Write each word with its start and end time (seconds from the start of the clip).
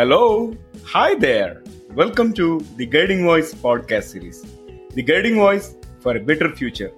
Hello. 0.00 0.56
Hi 0.86 1.14
there. 1.14 1.62
Welcome 1.94 2.32
to 2.32 2.64
the 2.76 2.86
Guiding 2.86 3.22
Voice 3.22 3.52
podcast 3.52 4.04
series. 4.04 4.38
The 4.94 5.02
Guiding 5.02 5.34
Voice 5.34 5.74
for 6.00 6.16
a 6.16 6.20
Better 6.20 6.48
Future. 6.56 6.90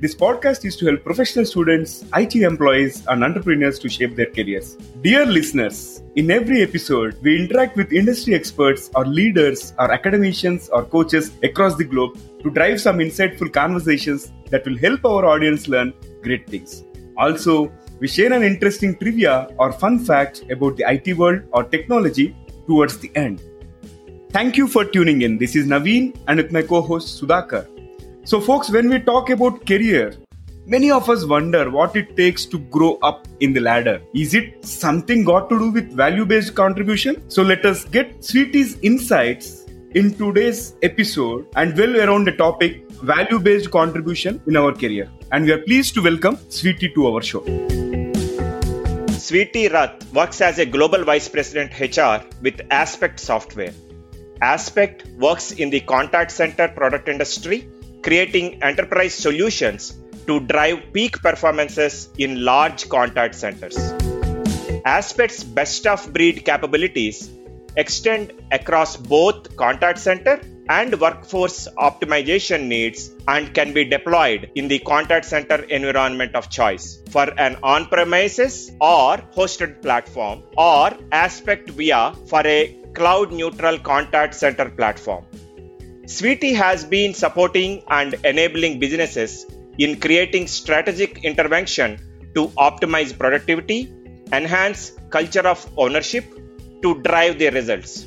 This 0.00 0.16
podcast 0.16 0.64
is 0.64 0.76
to 0.78 0.86
help 0.86 1.04
professional 1.04 1.44
students, 1.44 2.04
IT 2.12 2.34
employees, 2.34 3.06
and 3.06 3.22
entrepreneurs 3.22 3.78
to 3.78 3.88
shape 3.88 4.16
their 4.16 4.32
careers. 4.32 4.74
Dear 5.00 5.26
listeners, 5.26 6.02
in 6.16 6.28
every 6.32 6.60
episode, 6.62 7.16
we 7.22 7.38
interact 7.38 7.76
with 7.76 7.92
industry 7.92 8.34
experts 8.34 8.90
or 8.96 9.06
leaders 9.06 9.72
or 9.78 9.92
academicians 9.92 10.68
or 10.70 10.84
coaches 10.86 11.30
across 11.44 11.76
the 11.76 11.84
globe 11.84 12.18
to 12.42 12.50
drive 12.50 12.80
some 12.80 12.98
insightful 12.98 13.52
conversations 13.52 14.32
that 14.50 14.66
will 14.66 14.78
help 14.78 15.04
our 15.04 15.24
audience 15.24 15.68
learn 15.68 15.94
great 16.24 16.48
things. 16.48 16.82
Also, 17.16 17.72
we 18.00 18.08
share 18.08 18.32
an 18.32 18.42
interesting 18.42 18.96
trivia 18.96 19.48
or 19.58 19.72
fun 19.72 19.98
fact 19.98 20.44
about 20.50 20.76
the 20.76 20.84
IT 20.86 21.16
world 21.16 21.42
or 21.52 21.64
technology 21.64 22.34
towards 22.66 22.98
the 22.98 23.10
end. 23.14 23.40
Thank 24.30 24.56
you 24.56 24.66
for 24.66 24.84
tuning 24.84 25.22
in. 25.22 25.38
This 25.38 25.54
is 25.54 25.66
Naveen 25.66 26.16
and 26.26 26.38
with 26.38 26.50
my 26.50 26.62
co 26.62 26.80
host 26.80 27.22
Sudhakar. 27.22 27.68
So, 28.24 28.40
folks, 28.40 28.70
when 28.70 28.88
we 28.88 28.98
talk 28.98 29.30
about 29.30 29.64
career, 29.64 30.14
many 30.66 30.90
of 30.90 31.08
us 31.08 31.24
wonder 31.24 31.70
what 31.70 31.94
it 31.94 32.16
takes 32.16 32.44
to 32.46 32.58
grow 32.58 32.98
up 33.02 33.28
in 33.40 33.52
the 33.52 33.60
ladder. 33.60 34.02
Is 34.14 34.34
it 34.34 34.64
something 34.66 35.24
got 35.24 35.48
to 35.50 35.58
do 35.58 35.70
with 35.70 35.92
value 35.92 36.24
based 36.24 36.54
contribution? 36.54 37.22
So, 37.30 37.42
let 37.42 37.64
us 37.64 37.84
get 37.84 38.24
Sweety's 38.24 38.76
insights 38.80 39.66
in 39.94 40.12
today's 40.14 40.74
episode 40.82 41.46
and 41.54 41.76
well 41.78 42.00
around 42.00 42.26
the 42.26 42.32
topic 42.32 42.90
value 43.02 43.38
based 43.38 43.70
contribution 43.70 44.42
in 44.48 44.56
our 44.56 44.72
career. 44.72 45.08
And 45.30 45.44
we 45.44 45.52
are 45.52 45.62
pleased 45.62 45.94
to 45.94 46.02
welcome 46.02 46.38
Sweety 46.48 46.92
to 46.94 47.06
our 47.08 47.22
show. 47.22 47.44
Sweety 49.24 49.68
Rath 49.72 50.12
works 50.12 50.42
as 50.42 50.58
a 50.58 50.66
global 50.66 51.02
vice 51.02 51.30
president 51.30 51.70
HR 51.80 52.16
with 52.42 52.60
Aspect 52.70 53.18
Software. 53.18 53.72
Aspect 54.42 55.06
works 55.16 55.52
in 55.52 55.70
the 55.70 55.80
contact 55.80 56.30
center 56.30 56.68
product 56.68 57.08
industry 57.08 57.66
creating 58.02 58.62
enterprise 58.62 59.14
solutions 59.14 59.94
to 60.26 60.40
drive 60.40 60.92
peak 60.92 61.22
performances 61.22 62.10
in 62.18 62.44
large 62.44 62.86
contact 62.90 63.34
centers. 63.34 63.78
Aspect's 64.84 65.42
best 65.42 65.86
of 65.86 66.12
breed 66.12 66.44
capabilities 66.44 67.30
extend 67.78 68.34
across 68.52 68.94
both 68.94 69.56
contact 69.56 70.00
center 70.00 70.38
and 70.68 70.98
workforce 71.00 71.68
optimization 71.78 72.66
needs 72.66 73.10
and 73.28 73.52
can 73.54 73.72
be 73.72 73.84
deployed 73.84 74.50
in 74.54 74.68
the 74.68 74.78
contact 74.78 75.24
center 75.24 75.62
environment 75.64 76.34
of 76.34 76.48
choice 76.50 77.02
for 77.10 77.26
an 77.38 77.56
on 77.62 77.86
premises 77.86 78.72
or 78.80 79.18
hosted 79.36 79.82
platform 79.82 80.42
or 80.56 80.90
aspect 81.12 81.70
via 81.70 82.14
for 82.26 82.46
a 82.46 82.72
cloud 82.94 83.32
neutral 83.32 83.78
contact 83.78 84.34
center 84.34 84.70
platform. 84.70 85.24
Sweety 86.06 86.52
has 86.54 86.84
been 86.84 87.14
supporting 87.14 87.82
and 87.88 88.14
enabling 88.24 88.78
businesses 88.78 89.46
in 89.78 89.98
creating 90.00 90.46
strategic 90.46 91.24
intervention 91.24 91.98
to 92.34 92.48
optimize 92.68 93.16
productivity, 93.16 93.92
enhance 94.32 94.92
culture 95.10 95.46
of 95.46 95.66
ownership 95.76 96.24
to 96.82 97.00
drive 97.02 97.38
their 97.38 97.52
results. 97.52 98.06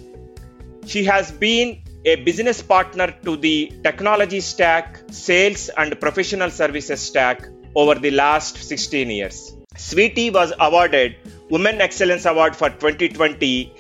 She 0.86 1.04
has 1.04 1.32
been 1.32 1.82
a 2.12 2.16
business 2.28 2.62
partner 2.62 3.08
to 3.26 3.36
the 3.36 3.70
technology 3.84 4.40
stack, 4.40 5.02
sales 5.12 5.70
and 5.78 6.00
professional 6.00 6.50
services 6.50 7.02
stack 7.02 7.46
over 7.76 7.96
the 7.96 8.12
last 8.12 8.56
16 8.56 9.10
years. 9.10 9.54
Sweety 9.76 10.30
was 10.32 10.54
awarded 10.58 11.18
Women 11.50 11.82
Excellence 11.82 12.26
Award 12.26 12.56
for 12.56 12.70
2020 12.70 13.74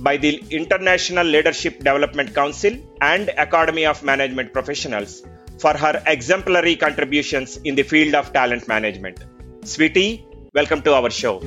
by 0.00 0.16
the 0.16 0.42
International 0.50 1.24
Leadership 1.24 1.78
Development 1.78 2.34
Council 2.34 2.74
and 3.00 3.28
Academy 3.38 3.86
of 3.86 4.02
Management 4.02 4.52
Professionals 4.52 5.22
for 5.60 5.76
her 5.76 6.02
exemplary 6.08 6.74
contributions 6.74 7.58
in 7.58 7.76
the 7.76 7.84
field 7.84 8.16
of 8.16 8.32
talent 8.32 8.66
management. 8.66 9.24
Sweety, 9.62 10.26
welcome 10.54 10.82
to 10.82 10.92
our 10.92 11.08
show. 11.08 11.38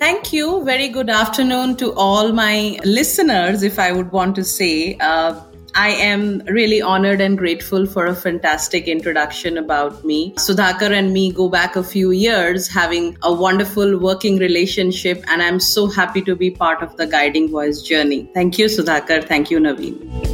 Thank 0.00 0.32
you. 0.32 0.64
Very 0.64 0.88
good 0.88 1.10
afternoon 1.10 1.76
to 1.76 1.92
all 1.92 2.32
my 2.32 2.78
listeners, 2.84 3.62
if 3.62 3.78
I 3.78 3.92
would 3.92 4.12
want 4.12 4.34
to 4.36 4.44
say. 4.44 4.96
Uh, 4.98 5.38
I 5.74 5.90
am 5.90 6.38
really 6.46 6.80
honored 6.80 7.20
and 7.20 7.36
grateful 7.36 7.84
for 7.86 8.06
a 8.06 8.14
fantastic 8.14 8.88
introduction 8.88 9.58
about 9.58 10.02
me. 10.02 10.32
Sudhakar 10.36 10.90
and 10.90 11.12
me 11.12 11.30
go 11.32 11.50
back 11.50 11.76
a 11.76 11.84
few 11.84 12.12
years, 12.12 12.66
having 12.66 13.16
a 13.22 13.32
wonderful 13.32 13.98
working 13.98 14.38
relationship, 14.38 15.22
and 15.28 15.42
I'm 15.42 15.60
so 15.60 15.86
happy 15.86 16.22
to 16.22 16.34
be 16.34 16.50
part 16.50 16.82
of 16.82 16.96
the 16.96 17.06
Guiding 17.06 17.50
Voice 17.50 17.82
journey. 17.82 18.28
Thank 18.32 18.58
you, 18.58 18.66
Sudhakar. 18.66 19.28
Thank 19.28 19.50
you, 19.50 19.58
Naveen. 19.58 20.29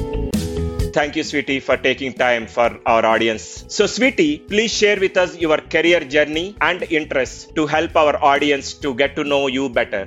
Thank 0.97 1.15
you, 1.15 1.25
Sweety, 1.25 1.61
for 1.61 1.77
taking 1.77 2.15
time 2.15 2.47
for 2.47 2.81
our 2.87 3.05
audience. 3.05 3.67
So, 3.69 3.85
Sweety, 3.85 4.39
please 4.49 4.73
share 4.73 4.99
with 4.99 5.19
us 5.19 5.37
your 5.37 5.59
career 5.59 6.01
journey 6.01 6.57
and 6.63 6.83
interests 6.85 7.53
to 7.55 7.67
help 7.67 7.95
our 7.95 8.17
audience 8.25 8.73
to 8.85 8.95
get 8.95 9.15
to 9.17 9.23
know 9.23 9.47
you 9.47 9.69
better. 9.69 10.07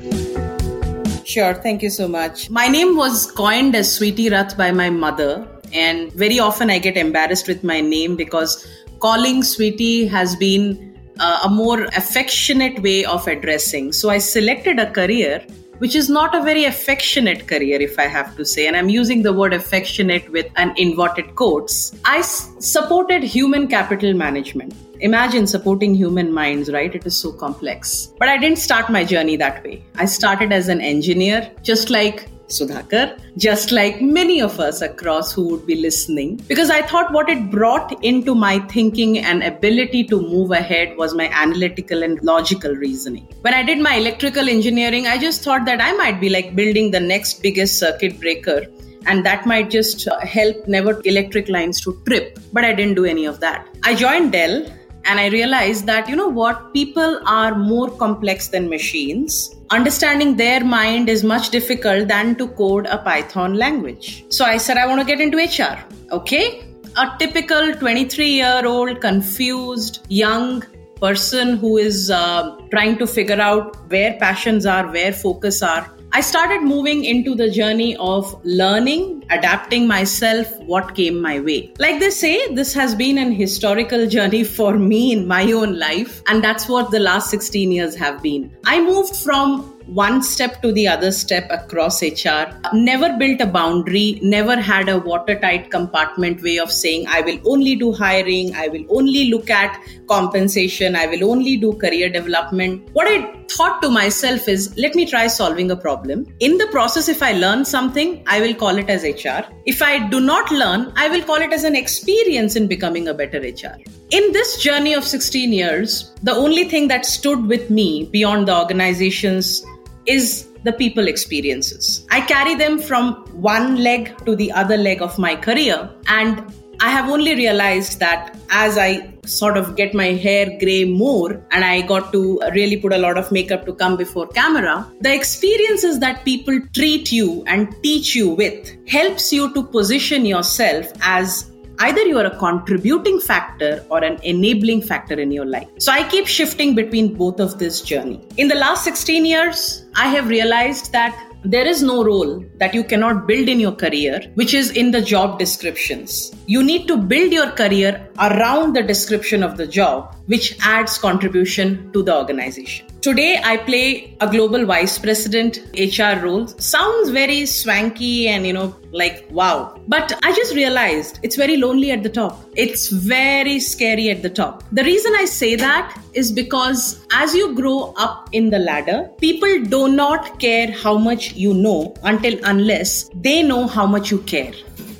Sure, 1.25 1.53
thank 1.53 1.83
you 1.83 1.91
so 1.91 2.07
much. 2.07 2.49
My 2.49 2.67
name 2.67 2.97
was 2.97 3.31
coined 3.31 3.75
as 3.75 3.93
Sweety 3.99 4.31
Rath 4.31 4.57
by 4.57 4.71
my 4.71 4.89
mother, 4.89 5.47
and 5.73 6.11
very 6.13 6.39
often 6.39 6.71
I 6.71 6.79
get 6.79 6.97
embarrassed 6.97 7.47
with 7.47 7.63
my 7.63 7.81
name 7.81 8.15
because 8.15 8.67
calling 8.97 9.43
Sweetie 9.43 10.07
has 10.07 10.35
been 10.37 10.97
uh, 11.19 11.41
a 11.45 11.49
more 11.49 11.83
affectionate 12.03 12.81
way 12.81 13.05
of 13.05 13.27
addressing. 13.27 13.93
So 13.93 14.09
I 14.09 14.17
selected 14.17 14.79
a 14.79 14.89
career 14.89 15.45
which 15.79 15.95
is 15.95 16.09
not 16.09 16.35
a 16.35 16.41
very 16.43 16.65
affectionate 16.65 17.47
career, 17.47 17.81
if 17.81 17.97
I 17.99 18.07
have 18.07 18.35
to 18.37 18.45
say. 18.45 18.67
And 18.67 18.75
I'm 18.77 18.89
using 18.89 19.23
the 19.23 19.33
word 19.33 19.53
affectionate 19.53 20.29
with 20.31 20.45
an 20.55 20.73
inverted 20.77 21.35
quotes. 21.35 21.93
I 22.05 22.19
s- 22.19 22.51
supported 22.59 23.23
human 23.23 23.67
capital 23.67 24.13
management. 24.13 24.73
Imagine 25.01 25.47
supporting 25.47 25.95
human 25.95 26.31
minds, 26.33 26.69
right? 26.71 26.93
It 26.93 27.05
is 27.05 27.17
so 27.17 27.31
complex. 27.31 28.13
But 28.19 28.27
I 28.27 28.37
didn't 28.37 28.57
start 28.59 28.89
my 28.89 29.03
journey 29.03 29.37
that 29.37 29.63
way. 29.63 29.83
I 29.95 30.05
started 30.05 30.51
as 30.51 30.67
an 30.67 30.81
engineer, 30.81 31.49
just 31.63 31.89
like 31.89 32.27
Sudhakar, 32.49 33.19
just 33.37 33.71
like 33.71 34.01
many 34.01 34.41
of 34.41 34.59
us 34.59 34.81
across 34.81 35.31
who 35.31 35.47
would 35.49 35.65
be 35.65 35.75
listening, 35.75 36.37
because 36.47 36.69
I 36.69 36.81
thought 36.81 37.11
what 37.13 37.29
it 37.29 37.49
brought 37.49 38.03
into 38.03 38.35
my 38.35 38.59
thinking 38.59 39.19
and 39.19 39.43
ability 39.43 40.03
to 40.05 40.21
move 40.21 40.51
ahead 40.51 40.97
was 40.97 41.13
my 41.13 41.29
analytical 41.29 42.03
and 42.03 42.21
logical 42.23 42.75
reasoning. 42.75 43.27
When 43.41 43.53
I 43.53 43.63
did 43.63 43.79
my 43.79 43.95
electrical 43.95 44.49
engineering, 44.49 45.07
I 45.07 45.17
just 45.17 45.43
thought 45.43 45.65
that 45.65 45.81
I 45.81 45.93
might 45.93 46.19
be 46.19 46.29
like 46.29 46.55
building 46.55 46.91
the 46.91 46.99
next 46.99 47.41
biggest 47.41 47.79
circuit 47.79 48.19
breaker 48.19 48.65
and 49.05 49.25
that 49.25 49.45
might 49.45 49.69
just 49.69 50.07
uh, 50.07 50.19
help 50.19 50.67
never 50.67 51.01
electric 51.05 51.49
lines 51.49 51.81
to 51.81 51.99
trip. 52.05 52.39
But 52.51 52.65
I 52.65 52.73
didn't 52.73 52.95
do 52.95 53.05
any 53.05 53.25
of 53.25 53.39
that. 53.39 53.67
I 53.83 53.95
joined 53.95 54.33
Dell 54.33 54.65
and 55.05 55.19
I 55.19 55.27
realized 55.27 55.85
that, 55.85 56.09
you 56.09 56.15
know 56.15 56.27
what, 56.27 56.73
people 56.73 57.21
are 57.25 57.55
more 57.55 57.89
complex 57.89 58.49
than 58.49 58.69
machines. 58.69 59.55
Understanding 59.71 60.35
their 60.35 60.63
mind 60.65 61.09
is 61.09 61.23
much 61.23 61.51
difficult 61.51 62.07
than 62.07 62.35
to 62.37 62.47
code 62.47 62.87
a 62.87 62.97
Python 62.97 63.53
language. 63.53 64.25
So 64.29 64.43
I 64.43 64.57
said, 64.57 64.77
I 64.77 64.87
want 64.87 64.99
to 64.99 65.05
get 65.05 65.21
into 65.21 65.37
HR. 65.37 65.77
Okay. 66.11 66.65
A 66.97 67.15
typical 67.19 67.75
23 67.75 68.29
year 68.29 68.63
old, 68.65 68.99
confused, 68.99 70.07
young 70.09 70.63
person 70.99 71.57
who 71.57 71.77
is 71.77 72.09
uh, 72.09 72.57
trying 72.71 72.97
to 72.97 73.05
figure 73.05 73.39
out 73.39 73.77
where 73.91 74.17
passions 74.19 74.65
are, 74.65 74.91
where 74.91 75.13
focus 75.13 75.61
are. 75.61 75.93
I 76.11 76.21
started 76.21 76.63
moving 76.63 77.05
into 77.05 77.35
the 77.35 77.51
journey 77.51 77.95
of 77.97 78.39
learning, 78.43 79.25
adapting 79.29 79.87
myself, 79.87 80.47
what 80.61 80.95
came 80.95 81.21
my 81.21 81.39
way. 81.39 81.71
Like 81.77 81.99
they 81.99 82.09
say, 82.09 82.53
this 82.55 82.73
has 82.73 82.95
been 82.95 83.19
an 83.19 83.31
historical 83.31 84.07
journey 84.07 84.43
for 84.43 84.77
me 84.77 85.11
in 85.11 85.27
my 85.27 85.51
own 85.51 85.77
life, 85.77 86.23
and 86.27 86.43
that's 86.43 86.67
what 86.67 86.89
the 86.89 86.99
last 86.99 87.29
16 87.29 87.71
years 87.71 87.95
have 87.95 88.23
been. 88.23 88.51
I 88.65 88.81
moved 88.81 89.15
from 89.17 89.78
one 89.93 90.21
step 90.21 90.61
to 90.61 90.71
the 90.71 90.87
other 90.87 91.11
step 91.11 91.47
across 91.49 92.01
HR. 92.01 92.45
Never 92.73 93.17
built 93.17 93.41
a 93.41 93.45
boundary, 93.45 94.19
never 94.21 94.59
had 94.59 94.89
a 94.89 94.99
watertight 94.99 95.71
compartment 95.71 96.41
way 96.43 96.57
of 96.59 96.71
saying, 96.71 97.07
I 97.07 97.21
will 97.21 97.39
only 97.45 97.75
do 97.75 97.91
hiring, 97.91 98.53
I 98.55 98.67
will 98.67 98.85
only 98.89 99.29
look 99.29 99.49
at 99.49 99.81
compensation, 100.07 100.95
I 100.95 101.07
will 101.07 101.29
only 101.29 101.57
do 101.57 101.73
career 101.73 102.09
development. 102.09 102.87
What 102.93 103.07
I 103.07 103.35
thought 103.49 103.81
to 103.81 103.89
myself 103.89 104.47
is, 104.47 104.77
let 104.77 104.93
me 104.93 105.05
try 105.05 105.27
solving 105.27 105.71
a 105.71 105.75
problem. 105.75 106.25
In 106.39 106.57
the 106.57 106.67
process, 106.67 107.09
if 107.09 107.23
I 107.23 107.33
learn 107.33 107.65
something, 107.65 108.23
I 108.27 108.41
will 108.41 108.53
call 108.53 108.77
it 108.77 108.89
as 108.89 109.03
HR. 109.03 109.43
If 109.65 109.81
I 109.81 110.07
do 110.09 110.19
not 110.19 110.51
learn, 110.51 110.93
I 110.95 111.09
will 111.09 111.23
call 111.23 111.37
it 111.37 111.51
as 111.51 111.63
an 111.63 111.75
experience 111.75 112.55
in 112.55 112.67
becoming 112.67 113.07
a 113.07 113.13
better 113.13 113.39
HR. 113.39 113.77
In 114.11 114.31
this 114.33 114.61
journey 114.61 114.93
of 114.93 115.03
16 115.03 115.51
years, 115.51 116.13
the 116.23 116.33
only 116.33 116.63
thing 116.63 116.87
that 116.89 117.05
stood 117.05 117.45
with 117.47 117.69
me 117.69 118.05
beyond 118.11 118.47
the 118.47 118.57
organization's 118.57 119.65
is 120.09 120.49
the 120.63 120.73
people 120.73 121.07
experiences. 121.07 122.05
I 122.09 122.21
carry 122.21 122.55
them 122.55 122.79
from 122.79 123.13
one 123.41 123.77
leg 123.77 124.13
to 124.25 124.35
the 124.35 124.51
other 124.51 124.77
leg 124.77 125.01
of 125.01 125.17
my 125.17 125.35
career. 125.35 125.89
And 126.07 126.53
I 126.81 126.89
have 126.89 127.09
only 127.09 127.35
realized 127.35 127.99
that 127.99 128.37
as 128.49 128.77
I 128.77 129.13
sort 129.25 129.57
of 129.57 129.75
get 129.75 129.93
my 129.93 130.07
hair 130.07 130.45
gray 130.59 130.85
more 130.85 131.45
and 131.51 131.65
I 131.65 131.81
got 131.81 132.11
to 132.13 132.39
really 132.53 132.77
put 132.77 132.93
a 132.93 132.97
lot 132.97 133.17
of 133.17 133.31
makeup 133.31 133.65
to 133.65 133.73
come 133.73 133.97
before 133.97 134.27
camera, 134.27 134.89
the 135.01 135.13
experiences 135.13 135.99
that 135.99 136.23
people 136.23 136.59
treat 136.73 137.11
you 137.11 137.43
and 137.47 137.75
teach 137.83 138.15
you 138.15 138.29
with 138.29 138.75
helps 138.87 139.33
you 139.33 139.53
to 139.53 139.63
position 139.63 140.25
yourself 140.25 140.91
as 141.01 141.51
either 141.79 142.01
you 142.01 142.17
are 142.17 142.25
a 142.25 142.37
contributing 142.37 143.19
factor 143.19 143.85
or 143.89 144.03
an 144.03 144.19
enabling 144.23 144.81
factor 144.81 145.19
in 145.19 145.31
your 145.31 145.45
life. 145.45 145.67
So 145.77 145.91
I 145.91 146.07
keep 146.07 146.27
shifting 146.27 146.75
between 146.75 147.13
both 147.15 147.39
of 147.39 147.57
this 147.57 147.81
journey. 147.81 148.21
In 148.37 148.47
the 148.47 148.55
last 148.55 148.83
16 148.83 149.25
years, 149.25 149.85
I 149.95 150.07
have 150.07 150.27
realized 150.27 150.91
that 150.91 151.17
there 151.45 151.65
is 151.65 151.81
no 151.81 152.03
role 152.03 152.43
that 152.57 152.73
you 152.73 152.83
cannot 152.83 153.25
build 153.25 153.47
in 153.47 153.61
your 153.61 153.71
career, 153.71 154.19
which 154.35 154.53
is 154.53 154.71
in 154.71 154.91
the 154.91 155.01
job 155.01 155.39
descriptions. 155.39 156.33
You 156.47 156.61
need 156.61 156.85
to 156.89 156.97
build 156.97 157.31
your 157.31 157.51
career 157.51 158.09
around 158.19 158.75
the 158.75 158.83
description 158.83 159.41
of 159.41 159.55
the 159.55 159.65
job, 159.65 160.15
which 160.25 160.57
adds 160.59 160.97
contribution 160.97 161.93
to 161.93 162.03
the 162.03 162.13
organization. 162.13 162.88
Today, 163.01 163.39
I 163.41 163.55
play 163.55 164.17
a 164.19 164.29
global 164.29 164.65
vice 164.65 164.99
president 164.99 165.59
HR 165.73 166.19
role. 166.21 166.47
Sounds 166.47 167.11
very 167.11 167.45
swanky 167.45 168.27
and, 168.27 168.45
you 168.45 168.51
know, 168.51 168.75
like 168.91 169.25
wow. 169.31 169.79
But 169.87 170.19
I 170.21 170.33
just 170.33 170.53
realized 170.53 171.17
it's 171.23 171.37
very 171.37 171.55
lonely 171.55 171.91
at 171.91 172.03
the 172.03 172.09
top. 172.09 172.43
It's 172.57 172.89
very 172.89 173.61
scary 173.61 174.09
at 174.09 174.21
the 174.21 174.29
top. 174.29 174.65
The 174.73 174.83
reason 174.83 175.13
I 175.15 175.23
say 175.23 175.55
that 175.55 175.97
is 176.13 176.29
because 176.29 177.05
as 177.13 177.33
you 177.33 177.55
grow 177.55 177.93
up 177.95 178.27
in 178.33 178.49
the 178.49 178.59
ladder, 178.59 179.09
people 179.19 179.63
do 179.63 179.87
not 179.87 180.37
care 180.37 180.69
how 180.69 180.97
much 180.97 181.33
you 181.35 181.53
know 181.53 181.93
until 182.03 182.37
unless 182.43 183.09
they 183.13 183.43
know 183.43 183.65
how 183.65 183.85
much 183.85 184.11
you 184.11 184.17
care. 184.23 184.53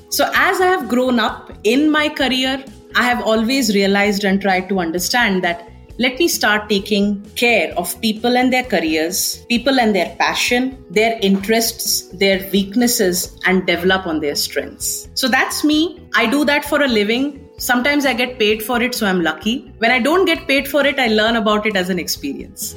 So 0.07 0.31
as 0.33 0.61
I 0.61 0.67
have 0.67 0.87
grown 0.87 1.19
up 1.19 1.51
in 1.65 1.91
my 1.91 2.07
career, 2.07 2.63
I 2.95 3.03
have 3.03 3.21
always 3.23 3.75
realized 3.75 4.23
and 4.23 4.41
tried 4.41 4.69
to 4.69 4.79
understand 4.79 5.43
that 5.43 5.69
let 5.99 6.17
me 6.17 6.29
start 6.29 6.69
taking 6.69 7.21
care 7.35 7.77
of 7.77 7.99
people 7.99 8.37
and 8.37 8.53
their 8.53 8.63
careers, 8.63 9.45
people 9.49 9.81
and 9.81 9.93
their 9.93 10.15
passion, 10.15 10.81
their 10.89 11.19
interests, 11.21 12.03
their 12.13 12.49
weaknesses, 12.53 13.37
and 13.45 13.67
develop 13.67 14.07
on 14.07 14.21
their 14.21 14.35
strengths. 14.35 15.09
So 15.13 15.27
that's 15.27 15.65
me. 15.65 16.01
I 16.15 16.25
do 16.25 16.45
that 16.45 16.63
for 16.63 16.81
a 16.81 16.87
living. 16.87 17.49
Sometimes 17.57 18.05
I 18.05 18.13
get 18.13 18.39
paid 18.39 18.63
for 18.63 18.81
it, 18.81 18.95
so 18.95 19.07
I'm 19.07 19.21
lucky. 19.21 19.73
When 19.79 19.91
I 19.91 19.99
don't 19.99 20.23
get 20.23 20.47
paid 20.47 20.69
for 20.69 20.85
it, 20.85 20.97
I 20.97 21.07
learn 21.07 21.35
about 21.35 21.65
it 21.65 21.75
as 21.75 21.89
an 21.89 21.99
experience. 21.99 22.75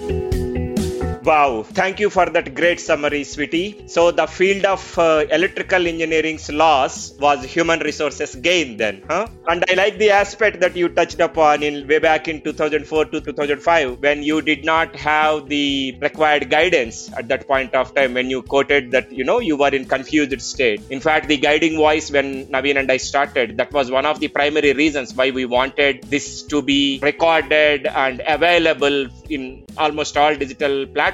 Wow, 1.24 1.62
thank 1.62 2.00
you 2.00 2.10
for 2.10 2.26
that 2.26 2.52
great 2.52 2.80
summary, 2.80 3.22
Sweety. 3.22 3.88
So, 3.88 4.10
the 4.10 4.26
field 4.26 4.64
of 4.64 4.98
uh, 4.98 5.24
electrical 5.30 5.86
engineering's 5.86 6.50
loss 6.50 7.12
was 7.12 7.44
human 7.44 7.78
resources 7.78 8.34
gain, 8.34 8.76
then, 8.76 9.04
huh? 9.08 9.28
And 9.46 9.64
I 9.70 9.74
like 9.74 9.98
the 9.98 10.10
aspect 10.10 10.58
that 10.60 10.74
you 10.74 10.88
touched 10.88 11.20
upon 11.20 11.62
in 11.62 11.86
way 11.86 12.00
back 12.00 12.26
in 12.26 12.40
2004 12.40 13.04
to 13.04 13.20
2005 13.20 14.00
when 14.00 14.24
you 14.24 14.42
did 14.42 14.64
not 14.64 14.96
have 14.96 15.48
the 15.48 15.96
required 16.00 16.50
guidance 16.50 17.08
at 17.16 17.28
that 17.28 17.46
point 17.46 17.72
of 17.72 17.94
time 17.94 18.14
when 18.14 18.28
you 18.28 18.42
quoted 18.42 18.90
that 18.90 19.12
you 19.12 19.22
know 19.22 19.38
you 19.38 19.56
were 19.56 19.68
in 19.68 19.84
confused 19.84 20.42
state. 20.42 20.82
In 20.90 20.98
fact, 20.98 21.28
the 21.28 21.36
guiding 21.36 21.76
voice 21.76 22.10
when 22.10 22.46
Naveen 22.46 22.80
and 22.80 22.90
I 22.90 22.96
started, 22.96 23.58
that 23.58 23.72
was 23.72 23.92
one 23.92 24.06
of 24.06 24.18
the 24.18 24.26
primary 24.26 24.72
reasons 24.72 25.14
why 25.14 25.30
we 25.30 25.44
wanted 25.44 26.02
this 26.02 26.42
to 26.44 26.62
be 26.62 26.98
recorded 27.00 27.86
and 27.86 28.20
available 28.26 29.06
in 29.30 29.64
almost 29.78 30.16
all 30.16 30.34
digital 30.34 30.84
platforms 30.86 31.11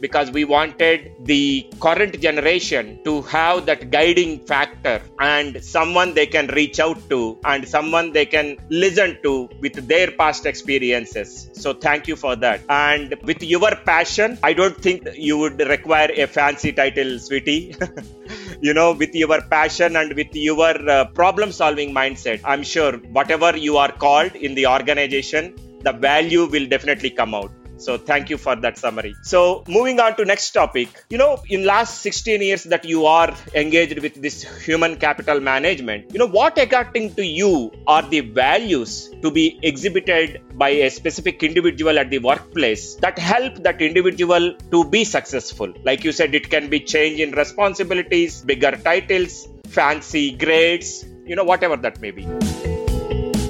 because 0.00 0.30
we 0.30 0.44
wanted 0.44 1.12
the 1.20 1.66
current 1.80 2.20
generation 2.20 2.98
to 3.04 3.22
have 3.22 3.66
that 3.66 3.90
guiding 3.90 4.38
factor 4.40 5.00
and 5.18 5.62
someone 5.62 6.14
they 6.14 6.26
can 6.26 6.46
reach 6.48 6.80
out 6.80 6.98
to 7.08 7.38
and 7.44 7.66
someone 7.68 8.12
they 8.12 8.26
can 8.26 8.56
listen 8.70 9.18
to 9.22 9.48
with 9.60 9.74
their 9.88 10.10
past 10.10 10.46
experiences. 10.46 11.50
So, 11.52 11.72
thank 11.72 12.08
you 12.08 12.16
for 12.16 12.36
that. 12.36 12.60
And 12.68 13.14
with 13.22 13.42
your 13.42 13.74
passion, 13.76 14.38
I 14.42 14.52
don't 14.52 14.76
think 14.76 15.08
you 15.14 15.38
would 15.38 15.60
require 15.60 16.10
a 16.14 16.26
fancy 16.26 16.72
title, 16.72 17.18
Sweety. 17.18 17.76
you 18.60 18.74
know, 18.74 18.92
with 18.92 19.14
your 19.14 19.40
passion 19.42 19.96
and 19.96 20.14
with 20.14 20.34
your 20.34 20.90
uh, 20.90 21.04
problem 21.06 21.52
solving 21.52 21.94
mindset, 21.94 22.40
I'm 22.44 22.62
sure 22.62 22.92
whatever 23.18 23.56
you 23.56 23.76
are 23.76 23.92
called 23.92 24.34
in 24.34 24.54
the 24.54 24.66
organization, 24.66 25.54
the 25.82 25.92
value 25.92 26.46
will 26.46 26.66
definitely 26.66 27.10
come 27.10 27.34
out 27.34 27.52
so 27.78 27.98
thank 27.98 28.30
you 28.30 28.38
for 28.38 28.56
that 28.56 28.78
summary. 28.78 29.14
So 29.22 29.64
moving 29.68 30.00
on 30.00 30.16
to 30.16 30.24
next 30.24 30.50
topic. 30.50 30.88
You 31.10 31.18
know 31.18 31.42
in 31.48 31.64
last 31.64 32.00
16 32.00 32.42
years 32.42 32.64
that 32.64 32.84
you 32.84 33.06
are 33.06 33.34
engaged 33.54 33.98
with 34.00 34.14
this 34.14 34.42
human 34.64 34.96
capital 34.96 35.40
management 35.40 36.12
you 36.12 36.18
know 36.18 36.26
what 36.26 36.58
according 36.58 37.14
to 37.14 37.24
you 37.24 37.72
are 37.86 38.02
the 38.02 38.20
values 38.20 39.10
to 39.22 39.30
be 39.30 39.58
exhibited 39.62 40.42
by 40.54 40.70
a 40.70 40.90
specific 40.90 41.42
individual 41.42 41.98
at 41.98 42.10
the 42.10 42.18
workplace 42.18 42.96
that 42.96 43.18
help 43.18 43.62
that 43.62 43.80
individual 43.82 44.54
to 44.70 44.84
be 44.84 45.04
successful. 45.04 45.72
Like 45.84 46.04
you 46.04 46.12
said 46.12 46.34
it 46.34 46.50
can 46.50 46.68
be 46.68 46.80
change 46.80 47.20
in 47.20 47.32
responsibilities 47.32 48.42
bigger 48.42 48.72
titles 48.72 49.48
fancy 49.68 50.32
grades 50.32 51.04
you 51.24 51.36
know 51.36 51.44
whatever 51.44 51.76
that 51.76 52.00
may 52.00 52.10
be 52.10 52.75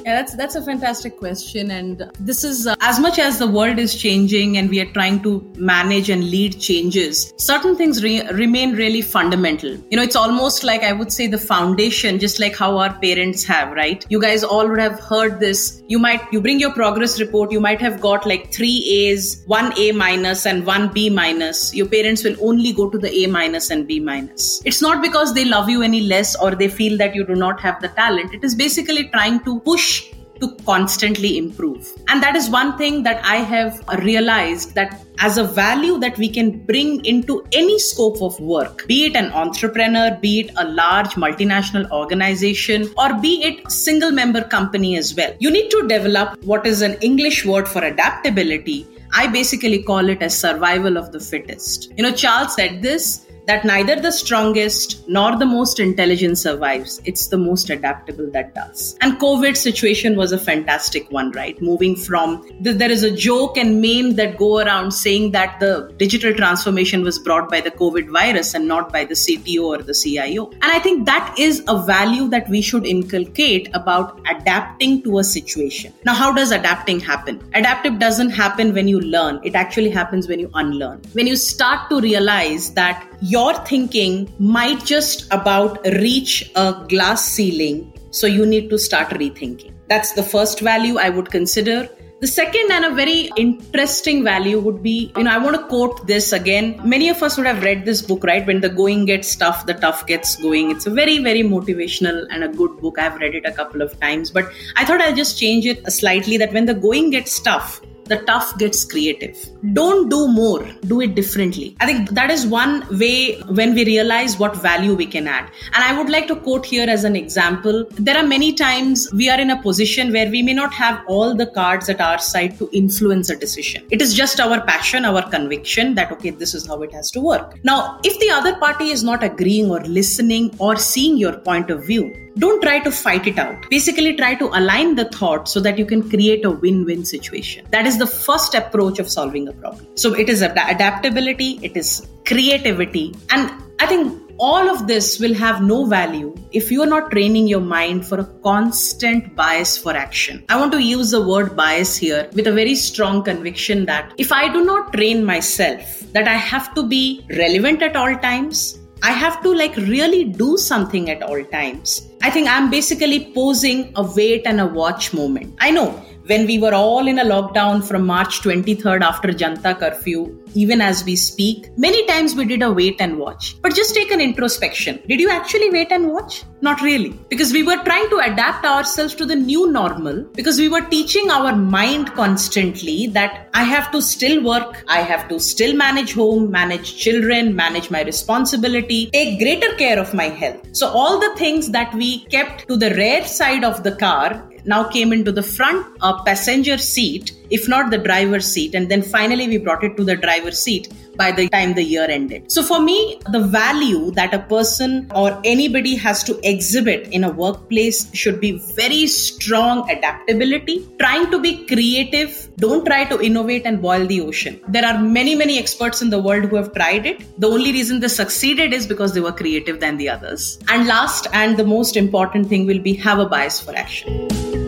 yeah, 0.06 0.14
that's 0.14 0.36
that's 0.36 0.54
a 0.54 0.62
fantastic 0.62 1.16
question, 1.16 1.72
and 1.72 2.08
this 2.20 2.44
is 2.44 2.68
uh, 2.68 2.76
as 2.80 3.00
much 3.00 3.18
as 3.18 3.40
the 3.40 3.46
world 3.48 3.80
is 3.80 3.92
changing 4.00 4.56
and 4.56 4.70
we 4.70 4.78
are 4.80 4.92
trying 4.92 5.20
to 5.24 5.32
manage 5.56 6.10
and 6.10 6.22
lead 6.30 6.60
changes. 6.60 7.34
Certain 7.38 7.74
things 7.74 8.04
re- 8.04 8.24
remain 8.28 8.76
really 8.76 9.02
fundamental. 9.02 9.72
You 9.90 9.96
know, 9.96 10.04
it's 10.04 10.14
almost 10.14 10.62
like 10.62 10.84
I 10.84 10.92
would 10.92 11.12
say 11.12 11.26
the 11.26 11.38
foundation, 11.38 12.20
just 12.20 12.38
like 12.38 12.54
how 12.54 12.78
our 12.78 12.94
parents 13.00 13.42
have, 13.46 13.72
right? 13.72 14.06
You 14.08 14.20
guys 14.20 14.44
all 14.44 14.68
would 14.68 14.78
have 14.78 15.00
heard 15.00 15.40
this. 15.40 15.82
You 15.88 15.98
might 15.98 16.22
you 16.30 16.40
bring 16.40 16.60
your 16.60 16.72
progress 16.72 17.18
report. 17.18 17.50
You 17.50 17.58
might 17.58 17.80
have 17.80 18.00
got 18.00 18.24
like 18.24 18.52
three 18.52 18.76
A's, 18.98 19.42
one 19.46 19.76
A 19.76 19.90
minus, 19.90 20.46
and 20.46 20.64
one 20.64 20.92
B 20.92 21.10
minus. 21.10 21.74
Your 21.74 21.88
parents 21.88 22.22
will 22.22 22.36
only 22.40 22.72
go 22.72 22.88
to 22.88 22.96
the 22.96 23.12
A 23.24 23.26
minus 23.26 23.70
and 23.70 23.88
B 23.88 23.98
minus. 23.98 24.62
It's 24.64 24.80
not 24.80 25.02
because 25.02 25.34
they 25.34 25.44
love 25.44 25.68
you 25.68 25.82
any 25.82 26.02
less 26.02 26.36
or 26.40 26.54
they 26.54 26.68
feel 26.68 26.96
that 26.98 27.16
you 27.16 27.26
do 27.26 27.34
not 27.34 27.58
have 27.58 27.82
the 27.82 27.88
talent. 27.88 28.32
It 28.32 28.44
is 28.44 28.54
basically 28.54 29.08
trying 29.08 29.40
to 29.40 29.58
push 29.62 29.95
to 30.40 30.54
constantly 30.64 31.38
improve. 31.38 31.92
And 32.08 32.22
that 32.22 32.36
is 32.36 32.48
one 32.48 32.76
thing 32.78 33.02
that 33.04 33.24
I 33.24 33.36
have 33.36 33.82
realized 34.02 34.74
that 34.74 35.02
as 35.18 35.38
a 35.38 35.44
value 35.44 35.98
that 35.98 36.18
we 36.18 36.28
can 36.28 36.58
bring 36.66 37.04
into 37.04 37.44
any 37.52 37.78
scope 37.78 38.20
of 38.22 38.38
work, 38.40 38.86
be 38.86 39.06
it 39.06 39.16
an 39.16 39.32
entrepreneur, 39.32 40.16
be 40.20 40.40
it 40.40 40.50
a 40.56 40.68
large 40.68 41.10
multinational 41.10 41.90
organization, 41.90 42.90
or 42.98 43.14
be 43.20 43.42
it 43.42 43.70
single 43.70 44.10
member 44.10 44.42
company 44.42 44.96
as 44.96 45.14
well. 45.14 45.34
You 45.38 45.50
need 45.50 45.70
to 45.70 45.86
develop 45.88 46.42
what 46.44 46.66
is 46.66 46.82
an 46.82 46.94
English 47.00 47.44
word 47.44 47.68
for 47.68 47.82
adaptability. 47.82 48.86
I 49.14 49.26
basically 49.28 49.82
call 49.82 50.08
it 50.08 50.22
as 50.22 50.36
survival 50.38 50.98
of 50.98 51.12
the 51.12 51.20
fittest. 51.20 51.92
You 51.96 52.02
know, 52.02 52.12
Charles 52.12 52.54
said 52.54 52.82
this 52.82 53.25
that 53.46 53.64
neither 53.64 53.96
the 54.00 54.10
strongest 54.10 55.08
nor 55.08 55.36
the 55.36 55.46
most 55.46 55.78
intelligent 55.78 56.38
survives. 56.38 57.00
It's 57.04 57.28
the 57.28 57.38
most 57.38 57.70
adaptable 57.70 58.28
that 58.32 58.54
does. 58.54 58.96
And 59.00 59.18
COVID 59.20 59.56
situation 59.56 60.16
was 60.16 60.32
a 60.32 60.38
fantastic 60.38 61.10
one, 61.10 61.30
right? 61.32 61.60
Moving 61.62 61.96
from 61.96 62.44
there 62.60 62.90
is 62.90 63.02
a 63.02 63.10
joke 63.10 63.56
and 63.56 63.80
meme 63.80 64.16
that 64.16 64.36
go 64.36 64.58
around 64.58 64.92
saying 64.92 65.30
that 65.32 65.60
the 65.60 65.92
digital 65.96 66.34
transformation 66.34 67.02
was 67.02 67.18
brought 67.18 67.48
by 67.48 67.60
the 67.60 67.70
COVID 67.70 68.10
virus 68.10 68.54
and 68.54 68.66
not 68.66 68.92
by 68.92 69.04
the 69.04 69.14
CTO 69.14 69.64
or 69.64 69.82
the 69.82 69.94
CIO. 69.94 70.50
And 70.50 70.64
I 70.64 70.78
think 70.80 71.06
that 71.06 71.34
is 71.38 71.62
a 71.68 71.80
value 71.82 72.28
that 72.28 72.48
we 72.48 72.60
should 72.60 72.84
inculcate 72.84 73.68
about 73.74 74.20
adapting 74.28 75.02
to 75.02 75.18
a 75.18 75.24
situation. 75.24 75.92
Now, 76.04 76.14
how 76.14 76.32
does 76.32 76.50
adapting 76.50 77.00
happen? 77.00 77.40
Adaptive 77.54 77.98
doesn't 77.98 78.30
happen 78.30 78.74
when 78.74 78.88
you 78.88 79.00
learn. 79.00 79.40
It 79.44 79.54
actually 79.54 79.90
happens 79.90 80.26
when 80.26 80.40
you 80.40 80.50
unlearn. 80.54 81.00
When 81.12 81.26
you 81.26 81.36
start 81.36 81.88
to 81.90 82.00
realize 82.00 82.72
that 82.72 83.06
your 83.20 83.35
thinking 83.68 84.32
might 84.38 84.82
just 84.82 85.26
about 85.30 85.84
reach 85.84 86.50
a 86.56 86.84
glass 86.88 87.22
ceiling. 87.26 87.92
So 88.10 88.26
you 88.26 88.46
need 88.46 88.70
to 88.70 88.78
start 88.78 89.10
rethinking. 89.10 89.74
That's 89.88 90.12
the 90.12 90.22
first 90.22 90.60
value 90.60 90.96
I 90.96 91.10
would 91.10 91.30
consider. 91.30 91.86
The 92.22 92.26
second 92.26 92.72
and 92.72 92.86
a 92.86 92.94
very 92.94 93.30
interesting 93.36 94.24
value 94.24 94.58
would 94.58 94.82
be, 94.82 95.12
you 95.18 95.24
know, 95.24 95.30
I 95.30 95.36
want 95.36 95.54
to 95.54 95.66
quote 95.66 96.06
this 96.06 96.32
again. 96.32 96.80
Many 96.82 97.10
of 97.10 97.22
us 97.22 97.36
would 97.36 97.46
have 97.46 97.62
read 97.62 97.84
this 97.84 98.00
book, 98.00 98.24
right? 98.24 98.46
When 98.46 98.62
the 98.62 98.70
going 98.70 99.04
gets 99.04 99.36
tough, 99.36 99.66
the 99.66 99.74
tough 99.74 100.06
gets 100.06 100.36
going. 100.36 100.70
It's 100.70 100.86
a 100.86 100.90
very, 100.90 101.18
very 101.18 101.42
motivational 101.42 102.26
and 102.30 102.42
a 102.42 102.48
good 102.48 102.78
book. 102.78 102.98
I've 102.98 103.16
read 103.16 103.34
it 103.34 103.44
a 103.44 103.52
couple 103.52 103.82
of 103.82 104.00
times, 104.00 104.30
but 104.30 104.50
I 104.76 104.86
thought 104.86 105.02
I'll 105.02 105.14
just 105.14 105.38
change 105.38 105.66
it 105.66 105.92
slightly 105.92 106.38
that 106.38 106.54
when 106.54 106.64
the 106.64 106.72
going 106.72 107.10
gets 107.10 107.38
tough, 107.38 107.82
the 108.08 108.18
tough 108.18 108.56
gets 108.58 108.84
creative. 108.84 109.36
Don't 109.72 110.08
do 110.08 110.28
more, 110.28 110.66
do 110.86 111.00
it 111.00 111.14
differently. 111.14 111.76
I 111.80 111.86
think 111.86 112.10
that 112.10 112.30
is 112.30 112.46
one 112.46 112.86
way 112.98 113.40
when 113.42 113.74
we 113.74 113.84
realize 113.84 114.38
what 114.38 114.56
value 114.56 114.94
we 114.94 115.06
can 115.06 115.28
add. 115.28 115.50
And 115.72 115.84
I 115.84 115.96
would 115.98 116.10
like 116.10 116.26
to 116.28 116.36
quote 116.36 116.66
here 116.66 116.88
as 116.88 117.04
an 117.04 117.16
example 117.16 117.86
there 117.98 118.16
are 118.16 118.26
many 118.26 118.52
times 118.52 119.08
we 119.12 119.28
are 119.28 119.40
in 119.40 119.50
a 119.50 119.60
position 119.60 120.12
where 120.12 120.30
we 120.30 120.42
may 120.42 120.54
not 120.54 120.72
have 120.72 121.02
all 121.06 121.34
the 121.34 121.46
cards 121.46 121.88
at 121.88 122.00
our 122.00 122.18
side 122.18 122.58
to 122.58 122.68
influence 122.72 123.30
a 123.30 123.36
decision. 123.36 123.86
It 123.90 124.02
is 124.02 124.14
just 124.14 124.40
our 124.40 124.60
passion, 124.64 125.04
our 125.04 125.28
conviction 125.30 125.94
that, 125.94 126.12
okay, 126.12 126.30
this 126.30 126.54
is 126.54 126.66
how 126.66 126.82
it 126.82 126.92
has 126.92 127.10
to 127.12 127.20
work. 127.20 127.58
Now, 127.64 128.00
if 128.04 128.18
the 128.20 128.30
other 128.30 128.56
party 128.56 128.90
is 128.90 129.02
not 129.02 129.22
agreeing 129.22 129.70
or 129.70 129.80
listening 129.80 130.54
or 130.58 130.76
seeing 130.76 131.16
your 131.16 131.38
point 131.38 131.70
of 131.70 131.86
view, 131.86 132.25
don't 132.38 132.62
try 132.62 132.78
to 132.80 132.90
fight 132.90 133.26
it 133.26 133.38
out. 133.38 133.68
Basically, 133.70 134.14
try 134.14 134.34
to 134.34 134.46
align 134.46 134.94
the 134.94 135.06
thought 135.06 135.48
so 135.48 135.60
that 135.60 135.78
you 135.78 135.86
can 135.86 136.08
create 136.08 136.44
a 136.44 136.50
win 136.50 136.84
win 136.84 137.04
situation. 137.04 137.66
That 137.70 137.86
is 137.86 137.98
the 137.98 138.06
first 138.06 138.54
approach 138.54 138.98
of 138.98 139.08
solving 139.08 139.48
a 139.48 139.52
problem. 139.52 139.86
So, 139.96 140.14
it 140.14 140.28
is 140.28 140.42
adaptability, 140.42 141.58
it 141.62 141.76
is 141.76 142.06
creativity, 142.24 143.14
and 143.30 143.50
I 143.78 143.86
think 143.86 144.22
all 144.38 144.68
of 144.68 144.86
this 144.86 145.18
will 145.18 145.34
have 145.34 145.62
no 145.62 145.86
value 145.86 146.34
if 146.52 146.70
you 146.70 146.82
are 146.82 146.86
not 146.86 147.10
training 147.10 147.46
your 147.46 147.60
mind 147.60 148.06
for 148.06 148.20
a 148.20 148.24
constant 148.42 149.34
bias 149.34 149.78
for 149.78 149.92
action. 149.92 150.44
I 150.48 150.58
want 150.58 150.72
to 150.72 150.82
use 150.82 151.10
the 151.10 151.26
word 151.26 151.56
bias 151.56 151.96
here 151.96 152.28
with 152.34 152.46
a 152.46 152.52
very 152.52 152.74
strong 152.74 153.22
conviction 153.22 153.86
that 153.86 154.12
if 154.18 154.32
I 154.32 154.52
do 154.52 154.64
not 154.64 154.92
train 154.92 155.24
myself, 155.24 156.00
that 156.12 156.28
I 156.28 156.34
have 156.34 156.74
to 156.74 156.82
be 156.82 157.24
relevant 157.30 157.82
at 157.82 157.96
all 157.96 158.14
times, 158.16 158.78
I 159.02 159.12
have 159.12 159.42
to 159.42 159.52
like 159.54 159.76
really 159.76 160.24
do 160.24 160.56
something 160.56 161.10
at 161.10 161.22
all 161.22 161.44
times. 161.44 162.08
I 162.22 162.30
think 162.30 162.48
I'm 162.48 162.70
basically 162.70 163.32
posing 163.32 163.92
a 163.94 164.02
wait 164.02 164.46
and 164.46 164.60
a 164.60 164.66
watch 164.66 165.12
moment. 165.12 165.54
I 165.58 165.70
know 165.70 166.02
when 166.26 166.46
we 166.46 166.58
were 166.58 166.74
all 166.74 167.06
in 167.06 167.18
a 167.18 167.24
lockdown 167.24 167.86
from 167.86 168.04
March 168.04 168.40
23rd 168.40 169.02
after 169.02 169.28
Janta 169.28 169.78
curfew, 169.78 170.36
even 170.54 170.80
as 170.80 171.04
we 171.04 171.14
speak, 171.14 171.68
many 171.76 172.04
times 172.06 172.34
we 172.34 172.44
did 172.44 172.62
a 172.62 172.72
wait 172.72 172.96
and 173.00 173.18
watch. 173.18 173.60
But 173.62 173.74
just 173.74 173.94
take 173.94 174.10
an 174.10 174.20
introspection. 174.20 175.00
Did 175.08 175.20
you 175.20 175.30
actually 175.30 175.70
wait 175.70 175.92
and 175.92 176.08
watch? 176.12 176.42
Not 176.62 176.80
really. 176.80 177.10
Because 177.28 177.52
we 177.52 177.62
were 177.62 177.76
trying 177.84 178.08
to 178.10 178.18
adapt 178.18 178.64
ourselves 178.64 179.14
to 179.16 179.26
the 179.26 179.36
new 179.36 179.70
normal, 179.70 180.24
because 180.34 180.58
we 180.58 180.68
were 180.68 180.80
teaching 180.80 181.30
our 181.30 181.54
mind 181.54 182.12
constantly 182.14 183.06
that 183.08 183.48
I 183.54 183.62
have 183.62 183.92
to 183.92 184.02
still 184.02 184.42
work, 184.42 184.84
I 184.88 185.02
have 185.02 185.28
to 185.28 185.38
still 185.38 185.76
manage 185.76 186.14
home, 186.14 186.50
manage 186.50 186.96
children, 186.96 187.54
manage 187.54 187.90
my 187.90 188.02
responsibility, 188.02 189.10
take 189.12 189.38
greater 189.38 189.74
care 189.76 189.98
of 189.98 190.12
my 190.14 190.28
health. 190.28 190.60
So, 190.72 190.88
all 190.88 191.20
the 191.20 191.34
things 191.36 191.70
that 191.70 191.94
we 191.94 192.24
kept 192.26 192.66
to 192.68 192.76
the 192.76 192.90
rear 192.94 193.24
side 193.24 193.62
of 193.62 193.82
the 193.84 193.94
car 193.94 194.50
now 194.66 194.84
came 194.84 195.12
into 195.12 195.32
the 195.32 195.42
front 195.42 195.86
uh, 196.00 196.22
passenger 196.24 196.76
seat, 196.76 197.32
if 197.50 197.68
not 197.68 197.90
the 197.90 197.98
driver's 197.98 198.46
seat. 198.46 198.74
And 198.74 198.90
then 198.90 199.02
finally, 199.02 199.48
we 199.48 199.58
brought 199.58 199.84
it 199.84 199.96
to 199.96 200.04
the 200.04 200.16
driver's 200.16 200.58
seat 200.58 200.92
by 201.16 201.32
the 201.32 201.48
time 201.48 201.74
the 201.74 201.82
year 201.82 202.06
ended. 202.08 202.50
So, 202.50 202.62
for 202.62 202.80
me, 202.80 203.20
the 203.30 203.40
value 203.40 204.10
that 204.12 204.34
a 204.34 204.40
person 204.40 205.10
or 205.14 205.40
anybody 205.44 205.94
has 205.96 206.22
to 206.24 206.38
exhibit 206.48 207.08
in 207.08 207.24
a 207.24 207.30
workplace 207.30 208.12
should 208.14 208.40
be 208.40 208.58
very 208.74 209.06
strong 209.06 209.88
adaptability, 209.90 210.86
trying 210.98 211.30
to 211.30 211.38
be 211.38 211.66
creative. 211.66 212.50
Don't 212.56 212.84
try 212.84 213.04
to 213.04 213.20
innovate 213.20 213.66
and 213.66 213.80
boil 213.80 214.06
the 214.06 214.20
ocean. 214.20 214.60
There 214.68 214.84
are 214.84 214.98
many, 215.00 215.34
many 215.34 215.58
experts 215.58 216.02
in 216.02 216.10
the 216.10 216.20
world 216.20 216.44
who 216.44 216.56
have 216.56 216.72
tried 216.72 217.06
it. 217.06 217.24
The 217.38 217.48
only 217.48 217.72
reason 217.72 218.00
they 218.00 218.08
succeeded 218.08 218.72
is 218.72 218.86
because 218.86 219.14
they 219.14 219.20
were 219.20 219.32
creative 219.32 219.80
than 219.80 219.96
the 219.96 220.08
others. 220.08 220.58
And 220.68 220.86
last 220.86 221.26
and 221.32 221.56
the 221.56 221.64
most 221.64 221.96
important 221.96 222.48
thing 222.48 222.66
will 222.66 222.80
be 222.80 222.94
have 222.94 223.18
a 223.18 223.26
bias 223.26 223.60
for 223.60 223.74
action 223.74 224.65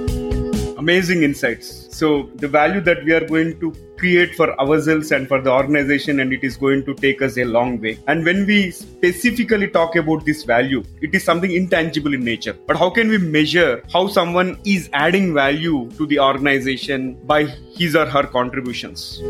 amazing 0.88 1.23
insights. 1.23 1.66
So, 1.95 2.30
the 2.37 2.49
value 2.49 2.80
that 2.80 3.04
we 3.04 3.12
are 3.12 3.26
going 3.26 3.61
to 3.61 3.75
create 3.99 4.35
for 4.35 4.49
ourselves 4.59 5.12
and 5.12 5.28
for 5.28 5.40
the 5.42 5.50
organization, 5.50 6.21
and 6.21 6.33
it 6.33 6.42
is 6.42 6.57
going 6.57 6.87
to 6.87 6.95
take 6.95 7.21
us 7.21 7.37
a 7.37 7.45
long 7.45 7.78
way. 7.78 7.99
And 8.07 8.25
when 8.25 8.47
we 8.47 8.71
specifically 8.71 9.68
talk 9.68 9.97
about 9.97 10.25
this 10.25 10.45
value, 10.45 10.83
it 11.02 11.14
is 11.14 11.25
something 11.25 11.50
intangible 11.50 12.14
in 12.14 12.25
nature. 12.25 12.57
But 12.66 12.78
how 12.78 12.88
can 12.88 13.09
we 13.11 13.18
measure 13.18 13.83
how 13.92 14.07
someone 14.09 14.59
is 14.64 14.88
adding 14.95 15.35
value 15.35 15.90
to 15.99 16.07
the 16.07 16.21
organization 16.21 17.18
by 17.26 17.45
his 17.45 17.95
or 17.95 18.07
her 18.07 18.23
contributions? 18.23 19.21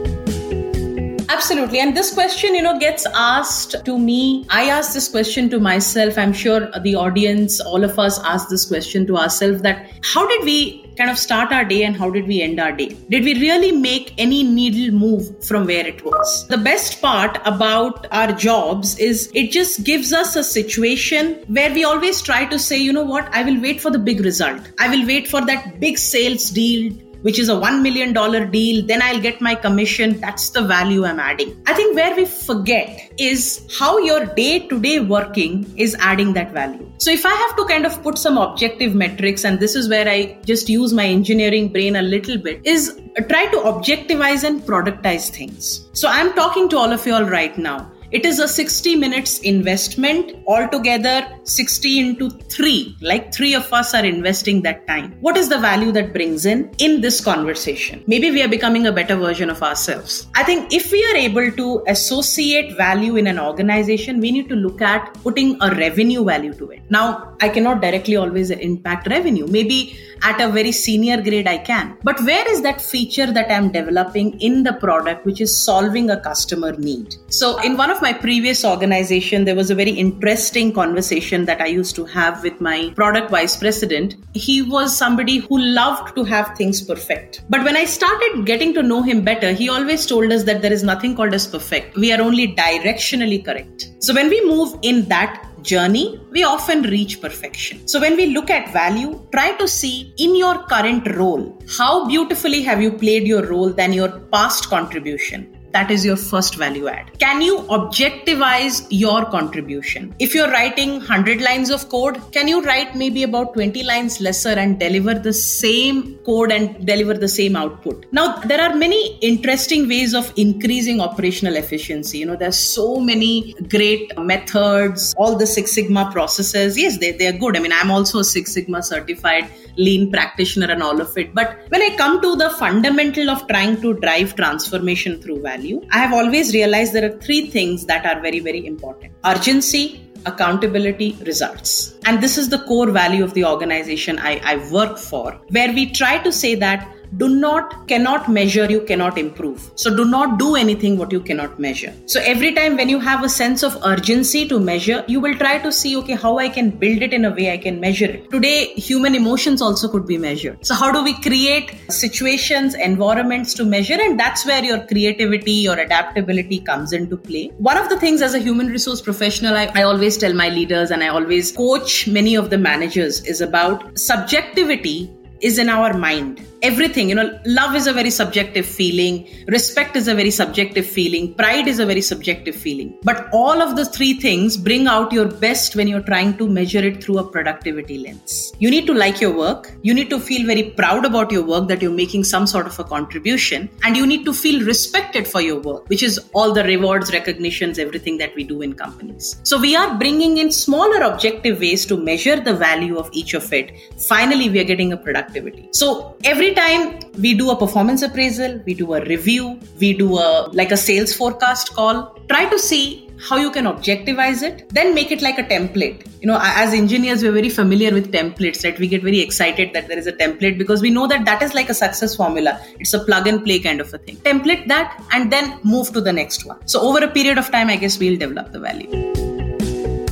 Absolutely. 1.39 1.79
And 1.79 1.97
this 1.97 2.13
question, 2.13 2.57
you 2.57 2.63
know, 2.63 2.81
gets 2.81 3.07
asked 3.15 3.85
to 3.85 3.97
me. 3.97 4.45
I 4.51 4.65
ask 4.71 4.93
this 4.93 5.07
question 5.07 5.49
to 5.51 5.61
myself. 5.61 6.19
I'm 6.19 6.33
sure 6.33 6.69
the 6.81 6.97
audience, 6.97 7.61
all 7.61 7.85
of 7.85 7.97
us 7.97 8.19
ask 8.25 8.49
this 8.49 8.65
question 8.65 9.07
to 9.07 9.17
ourselves 9.17 9.63
that 9.63 9.89
how 10.03 10.27
did 10.27 10.45
we 10.45 10.85
kind 10.97 11.09
of 11.09 11.17
start 11.17 11.53
our 11.53 11.65
day 11.65 11.85
and 11.85 11.97
how 11.97 12.11
did 12.11 12.27
we 12.27 12.43
end 12.43 12.59
our 12.59 12.73
day? 12.73 12.89
Did 13.09 13.23
we 13.23 13.35
really 13.35 13.71
make 13.71 14.15
any 14.19 14.43
needle 14.43 14.99
move 14.99 15.45
from 15.45 15.67
where 15.67 15.87
it 15.87 16.05
was? 16.05 16.49
The 16.49 16.59
best 16.59 17.01
part 17.01 17.39
about 17.45 18.09
our 18.11 18.33
jobs 18.33 18.99
is 18.99 19.31
it 19.33 19.53
just 19.53 19.85
gives 19.85 20.13
us 20.13 20.35
a 20.35 20.43
situation 20.43 21.45
where 21.47 21.73
we 21.73 21.85
always 21.85 22.21
try 22.21 22.47
to 22.47 22.59
say, 22.59 22.79
you 22.79 22.93
know 22.93 23.05
what, 23.05 23.33
I 23.33 23.45
will 23.45 23.61
wait 23.61 23.81
for 23.81 23.93
the 23.93 24.01
big 24.01 24.23
result. 24.23 24.61
I 24.81 24.89
will 24.89 25.07
wait 25.07 25.29
for 25.29 25.47
that 25.47 25.79
big 25.79 25.99
sales 25.99 26.51
deal 26.51 26.93
which 27.23 27.39
is 27.39 27.49
a 27.49 27.55
$1 27.55 27.83
million 27.83 28.13
deal, 28.51 28.87
then 28.87 29.03
I'll 29.03 29.21
get 29.21 29.41
my 29.41 29.55
commission. 29.55 30.21
That's 30.21 30.51
the 30.51 30.63
value 30.63 31.05
I'm 31.05 31.21
adding. 31.21 31.61
I 31.67 31.75
think 31.75 31.95
where 31.97 32.15
we 32.15 32.25
forget 32.25 33.13
is 33.19 33.67
how 33.79 33.99
your 33.99 34.27
day 34.27 34.67
to 34.69 34.81
day 34.81 35.01
working 35.01 35.73
is 35.77 35.97
adding 36.01 36.33
that 36.35 36.53
value. 36.53 36.91
So 36.99 37.11
if 37.11 37.25
I 37.27 37.35
have 37.35 37.57
to 37.57 37.65
kind 37.67 37.87
of 37.87 38.03
put 38.03 38.19
some 38.19 38.39
objective 38.39 38.95
metrics, 38.95 39.45
and 39.45 39.61
this 39.61 39.75
is 39.75 39.89
where 39.89 40.09
I 40.09 40.39
just 40.45 40.69
use 40.69 40.93
my 40.93 41.07
engineering 41.07 41.69
brain 41.69 41.97
a 41.97 42.03
little 42.03 42.39
bit, 42.39 42.61
is 42.65 43.01
try 43.29 43.47
to 43.47 43.57
objectivize 43.59 44.45
and 44.45 44.63
productize 44.63 45.31
things. 45.31 45.89
So 45.93 46.09
I'm 46.09 46.33
talking 46.35 46.69
to 46.71 46.79
all 46.79 46.93
of 46.93 47.07
you 47.07 47.15
all 47.15 47.25
right 47.25 47.57
now. 47.59 47.93
It 48.11 48.25
is 48.25 48.39
a 48.39 48.49
60 48.49 48.97
minutes 48.97 49.41
investment. 49.41 50.33
Altogether 50.47 51.27
60 51.45 51.99
into 52.01 52.31
3 52.31 52.97
like 53.03 53.35
3 53.35 53.55
of 53.55 53.71
us 53.71 53.93
are 53.93 54.05
investing 54.05 54.63
that 54.63 54.87
time. 54.87 55.13
What 55.21 55.37
is 55.37 55.51
the 55.51 55.59
value 55.59 55.93
that 55.93 56.15
brings 56.15 56.47
in 56.47 56.71
in 56.79 57.03
this 57.03 57.21
conversation? 57.21 58.03
Maybe 58.07 58.31
we 58.31 58.43
are 58.43 58.49
becoming 58.49 58.87
a 58.87 58.93
better 58.93 59.15
version 59.15 59.51
of 59.51 59.63
ourselves. 59.63 60.27
I 60.35 60.43
think 60.43 60.73
if 60.73 60.91
we 60.91 61.05
are 61.11 61.17
able 61.17 61.53
to 61.53 61.85
associate 61.87 62.79
value 62.79 63.17
in 63.17 63.27
an 63.27 63.39
organization 63.39 64.21
we 64.21 64.33
need 64.33 64.49
to 64.49 64.57
look 64.57 64.81
at 64.81 65.13
putting 65.23 65.61
a 65.61 65.75
revenue 65.75 66.25
value 66.25 66.55
to 66.55 66.71
it. 66.71 66.81
Now 66.89 67.37
i 67.43 67.51
cannot 67.51 67.83
directly 67.83 68.17
always 68.17 68.51
impact 68.51 69.07
revenue. 69.09 69.47
Maybe 69.47 69.99
at 70.23 70.41
a 70.41 70.49
very 70.49 70.73
senior 70.73 71.21
grade 71.21 71.47
i 71.47 71.59
can. 71.59 71.99
But 72.05 72.23
where 72.23 72.51
is 72.51 72.63
that 72.63 72.81
feature 72.81 73.31
that 73.33 73.53
i'm 73.53 73.71
developing 73.71 74.41
in 74.41 74.63
the 74.63 74.73
product 74.73 75.27
which 75.27 75.43
is 75.43 75.55
solving 75.55 76.09
a 76.09 76.19
customer 76.19 76.73
need? 76.73 77.17
So 77.29 77.59
in 77.59 77.77
one 77.77 77.91
of 77.91 77.98
my 78.03 78.13
previous 78.13 78.65
organization 78.65 79.45
there 79.45 79.55
was 79.55 79.71
a 79.71 79.75
very 79.75 79.91
interesting 79.91 80.73
conversation 80.73 81.45
that 81.45 81.61
i 81.61 81.67
used 81.67 81.95
to 81.97 82.05
have 82.05 82.43
with 82.43 82.61
my 82.61 82.93
product 82.95 83.31
vice 83.31 83.57
president 83.57 84.17
he 84.35 84.63
was 84.63 84.97
somebody 84.97 85.39
who 85.39 85.59
loved 85.59 86.15
to 86.15 86.25
have 86.25 86.57
things 86.57 86.83
perfect 86.83 87.43
but 87.49 87.65
when 87.65 87.77
i 87.77 87.85
started 87.85 88.45
getting 88.45 88.73
to 88.75 88.83
know 88.83 89.03
him 89.03 89.23
better 89.23 89.53
he 89.53 89.69
always 89.69 90.07
told 90.07 90.33
us 90.33 90.45
that 90.45 90.63
there 90.63 90.73
is 90.73 90.83
nothing 90.83 91.15
called 91.15 91.35
as 91.35 91.47
perfect 91.47 91.97
we 91.97 92.13
are 92.13 92.21
only 92.21 92.49
directionally 92.55 93.45
correct 93.45 93.91
so 94.01 94.15
when 94.15 94.29
we 94.29 94.41
move 94.47 94.79
in 94.83 95.05
that 95.09 95.45
journey, 95.63 96.21
we 96.31 96.45
often 96.45 96.83
reach 96.83 97.21
perfection. 97.21 97.87
So 97.87 98.01
when 98.01 98.17
we 98.17 98.27
look 98.27 98.51
at 98.51 98.73
value, 98.73 99.21
try 99.33 99.53
to 99.57 99.69
see 99.69 100.15
in 100.19 100.37
your 100.37 100.65
current 100.67 101.17
role, 101.17 101.59
how 101.77 102.07
beautifully 102.07 102.63
have 102.63 102.83
you 102.83 102.93
played 102.93 103.27
your 103.27 103.45
role 103.47 103.71
than 103.71 103.93
your 103.93 104.21
past 104.33 104.69
contribution? 104.69 105.58
That 105.73 105.91
is 105.91 106.05
your 106.05 106.17
first 106.17 106.57
value 106.57 106.89
add. 106.89 107.19
Can 107.19 107.43
you 107.43 107.59
objectivize 107.77 108.87
your 108.91 109.25
contribution? 109.27 110.15
If 110.19 110.35
you're 110.35 110.51
writing 110.51 110.91
100 110.99 111.41
lines 111.41 111.71
of 111.71 111.89
code, 111.89 112.21
can 112.33 112.49
you 112.49 112.63
write 112.63 112.95
maybe 112.95 113.23
about 113.23 113.55
20 113.55 113.83
lines 113.83 114.21
lesser 114.21 114.51
and 114.51 114.79
deliver 114.79 115.15
the 115.15 115.33
same 115.33 116.17
code 116.27 116.53
and 116.53 116.87
deliver 116.87 117.15
the 117.15 117.29
same 117.29 117.57
output? 117.57 118.07
Now, 118.13 118.39
there 118.39 118.61
are 118.61 118.75
many 118.75 119.19
interesting 119.19 119.89
ways 119.89 120.15
of 120.15 120.33
increasing 120.37 121.01
operational 121.01 121.57
efficiency. 121.57 122.19
You 122.19 122.27
know, 122.27 122.37
there's 122.37 122.59
so 122.59 122.99
many 122.99 123.55
great 123.69 124.19
methods, 124.19 125.15
all 125.17 125.37
the 125.37 125.47
Six 125.47 125.73
Sigma 125.73 126.11
processes. 126.13 126.79
Yes, 126.79 126.99
they, 126.99 127.13
they're 127.13 127.39
good. 127.39 127.57
I 127.57 127.61
mean, 127.61 127.73
I'm 127.73 127.91
also 127.91 128.21
a 128.21 128.25
Six 128.25 128.53
Sigma 128.53 128.83
certified 128.83 129.51
lean 129.79 130.11
practitioner 130.11 130.67
and 130.71 130.83
all 130.83 131.01
of 131.01 131.17
it. 131.17 131.35
But 131.35 131.57
when 131.69 131.81
I 131.81 131.97
come 131.97 132.21
to 132.21 132.37
the 132.37 132.51
fundamental 132.51 133.31
of 133.31 133.47
trying 133.47 133.81
to 133.81 133.95
drive 133.95 134.35
transformation 134.35 135.23
through 135.23 135.41
value, 135.43 135.58
I 135.91 135.99
have 135.99 136.13
always 136.13 136.55
realized 136.55 136.93
there 136.93 137.11
are 137.11 137.19
three 137.19 137.47
things 137.51 137.87
that 137.87 138.07
are 138.07 138.21
very, 138.21 138.41
very 138.41 138.67
important 138.67 139.13
urgency, 139.25 140.01
accountability, 140.27 141.17
results. 141.27 141.99
And 142.05 142.23
this 142.23 142.39
is 142.39 142.49
the 142.49 142.59
core 142.61 142.91
value 142.91 143.25
of 143.25 143.35
the 143.35 143.45
organization 143.45 144.19
I, 144.19 144.41
I 144.45 144.71
work 144.71 144.99
for, 144.99 145.41
where 145.51 145.73
we 145.73 145.91
try 145.91 146.19
to 146.19 146.33
say 146.33 146.55
that 146.57 146.89
do 147.17 147.29
not 147.29 147.89
cannot 147.89 148.29
measure 148.29 148.67
you 148.71 148.81
cannot 148.83 149.19
improve. 149.19 149.71
So 149.77 149.95
do 149.95 150.05
not 150.05 150.39
do 150.39 150.57
anything 150.57 150.99
what 150.99 151.13
you 151.13 151.21
cannot 151.21 151.59
measure. 151.59 151.93
So 152.07 152.21
every 152.21 152.53
time 152.55 152.77
when 152.77 152.89
you 152.89 153.01
have 153.01 153.25
a 153.25 153.29
sense 153.29 153.63
of 153.63 153.77
urgency 153.85 154.47
to 154.49 154.61
measure 154.61 155.05
you 155.09 155.21
will 155.21 155.35
try 155.35 155.59
to 155.59 155.73
see 155.73 155.97
okay 155.97 156.15
how 156.15 156.39
i 156.39 156.49
can 156.49 156.71
build 156.71 157.03
it 157.03 157.13
in 157.13 157.25
a 157.25 157.31
way 157.31 157.51
i 157.53 157.57
can 157.57 157.81
measure 157.81 158.07
it. 158.07 158.31
Today 158.31 158.67
human 158.75 159.15
emotions 159.15 159.63
also 159.63 159.89
could 159.89 160.07
be 160.07 160.19
measured. 160.19 160.65
So 160.65 160.75
how 160.75 160.93
do 160.93 161.03
we 161.03 161.15
create 161.21 161.75
situations 161.91 162.75
environments 162.75 163.55
to 163.55 163.65
measure? 163.65 163.99
And 164.01 164.19
that's 164.19 164.47
where 164.47 164.65
your 164.65 164.87
creativity 164.87 165.53
your 165.53 165.79
adaptability 165.79 166.61
comes 166.61 166.93
into 166.93 167.17
play. 167.17 167.49
One 167.59 167.77
of 167.77 167.89
the 167.89 167.99
things 167.99 168.23
as 168.23 168.35
a 168.35 168.39
human 168.39 168.69
resource 168.69 169.01
professional 169.01 169.57
I, 169.57 169.71
I 169.75 169.83
always 169.83 170.17
tell 170.17 170.33
my 170.33 170.49
leaders 170.49 170.91
and 170.91 171.03
i 171.03 171.09
always 171.09 171.53
coach 171.53 172.07
many 172.09 172.35
of 172.35 172.51
the 172.51 172.59
managers 172.59 173.25
is 173.25 173.41
about 173.41 173.99
subjectivity 173.99 175.11
is 175.41 175.59
in 175.59 175.69
our 175.69 175.97
mind 175.97 176.45
everything. 176.63 177.09
You 177.09 177.15
know 177.15 177.39
love 177.45 177.75
is 177.75 177.87
a 177.87 177.93
very 177.93 178.11
subjective 178.11 178.67
feeling. 178.67 179.29
Respect 179.49 179.97
is 179.97 180.09
a 180.09 180.15
very 180.15 180.31
subjective 180.31 180.87
feeling. 180.87 181.35
Pride 181.35 181.69
is 181.69 181.79
a 181.79 181.87
very 181.87 182.01
subjective 182.01 182.55
feeling. 182.55 182.99
But 183.03 183.29
all 183.33 183.63
of 183.63 183.77
the 183.77 183.85
three 183.85 184.15
things 184.15 184.57
bring 184.57 184.87
out 184.87 185.13
your 185.13 185.27
best 185.27 185.77
when 185.77 185.89
you're 185.89 186.03
trying 186.03 186.37
to 186.39 186.49
measure 186.49 186.85
it 186.85 187.03
through 187.03 187.19
a 187.19 187.29
productivity 187.29 187.99
lens. 187.99 188.53
You 188.59 188.71
need 188.71 188.87
to 188.87 188.95
like 188.95 189.21
your 189.21 189.37
work. 189.37 189.73
You 189.83 189.95
need 189.95 190.11
to 190.11 190.21
feel 190.21 190.47
very 190.47 190.71
proud 190.71 191.05
about 191.05 191.31
your 191.31 191.45
work 191.45 191.69
that 191.69 191.83
you're 191.83 191.91
making 191.91 192.25
some 192.25 192.47
sort 192.47 192.67
of 192.67 192.79
a 192.79 192.85
contribution. 192.85 193.69
And 193.83 193.97
you 193.97 194.07
need 194.07 194.25
to 194.25 194.33
feel 194.33 194.65
respected 194.65 195.27
for 195.27 195.41
your 195.41 195.61
work 195.61 195.89
which 195.89 196.03
is 196.03 196.21
all 196.33 196.53
the 196.53 196.65
rewards 196.65 197.13
recognitions 197.13 197.79
everything 197.79 198.19
that 198.19 198.35
we 198.35 198.45
do 198.45 198.63
in 198.63 198.75
companies. 198.75 199.41
So 199.43 199.61
we 199.61 199.75
are 199.77 199.97
bringing 199.99 200.39
in 200.39 200.53
smaller 200.53 201.03
objective 201.03 201.61
ways 201.61 201.87
to 201.87 201.97
measure 201.97 202.39
the 202.41 202.55
value 202.55 202.99
of 202.99 203.09
each 203.13 203.35
of 203.35 203.53
it. 203.53 203.73
Finally 204.09 204.51
we 204.51 204.61
are 204.61 204.65
getting 204.65 204.93
a 204.93 204.97
productivity. 204.97 205.69
So 205.73 206.17
every 206.25 206.48
every 206.49 206.55
time 206.55 207.01
we 207.19 207.35
do 207.35 207.51
a 207.51 207.57
performance 207.57 208.03
appraisal, 208.03 208.61
we 208.65 208.75
do 208.75 208.95
a 208.95 209.05
review, 209.05 209.59
we 209.81 209.93
do 209.93 210.19
a 210.19 210.49
like 210.53 210.71
a 210.71 210.77
sales 210.77 211.13
forecast 211.15 211.75
call, 211.75 212.17
try 212.29 212.47
to 212.47 212.59
see 212.59 213.05
how 213.21 213.37
you 213.37 213.51
can 213.51 213.65
objectivize 213.65 214.43
it, 214.43 214.69
then 214.71 214.95
make 214.95 215.11
it 215.11 215.21
like 215.21 215.39
a 215.39 215.43
template. 215.43 216.07
You 216.21 216.29
know, 216.29 216.39
as 216.41 216.73
engineers, 216.73 217.23
we're 217.23 217.33
very 217.33 217.49
familiar 217.49 217.93
with 217.93 218.13
templates, 218.13 218.65
right? 218.65 218.79
We 218.79 218.87
get 218.87 219.03
very 219.03 219.21
excited 219.21 219.73
that 219.75 219.89
there 219.89 219.99
is 219.99 220.07
a 220.07 220.13
template 220.13 220.57
because 220.57 220.81
we 220.81 220.91
know 220.91 221.07
that 221.09 221.25
that 221.25 221.43
is 221.43 221.53
like 221.53 221.69
a 221.69 221.75
success 221.75 222.15
formula. 222.15 222.61
It's 222.79 222.95
a 222.95 223.01
plug 223.01 223.27
and 223.27 223.45
play 223.45 223.59
kind 223.59 223.81
of 223.81 223.93
a 223.93 223.99
thing. 223.99 224.17
Template 224.19 224.69
that 224.69 225.03
and 225.13 225.33
then 225.33 225.59
move 225.65 225.93
to 225.93 226.01
the 226.01 226.13
next 226.13 226.45
one. 226.45 226.67
So, 226.67 226.81
over 226.81 227.05
a 227.05 227.11
period 227.11 227.39
of 227.39 227.51
time, 227.51 227.69
I 227.69 227.77
guess 227.77 227.99
we'll 227.99 228.19
develop 228.19 228.53
the 228.53 228.61
value. 228.61 229.18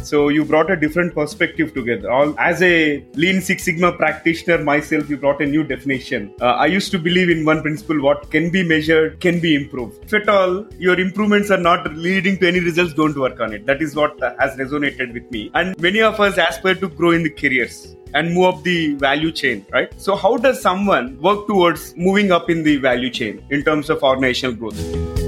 So 0.07 0.29
you 0.29 0.45
brought 0.45 0.71
a 0.71 0.77
different 0.77 1.15
perspective 1.15 1.75
together. 1.75 2.13
All 2.13 2.39
as 2.39 2.63
a 2.63 3.05
Lean 3.15 3.41
Six 3.41 3.65
Sigma 3.65 3.91
practitioner 3.93 4.59
myself, 4.63 5.11
you 5.11 5.17
brought 5.17 5.43
a 5.43 5.47
new 5.47 5.65
definition. 5.65 6.33
Uh, 6.41 6.53
I 6.65 6.67
used 6.67 6.93
to 6.93 6.99
believe 7.07 7.29
in 7.29 7.45
one 7.45 7.61
principle: 7.63 8.01
what 8.01 8.31
can 8.31 8.51
be 8.51 8.63
measured 8.63 9.19
can 9.19 9.41
be 9.41 9.57
improved. 9.57 10.05
If 10.05 10.15
at 10.15 10.29
all 10.29 10.65
your 10.79 11.01
improvements 11.01 11.51
are 11.51 11.63
not 11.71 11.93
leading 11.97 12.39
to 12.39 12.47
any 12.47 12.61
results, 12.61 12.95
don't 12.95 13.19
work 13.19 13.41
on 13.41 13.53
it. 13.53 13.67
That 13.67 13.83
is 13.83 13.97
what 13.97 14.17
has 14.45 14.57
resonated 14.63 15.13
with 15.13 15.29
me. 15.33 15.51
And 15.55 15.77
many 15.81 16.03
of 16.03 16.21
us 16.21 16.39
aspire 16.39 16.77
to 16.77 16.89
grow 16.89 17.11
in 17.11 17.25
the 17.25 17.31
careers 17.31 17.97
and 18.15 18.33
move 18.33 18.55
up 18.55 18.63
the 18.63 18.95
value 18.95 19.33
chain, 19.33 19.67
right? 19.73 20.01
So 20.01 20.15
how 20.15 20.37
does 20.37 20.63
someone 20.63 21.21
work 21.21 21.49
towards 21.49 21.97
moving 21.97 22.31
up 22.31 22.49
in 22.49 22.63
the 22.63 22.77
value 22.77 23.11
chain 23.11 23.45
in 23.51 23.65
terms 23.65 23.91
of 23.91 24.05
organizational 24.05 24.55
growth? 24.55 25.26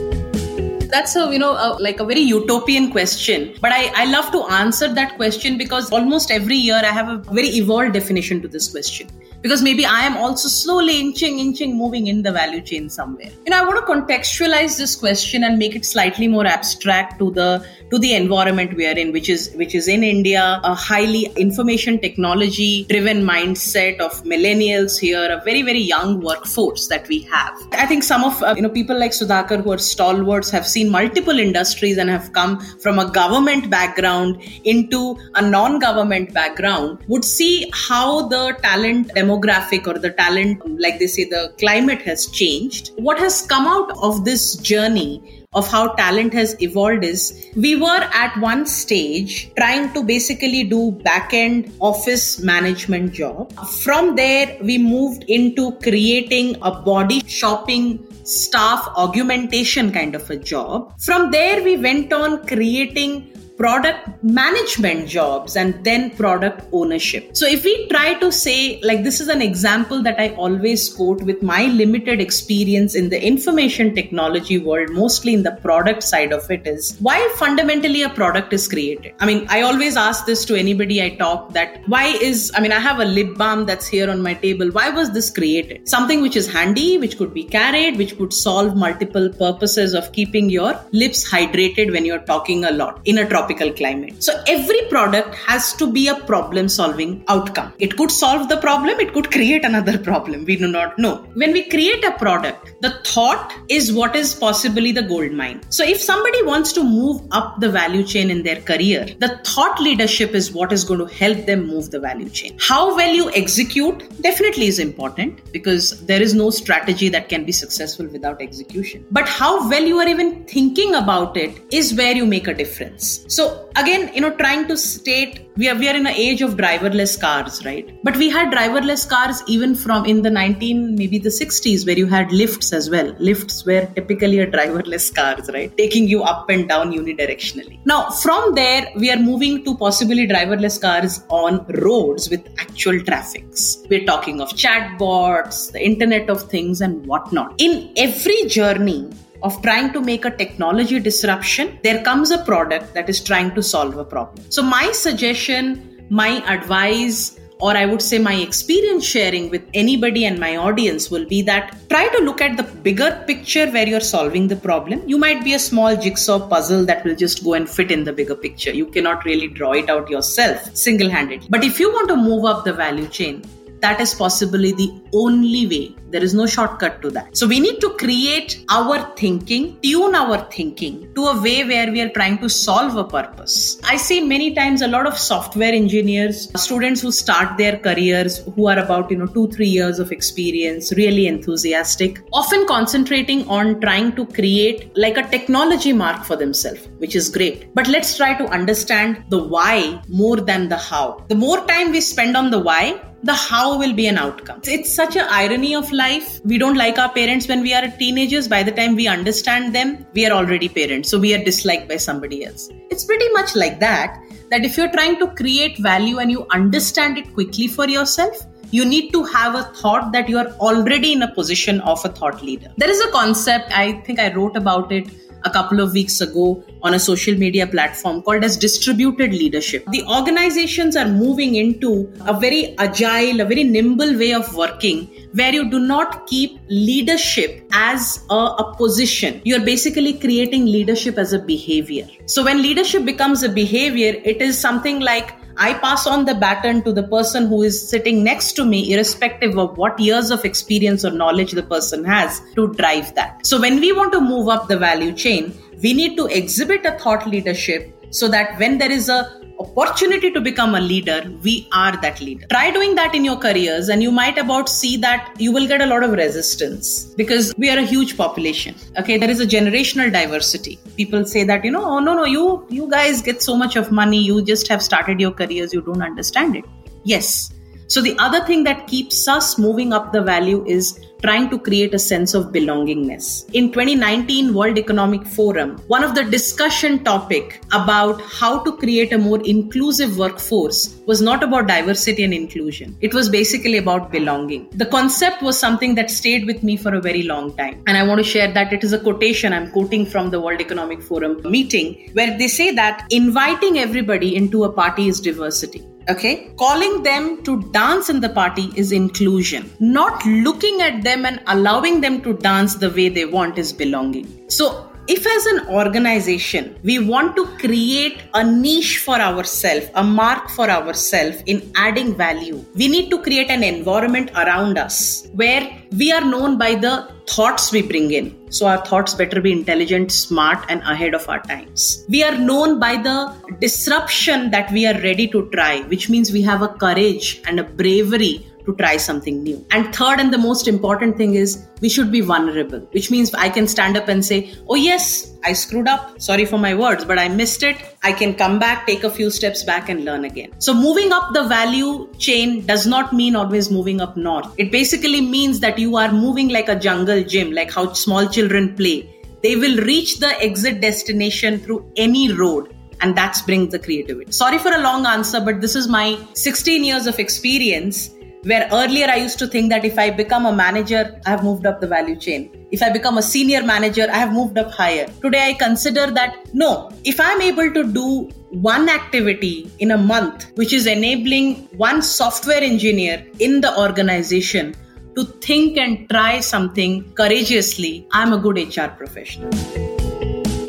That's 0.89 1.17
a 1.17 1.31
you 1.33 1.39
know 1.39 1.53
a, 1.53 1.77
like 1.81 2.01
a 2.01 2.05
very 2.05 2.21
utopian 2.21 2.91
question 2.91 3.55
but 3.61 3.73
I, 3.73 3.91
I 3.95 4.05
love 4.07 4.31
to 4.33 4.43
answer 4.45 4.93
that 4.95 5.17
question 5.17 5.59
because 5.59 5.91
almost 5.93 6.31
every 6.31 6.57
year 6.57 6.81
i 6.83 6.93
have 7.01 7.09
a 7.09 7.19
very 7.33 7.49
evolved 7.49 7.93
definition 7.93 8.43
to 8.43 8.49
this 8.49 8.69
question 8.69 9.09
because 9.43 9.63
maybe 9.63 9.85
I 9.85 10.01
am 10.01 10.17
also 10.17 10.49
slowly 10.49 11.01
inching, 11.01 11.39
inching, 11.39 11.77
moving 11.77 12.09
in 12.09 12.23
the 12.23 12.33
value 12.33 12.61
chain 12.61 12.89
somewhere. 12.89 13.31
You 13.47 13.51
know, 13.51 13.59
I 13.59 13.65
want 13.65 13.79
to 13.79 13.93
contextualize 13.93 14.77
this 14.77 14.97
question 14.97 15.45
and 15.45 15.59
make 15.59 15.77
it 15.77 15.85
slightly 15.85 16.29
more 16.29 16.47
abstract 16.47 17.19
to 17.21 17.31
the 17.31 17.65
to 17.91 17.99
the 17.99 18.15
environment 18.15 18.75
we 18.75 18.87
are 18.87 18.99
in, 18.99 19.13
which 19.13 19.29
is 19.29 19.53
which 19.55 19.75
is 19.75 19.89
in 19.89 20.03
India, 20.03 20.61
a 20.65 20.75
highly 20.75 21.27
information 21.37 21.99
technology 21.99 22.85
driven 22.89 23.23
mindset 23.23 24.01
of 24.01 24.13
millennials 24.25 24.99
here, 24.99 25.31
a 25.31 25.43
very 25.45 25.63
very 25.63 25.81
young 25.81 26.21
workforce 26.21 26.89
that 26.89 27.07
we 27.09 27.21
have. 27.21 27.57
I 27.73 27.87
think 27.87 28.03
some 28.03 28.25
of 28.25 28.43
uh, 28.43 28.55
you 28.57 28.63
know 28.63 28.69
people 28.69 28.99
like 28.99 29.13
Sudhakar 29.13 29.63
who 29.63 29.73
are 29.73 29.79
stalwarts 29.79 30.51
have 30.51 30.67
seen 30.67 30.78
multiple 30.85 31.39
industries 31.39 31.99
and 31.99 32.11
have 32.11 32.33
come 32.33 32.61
from 32.81 32.99
a 32.99 33.11
government 33.11 33.71
background 33.71 34.43
into 34.65 35.17
a 35.35 35.43
non-government 35.43 36.33
background 36.35 36.99
would 37.09 37.25
see 37.25 37.71
how 37.73 38.29
the 38.29 38.57
talent 38.63 39.09
demographic 39.15 39.87
or 39.87 39.99
the 39.99 40.11
talent, 40.11 40.61
like 40.81 40.99
they 40.99 41.07
say, 41.07 41.25
the 41.25 41.53
climate 41.59 42.03
has 42.03 42.27
changed. 42.27 42.93
What 42.97 43.19
has 43.19 43.43
come 43.43 43.67
out 43.67 43.91
of 44.03 44.25
this 44.25 44.57
journey 44.57 45.39
of 45.55 45.67
how 45.67 45.89
talent 45.95 46.35
has 46.35 46.61
evolved 46.61 47.05
is 47.05 47.51
we 47.57 47.75
were 47.75 48.03
at 48.13 48.37
one 48.39 48.67
stage 48.67 49.51
trying 49.57 49.93
to 49.95 50.03
basically 50.03 50.63
do 50.65 50.93
back 50.93 51.33
end 51.33 51.73
office 51.81 52.39
management 52.41 53.15
job. 53.15 53.53
From 53.83 54.15
there, 54.15 54.59
we 54.63 54.77
moved 54.77 55.25
into 55.25 55.73
creating 55.79 56.57
a 56.61 56.71
body 56.71 57.27
shopping 57.27 58.07
staff 58.29 58.89
augmentation 58.97 59.91
kind 59.93 60.15
of 60.15 60.29
a 60.31 60.37
job. 60.37 60.93
From 61.01 61.31
there, 61.31 61.63
we 61.63 61.77
went 61.77 62.13
on 62.13 62.47
creating 62.47 63.33
product 63.59 64.23
management 64.23 65.09
jobs 65.09 65.57
and 65.57 65.85
then 65.85 66.11
product 66.11 66.65
ownership. 66.73 67.37
So 67.37 67.47
if 67.47 67.65
we 67.65 67.89
try 67.89 68.15
to 68.15 68.31
say, 68.31 68.81
like, 68.83 69.03
this 69.03 69.21
is 69.21 69.27
an 69.29 69.43
example 69.43 70.01
that 70.05 70.19
I 70.21 70.29
always 70.37 70.89
quote 70.89 71.23
with 71.23 71.43
my 71.43 71.65
limited 71.67 72.21
experience 72.21 72.95
in 72.95 73.09
the 73.09 73.21
information 73.21 73.95
technology 73.95 74.59
world, 74.59 74.91
mostly 74.91 75.35
in 75.35 75.43
the 75.43 75.53
product 75.63 76.05
side 76.05 76.33
of 76.33 76.49
it, 76.51 76.67
is 76.67 76.97
why 77.01 77.19
fundamentally 77.37 78.03
a 78.03 78.09
product 78.09 78.53
is 78.53 78.69
created. 78.69 79.13
I 79.19 79.27
mean, 79.27 79.45
I 79.49 79.63
always 79.63 79.97
ask 79.97 80.25
this 80.25 80.45
to 80.45 80.55
anybody 80.55 81.03
I 81.03 81.17
talk 81.17 81.53
that 81.55 81.83
why 81.87 82.07
is, 82.07 82.53
I 82.55 82.61
mean, 82.61 82.73
I 82.73 82.79
have 82.79 83.01
a 83.01 83.05
lip 83.05 83.37
balm 83.37 83.67
that's 83.67 83.89
here 83.89 84.09
on 84.09 84.23
my 84.23 84.35
table. 84.35 84.71
Why 84.71 84.91
was 84.91 85.11
this 85.11 85.31
created? 85.31 85.89
Something 85.89 86.23
which 86.23 86.37
is 86.37 86.47
handy, 86.47 86.97
which 86.99 87.19
could 87.19 87.35
be 87.35 87.43
carried, 87.43 87.99
which 87.99 88.17
could 88.17 88.33
solve 88.33 88.77
multiple 88.77 89.29
purposes 89.31 89.95
of 89.95 90.13
keeping 90.13 90.49
your 90.49 90.81
lips 90.93 91.29
hydrated 91.29 91.91
when 91.91 92.05
you're 92.05 92.21
talking 92.21 92.65
a 92.65 92.71
lot 92.71 93.01
in 93.05 93.19
a 93.19 93.29
tropical 93.29 93.48
tropical 93.49 93.73
climate. 93.73 94.23
So 94.23 94.33
every 94.47 94.81
product 94.89 95.35
has 95.35 95.73
to 95.75 95.91
be 95.91 96.09
a 96.09 96.15
problem 96.15 96.69
solving 96.69 97.25
outcome. 97.29 97.73
It 97.79 97.97
could 97.97 98.11
solve 98.11 98.49
the 98.49 98.59
problem, 98.59 99.01
it 99.01 99.13
could 99.13 99.31
create 99.31 99.65
another 99.65 99.99
problem. 100.09 100.45
We 100.45 100.57
do 100.57 100.69
not 100.69 100.99
know. 100.99 101.17
When 101.35 101.53
we 101.53 101.69
create 101.69 102.05
a 102.05 102.13
product, 102.13 102.75
the 102.83 102.93
thought 103.05 103.55
is 103.69 103.93
what 103.93 104.15
is 104.17 104.35
possibly 104.35 104.93
the 104.93 105.03
gold 105.03 105.33
mine. 105.33 105.61
So 105.71 105.85
if 105.85 106.01
somebody 106.01 106.43
wants 106.43 106.73
to 106.75 106.83
move 106.83 107.23
up 107.31 107.61
the 107.61 107.71
value 107.71 108.05
chain 108.05 108.31
in 108.31 108.43
their 108.43 108.61
career, 108.61 109.07
the 109.19 109.41
thought 109.45 109.81
leadership 109.81 110.35
is 110.35 110.53
what 110.53 110.73
is 110.73 110.85
going 110.85 111.01
to 111.01 111.15
help 111.15 111.47
them 111.47 111.67
move 111.67 111.91
the 111.91 112.01
value 112.01 112.29
chain. 112.29 112.57
How 112.61 112.95
well 112.95 113.15
you 113.15 113.31
execute 113.33 114.05
definitely 114.23 114.67
is 114.67 114.79
important 114.79 115.53
because 115.53 116.05
there 116.07 116.21
is 116.21 116.35
no 116.35 116.51
strategy 116.51 117.09
that 117.09 117.29
can 117.29 117.45
be 117.45 117.53
successful 117.53 118.07
without 118.07 118.43
execution. 118.43 119.07
But 119.11 119.29
how 119.29 119.69
well 119.69 119.83
you 119.83 119.99
are 119.99 120.09
even 120.09 120.45
thinking 120.45 120.95
about 120.95 121.37
it 121.37 121.61
is 121.73 121.95
where 121.95 122.15
you 122.15 122.27
make 122.27 122.47
a 122.47 122.55
difference. 122.55 123.25
So 123.39 123.71
again, 123.77 124.13
you 124.13 124.21
know, 124.21 124.31
trying 124.37 124.67
to 124.67 124.77
state 124.77 125.49
we 125.57 125.69
are 125.69 125.75
we 125.81 125.89
are 125.89 125.95
in 125.95 126.07
an 126.09 126.15
age 126.23 126.41
of 126.43 126.55
driverless 126.61 127.13
cars, 127.21 127.65
right? 127.65 127.87
But 128.03 128.17
we 128.17 128.29
had 128.29 128.53
driverless 128.53 129.09
cars 129.09 129.43
even 129.47 129.77
from 129.77 130.07
in 130.07 130.23
the 130.23 130.31
19 130.31 130.97
maybe 130.97 131.19
the 131.19 131.29
60s 131.29 131.87
where 131.87 131.97
you 131.97 132.07
had 132.07 132.33
lifts 132.33 132.73
as 132.73 132.91
well. 132.91 133.15
Lifts 133.21 133.65
were 133.65 133.87
typically 133.99 134.41
a 134.41 134.47
driverless 134.49 135.15
cars, 135.19 135.51
right? 135.55 135.77
Taking 135.77 136.09
you 136.09 136.25
up 136.25 136.51
and 136.51 136.69
down 136.69 136.93
unidirectionally. 136.93 137.79
Now 137.85 138.11
from 138.11 138.57
there 138.57 138.89
we 138.97 139.13
are 139.13 139.21
moving 139.31 139.65
to 139.67 139.77
possibly 139.77 140.27
driverless 140.27 140.81
cars 140.81 141.23
on 141.29 141.65
roads 141.87 142.29
with 142.29 142.45
actual 142.59 143.01
traffics. 143.05 143.79
We're 143.89 144.05
talking 144.05 144.41
of 144.41 144.51
chatbots, 144.65 145.71
the 145.71 145.85
Internet 145.93 146.29
of 146.29 146.43
Things, 146.51 146.81
and 146.81 147.07
whatnot. 147.07 147.55
In 147.59 147.93
every 147.97 148.47
journey, 148.47 149.09
of 149.43 149.61
trying 149.63 149.93
to 149.93 150.01
make 150.01 150.25
a 150.25 150.31
technology 150.31 150.99
disruption, 150.99 151.79
there 151.83 152.03
comes 152.03 152.31
a 152.31 152.39
product 152.45 152.95
that 152.95 153.09
is 153.09 153.23
trying 153.23 153.55
to 153.55 153.63
solve 153.63 153.97
a 153.97 154.05
problem. 154.05 154.45
So, 154.51 154.63
my 154.63 154.93
suggestion, 154.93 156.07
my 156.11 156.43
advice, 156.53 157.39
or 157.61 157.77
I 157.77 157.87
would 157.87 158.01
say 158.01 158.19
my 158.19 158.35
experience 158.35 159.05
sharing 159.05 159.51
with 159.51 159.63
anybody 159.75 160.25
and 160.25 160.39
my 160.39 160.57
audience 160.57 161.11
will 161.11 161.27
be 161.27 161.43
that 161.43 161.77
try 161.89 162.09
to 162.09 162.19
look 162.23 162.41
at 162.41 162.57
the 162.57 162.63
bigger 162.63 163.23
picture 163.27 163.69
where 163.71 163.87
you're 163.87 164.01
solving 164.01 164.47
the 164.47 164.57
problem. 164.57 165.03
You 165.07 165.19
might 165.19 165.43
be 165.43 165.55
a 165.55 165.59
small 165.59 165.97
jigsaw 165.97 166.49
puzzle 166.49 166.85
that 166.87 167.05
will 167.05 167.17
just 167.17 167.43
go 167.43 167.55
and 167.55 167.69
fit 167.69 167.91
in 167.91 168.05
the 168.05 168.13
bigger 168.13 168.37
picture. 168.37 168.71
You 168.71 168.87
cannot 168.87 169.25
really 169.25 169.49
draw 169.49 169.73
it 169.73 169.91
out 169.91 170.09
yourself 170.09 170.75
single 170.77 171.11
handedly. 171.11 171.49
But 171.51 171.65
if 171.65 171.81
you 171.81 171.93
want 171.93 172.09
to 172.09 172.17
move 172.17 172.45
up 172.45 172.65
the 172.65 172.73
value 172.73 173.09
chain, 173.09 173.43
that 173.81 174.01
is 174.01 174.15
possibly 174.15 174.73
the 174.73 174.91
only 175.13 175.67
way. 175.67 175.95
There 176.11 176.23
is 176.23 176.33
no 176.33 176.47
shortcut 176.47 177.03
to 177.03 177.11
that. 177.11 177.37
So 177.37 177.47
we 177.47 177.61
need 177.61 177.81
to 177.81 177.91
create 177.91 178.65
our 178.71 179.15
thinking, 179.15 179.79
tune 179.83 180.15
our 180.15 180.39
thinking 180.51 181.13
to 181.15 181.27
a 181.27 181.43
way 181.43 181.65
where 181.65 181.93
we 181.93 182.01
are 182.01 182.09
trying 182.09 182.39
to 182.39 182.49
solve 182.49 182.97
a 182.97 183.05
purpose. 183.05 183.79
I 183.85 183.97
see 183.97 184.23
many 184.23 184.55
times 184.55 184.81
a 184.81 184.89
lot 184.89 185.07
of 185.07 185.19
software 185.19 185.73
engineers, 185.73 186.51
students 186.61 187.03
who 187.03 187.13
start 187.13 187.59
their 187.59 187.79
careers 187.79 188.39
who 188.55 188.69
are 188.69 188.79
about, 188.79 189.11
you 189.11 189.19
know, 189.19 189.27
two, 189.27 189.49
three 189.49 189.69
years 189.69 189.99
of 189.99 190.11
experience, 190.11 190.93
really 190.93 191.27
enthusiastic, 191.27 192.23
often 192.33 192.67
concentrating 192.67 193.47
on 193.49 193.79
trying 193.83 194.17
to 194.17 194.25
create 194.25 194.91
like 194.97 195.19
a 195.19 195.29
technology 195.29 195.93
mark 195.93 196.25
for 196.25 196.37
themselves, 196.37 196.89
which 196.99 197.15
is 197.15 197.29
great. 197.29 197.75
But 197.75 197.87
let's 197.87 198.17
try 198.17 198.33
to 198.35 198.47
understand 198.47 199.25
the 199.29 199.43
why 199.43 200.01
more 200.09 200.37
than 200.37 200.71
the 200.71 200.79
how. 200.79 201.25
The 201.29 201.35
more 201.35 201.67
time 201.67 201.91
we 201.91 202.01
spend 202.01 202.35
on 202.35 202.51
the 202.51 202.59
why, 202.59 203.03
the 203.23 203.35
how 203.35 203.79
will 203.79 203.93
be 203.93 204.07
an 204.07 204.19
outcome. 204.19 204.61
It's 204.65 204.95
such 204.95 205.17
an 205.17 205.27
irony 205.29 205.75
of 205.75 205.91
life. 205.91 206.41
We 206.45 206.59
don't 206.59 206.77
like 206.77 206.99
our 206.99 207.13
parents 207.13 207.49
when 207.49 207.63
we 207.63 207.75
are 207.75 207.89
teenagers. 207.99 208.49
By 208.49 208.63
the 208.63 208.73
time 208.73 208.95
we 208.95 209.09
understand 209.09 209.75
them, 209.75 210.07
we 210.15 210.27
are 210.27 210.33
already 210.33 210.69
parents. 210.69 211.09
So 211.09 211.19
we 211.19 211.35
are 211.35 211.43
disliked 211.43 211.89
by 211.89 211.97
somebody 211.97 212.45
else. 212.45 212.69
It's 212.91 213.05
pretty 213.05 213.29
much 213.33 213.57
like 213.57 213.81
that. 213.81 214.23
That 214.51 214.65
if 214.65 214.77
you're 214.77 214.93
trying 214.93 215.19
to 215.19 215.29
create 215.35 215.79
value 215.79 216.19
and 216.19 216.31
you 216.31 216.47
understand 216.51 217.19
it 217.19 217.35
quickly 217.35 217.67
for 217.67 217.89
yourself, 217.89 218.47
you 218.71 218.85
need 218.85 219.13
to 219.13 219.25
have 219.25 219.55
a 219.55 219.63
thought 219.75 220.13
that 220.13 220.29
you 220.29 220.39
are 220.39 220.49
already 220.61 221.13
in 221.13 221.23
a 221.23 221.35
position 221.35 221.81
of 221.81 222.05
a 222.05 222.09
thought 222.09 222.43
leader. 222.43 222.73
There 222.77 222.91
is 222.91 223.01
a 223.01 223.11
concept, 223.11 223.73
I 223.77 224.01
think 224.03 224.19
I 224.19 224.33
wrote 224.33 224.57
about 224.57 224.93
it 224.93 225.09
a 225.45 225.51
couple 225.51 225.81
of 225.81 225.93
weeks 225.93 226.21
ago 226.21 226.63
on 226.83 226.95
a 226.95 226.99
social 226.99 227.37
media 227.37 227.67
platform 227.67 228.23
called 228.23 228.45
as 228.45 228.57
distributed 228.57 229.33
leadership. 229.33 229.85
The 229.91 230.05
organizations 230.05 230.97
are 230.97 231.09
moving 231.09 231.57
into 231.57 232.13
a 232.27 232.39
very 232.39 232.77
agile, 232.79 233.41
a 233.41 233.45
very 233.45 233.65
nimble 233.65 234.19
way 234.19 234.33
of 234.33 234.55
working 234.55 235.09
where 235.33 235.53
you 235.53 235.71
do 235.71 235.79
not 235.79 236.27
keep 236.27 236.59
leadership 236.69 237.65
as 237.73 238.25
a, 238.31 238.35
a 238.35 238.75
position. 238.77 239.41
You're 239.45 239.65
basically 239.65 240.15
creating 240.15 240.67
leadership 240.67 241.19
as 241.19 241.33
a 241.33 241.39
behavior. 241.39 242.09
So 242.27 242.45
when 242.45 242.63
leadership 242.63 243.05
becomes 243.05 243.43
a 243.43 243.49
behavior, 243.49 244.21
it 244.25 244.41
is 244.41 244.59
something 244.59 245.01
like 245.01 245.35
I 245.61 245.75
pass 245.75 246.07
on 246.07 246.25
the 246.25 246.35
baton 246.35 246.85
to 246.85 246.93
the 246.93 247.03
person 247.03 247.49
who 247.49 247.63
is 247.63 247.89
sitting 247.89 248.23
next 248.23 248.53
to 248.53 248.65
me, 248.65 248.93
irrespective 248.93 249.59
of 249.59 249.77
what 249.77 249.99
years 249.99 250.31
of 250.31 250.45
experience 250.45 251.05
or 251.05 251.11
knowledge 251.11 251.51
the 251.51 251.65
person 251.65 252.05
has 252.05 252.41
to 252.55 252.73
drive 252.75 253.13
that. 253.17 253.45
So 253.45 253.61
when 253.61 253.81
we 253.81 253.93
want 253.93 254.13
to 254.13 254.21
move 254.21 254.49
up 254.49 254.69
the 254.69 254.79
value 254.79 255.13
chain, 255.13 255.53
we 255.83 255.95
need 255.95 256.17
to 256.17 256.27
exhibit 256.27 256.87
a 256.87 256.97
thought 256.99 257.27
leadership 257.27 257.93
so 258.11 258.29
that 258.29 258.57
when 258.61 258.79
there 258.79 258.93
is 258.93 259.09
a 259.09 259.48
opportunity 259.59 260.31
to 260.31 260.41
become 260.41 260.75
a 260.75 260.81
leader, 260.81 261.31
we 261.43 261.69
are 261.73 261.97
that 262.01 262.21
leader. 262.21 262.47
Try 262.51 262.71
doing 262.71 262.95
that 262.95 263.15
in 263.15 263.25
your 263.25 263.37
careers, 263.37 263.89
and 263.89 264.03
you 264.03 264.11
might 264.11 264.39
about 264.39 264.69
see 264.69 264.97
that 264.99 265.35
you 265.39 265.53
will 265.53 265.67
get 265.67 265.81
a 265.81 265.87
lot 265.87 266.03
of 266.03 266.13
resistance 266.13 267.05
because 267.17 267.55
we 267.59 267.71
are 267.71 267.79
a 267.79 267.83
huge 267.83 268.17
population. 268.17 268.75
Okay, 268.99 269.19
there 269.19 269.31
is 269.31 269.41
a 269.41 269.47
generational 269.47 270.13
diversity. 270.13 270.79
People 270.97 271.25
say 271.25 271.45
that, 271.45 271.65
you 271.65 271.71
know, 271.71 271.85
oh 271.85 271.99
no, 271.99 272.15
no, 272.15 272.25
you 272.25 272.67
you 272.71 272.89
guys 272.91 273.23
get 273.23 273.43
so 273.43 273.57
much 273.57 273.77
of 273.77 273.91
money, 273.91 274.19
you 274.19 274.43
just 274.43 274.69
have 274.69 274.83
started 274.83 275.21
your 275.21 275.33
careers, 275.33 275.73
you 275.73 275.81
don't 275.81 276.03
understand 276.03 276.57
it. 276.57 276.65
Yes. 277.05 277.53
So 277.89 278.03
the 278.03 278.17
other 278.19 278.45
thing 278.45 278.65
that 278.65 278.87
keeps 278.87 279.27
us 279.27 279.59
moving 279.59 279.93
up 279.95 280.13
the 280.13 280.21
value 280.23 280.65
is 280.67 281.01
trying 281.23 281.51
to 281.51 281.59
create 281.59 281.95
a 281.95 281.99
sense 281.99 282.35
of 282.35 282.53
belongingness. 282.53 283.49
In 283.53 283.73
2019 283.73 284.55
World 284.55 284.79
Economic 284.79 285.27
Forum, 285.27 285.79
one 285.89 286.05
of 286.05 286.15
the 286.15 286.25
discussion 286.25 287.03
topic 287.05 287.61
about 287.73 288.21
how 288.23 288.63
to 288.65 288.77
create 288.77 289.13
a 289.13 289.19
more 289.19 289.41
inclusive 289.45 290.19
workforce 290.19 291.01
was 291.07 291.21
not 291.21 291.43
about 291.43 291.67
diversity 291.67 292.23
and 292.23 292.35
inclusion. 292.35 292.97
It 293.01 293.15
was 293.15 293.29
basically 293.29 293.79
about 293.79 294.13
belonging. 294.13 294.69
The 294.73 294.87
concept 294.87 295.43
was 295.43 295.59
something 295.59 295.95
that 295.97 296.11
stayed 296.11 296.47
with 296.47 296.63
me 296.63 296.77
for 296.77 296.95
a 296.95 297.01
very 297.01 297.23
long 297.25 297.57
time. 297.57 297.83
And 297.87 297.97
I 297.97 298.03
want 298.03 298.19
to 298.19 298.25
share 298.25 298.53
that 298.53 298.73
it 298.73 298.85
is 298.85 298.93
a 298.93 298.99
quotation 298.99 299.53
I'm 299.53 299.71
quoting 299.71 300.07
from 300.07 300.31
the 300.31 300.41
World 300.41 300.61
Economic 300.61 301.03
Forum 301.03 301.41
meeting 301.45 302.11
where 302.13 302.37
they 302.39 302.49
say 302.49 302.71
that 302.75 303.07
inviting 303.11 303.79
everybody 303.79 304.37
into 304.37 304.65
a 304.65 304.73
party 304.73 305.09
is 305.09 305.21
diversity. 305.21 305.87
Okay. 306.09 306.51
Calling 306.57 307.03
them 307.03 307.43
to 307.45 307.61
dance 307.71 308.09
in 308.09 308.21
the 308.21 308.31
party 308.31 308.71
is 308.77 308.93
inclusion. 308.93 309.71
Not 309.79 310.25
looking 310.25 310.81
at 310.81 311.05
them 311.05 311.27
and 311.27 311.43
allowing 311.47 312.01
them 312.01 312.23
to 312.23 312.33
dance 312.33 312.77
the 312.77 312.91
way 312.91 313.11
they 313.11 313.27
want 313.27 313.59
is 313.59 313.75
belonging. 313.75 314.27
So, 314.49 314.88
if 315.09 315.27
as 315.27 315.47
an 315.47 315.67
organization 315.69 316.77
we 316.83 316.99
want 316.99 317.35
to 317.35 317.47
create 317.57 318.25
a 318.35 318.45
niche 318.45 318.99
for 318.99 319.15
ourselves, 319.15 319.87
a 319.95 320.05
mark 320.05 320.51
for 320.51 320.69
ourselves 320.69 321.43
in 321.47 321.73
adding 321.77 322.15
value, 322.15 322.63
we 322.75 322.89
need 322.89 323.09
to 323.09 323.23
create 323.23 323.49
an 323.51 323.65
environment 323.65 324.31
around 324.33 324.77
us 324.77 325.27
where 325.33 325.67
we 325.93 326.13
are 326.13 326.21
known 326.21 326.59
by 326.59 326.75
the 326.75 327.11
thoughts 327.27 327.73
we 327.73 327.81
bring 327.81 328.11
in. 328.11 328.53
So 328.53 328.67
our 328.67 328.85
thoughts 328.85 329.15
better 329.15 329.41
be 329.41 329.51
intelligent, 329.51 330.13
smart, 330.13 330.65
and 330.69 330.83
ahead 330.83 331.15
of 331.15 331.27
our 331.29 331.41
times. 331.41 332.05
We 332.11 332.23
are 332.23 332.37
known 332.37 332.79
by 332.79 332.97
the 332.97 333.35
disruption 333.61 334.51
that 334.51 334.71
we 334.73 334.87
are 334.87 335.01
ready 335.01 335.27
to 335.29 335.49
try, 335.51 335.81
which 335.83 336.11
means 336.11 336.33
we 336.33 336.43
have 336.43 336.61
a 336.61 336.69
courage 336.69 337.41
and 337.47 337.61
a 337.61 337.65
bravery 337.65 338.47
to 338.69 338.77
try 338.77 338.97
something 338.97 339.43
new. 339.43 339.65
And 339.71 339.95
third, 339.95 340.21
and 340.21 340.33
the 340.33 340.39
most 340.39 340.69
important 340.69 341.17
thing 341.17 341.35
is 341.35 341.67
we 341.81 341.89
should 341.89 342.13
be 342.13 342.21
vulnerable, 342.21 342.81
which 342.93 343.11
means 343.11 343.35
I 343.35 343.49
can 343.49 343.67
stand 343.67 343.97
up 343.97 344.09
and 344.09 344.25
say, 344.25 344.55
Oh, 344.69 344.75
yes, 344.75 345.33
I 345.45 345.53
screwed 345.55 345.89
up. 345.89 346.21
Sorry 346.21 346.45
for 346.45 346.59
my 346.59 346.75
words, 346.75 347.05
but 347.05 347.19
I 347.19 347.29
missed 347.29 347.63
it. 347.63 347.77
I 348.03 348.13
can 348.13 348.35
come 348.35 348.59
back, 348.59 348.87
take 348.87 349.05
a 349.05 349.11
few 349.11 349.31
steps 349.31 349.65
back, 349.65 349.89
and 349.89 350.05
learn 350.05 350.25
again. 350.25 350.53
So, 350.61 350.75
moving 350.75 351.13
up 351.13 351.33
the 351.33 351.45
value 351.45 352.13
chain 352.19 352.67
does 352.67 352.87
not 352.87 353.13
mean 353.13 353.37
always 353.37 353.71
moving 353.71 354.01
up 354.01 354.17
north. 354.17 354.53
It 354.59 354.71
basically 354.71 355.21
means 355.21 355.61
that 355.61 355.79
you 355.79 355.97
are 355.97 356.13
moving 356.13 356.49
like 356.49 356.69
a 356.69 356.79
jungle 356.79 357.23
gym, 357.25 357.53
like 357.53 357.73
how 357.73 357.93
small 357.93 358.29
children 358.29 358.75
play. 358.77 359.15
They 359.43 359.57
will 359.57 359.79
reach 359.85 360.19
the 360.19 360.41
exit 360.43 360.81
destination 360.81 361.61
through 361.61 361.93
any 361.97 362.33
road 362.33 362.75
and 363.01 363.17
that's 363.17 363.41
brings 363.43 363.71
the 363.71 363.79
creativity. 363.79 364.33
Sorry 364.33 364.59
for 364.59 364.73
a 364.73 364.81
long 364.81 365.07
answer, 365.07 365.41
but 365.41 365.61
this 365.61 365.77
is 365.77 365.87
my 365.87 366.19
16 366.35 366.83
years 366.83 367.07
of 367.07 367.21
experience 367.21 368.11
where 368.49 368.67
earlier 368.73 369.09
I 369.11 369.17
used 369.17 369.39
to 369.41 369.47
think 369.47 369.69
that 369.71 369.85
if 369.85 369.99
I 369.99 370.09
become 370.11 370.47
a 370.47 370.53
manager, 370.53 371.21
I 371.27 371.31
have 371.31 371.45
moved 371.45 371.67
up 371.67 371.81
the 371.83 371.87
value 371.87 372.17
chain. 372.17 372.67
If 372.71 372.83
I 372.83 372.89
become 372.91 373.19
a 373.19 373.23
senior 373.23 373.63
manager, 373.63 374.07
I 374.11 374.17
have 374.17 374.33
moved 374.33 374.57
up 374.57 374.71
higher. 374.71 375.07
Today 375.23 375.51
I 375.51 375.53
consider 375.53 376.07
that 376.13 376.55
no, 376.55 376.91
if 377.05 377.21
I'm 377.21 377.43
able 377.43 377.71
to 377.75 377.85
do 377.85 378.31
one 378.51 378.89
activity 378.89 379.71
in 379.81 379.91
a 379.91 379.99
month, 379.99 380.51
which 380.55 380.73
is 380.73 380.87
enabling 380.87 381.57
one 381.77 382.01
software 382.01 382.63
engineer 382.63 383.27
in 383.39 383.61
the 383.61 383.79
organization 383.79 384.75
to 385.15 385.25
think 385.49 385.77
and 385.77 386.09
try 386.09 386.41
something 386.41 387.13
courageously, 387.13 388.09
I'm 388.13 388.33
a 388.33 388.39
good 388.39 388.57
HR 388.57 388.89
professional 388.97 389.98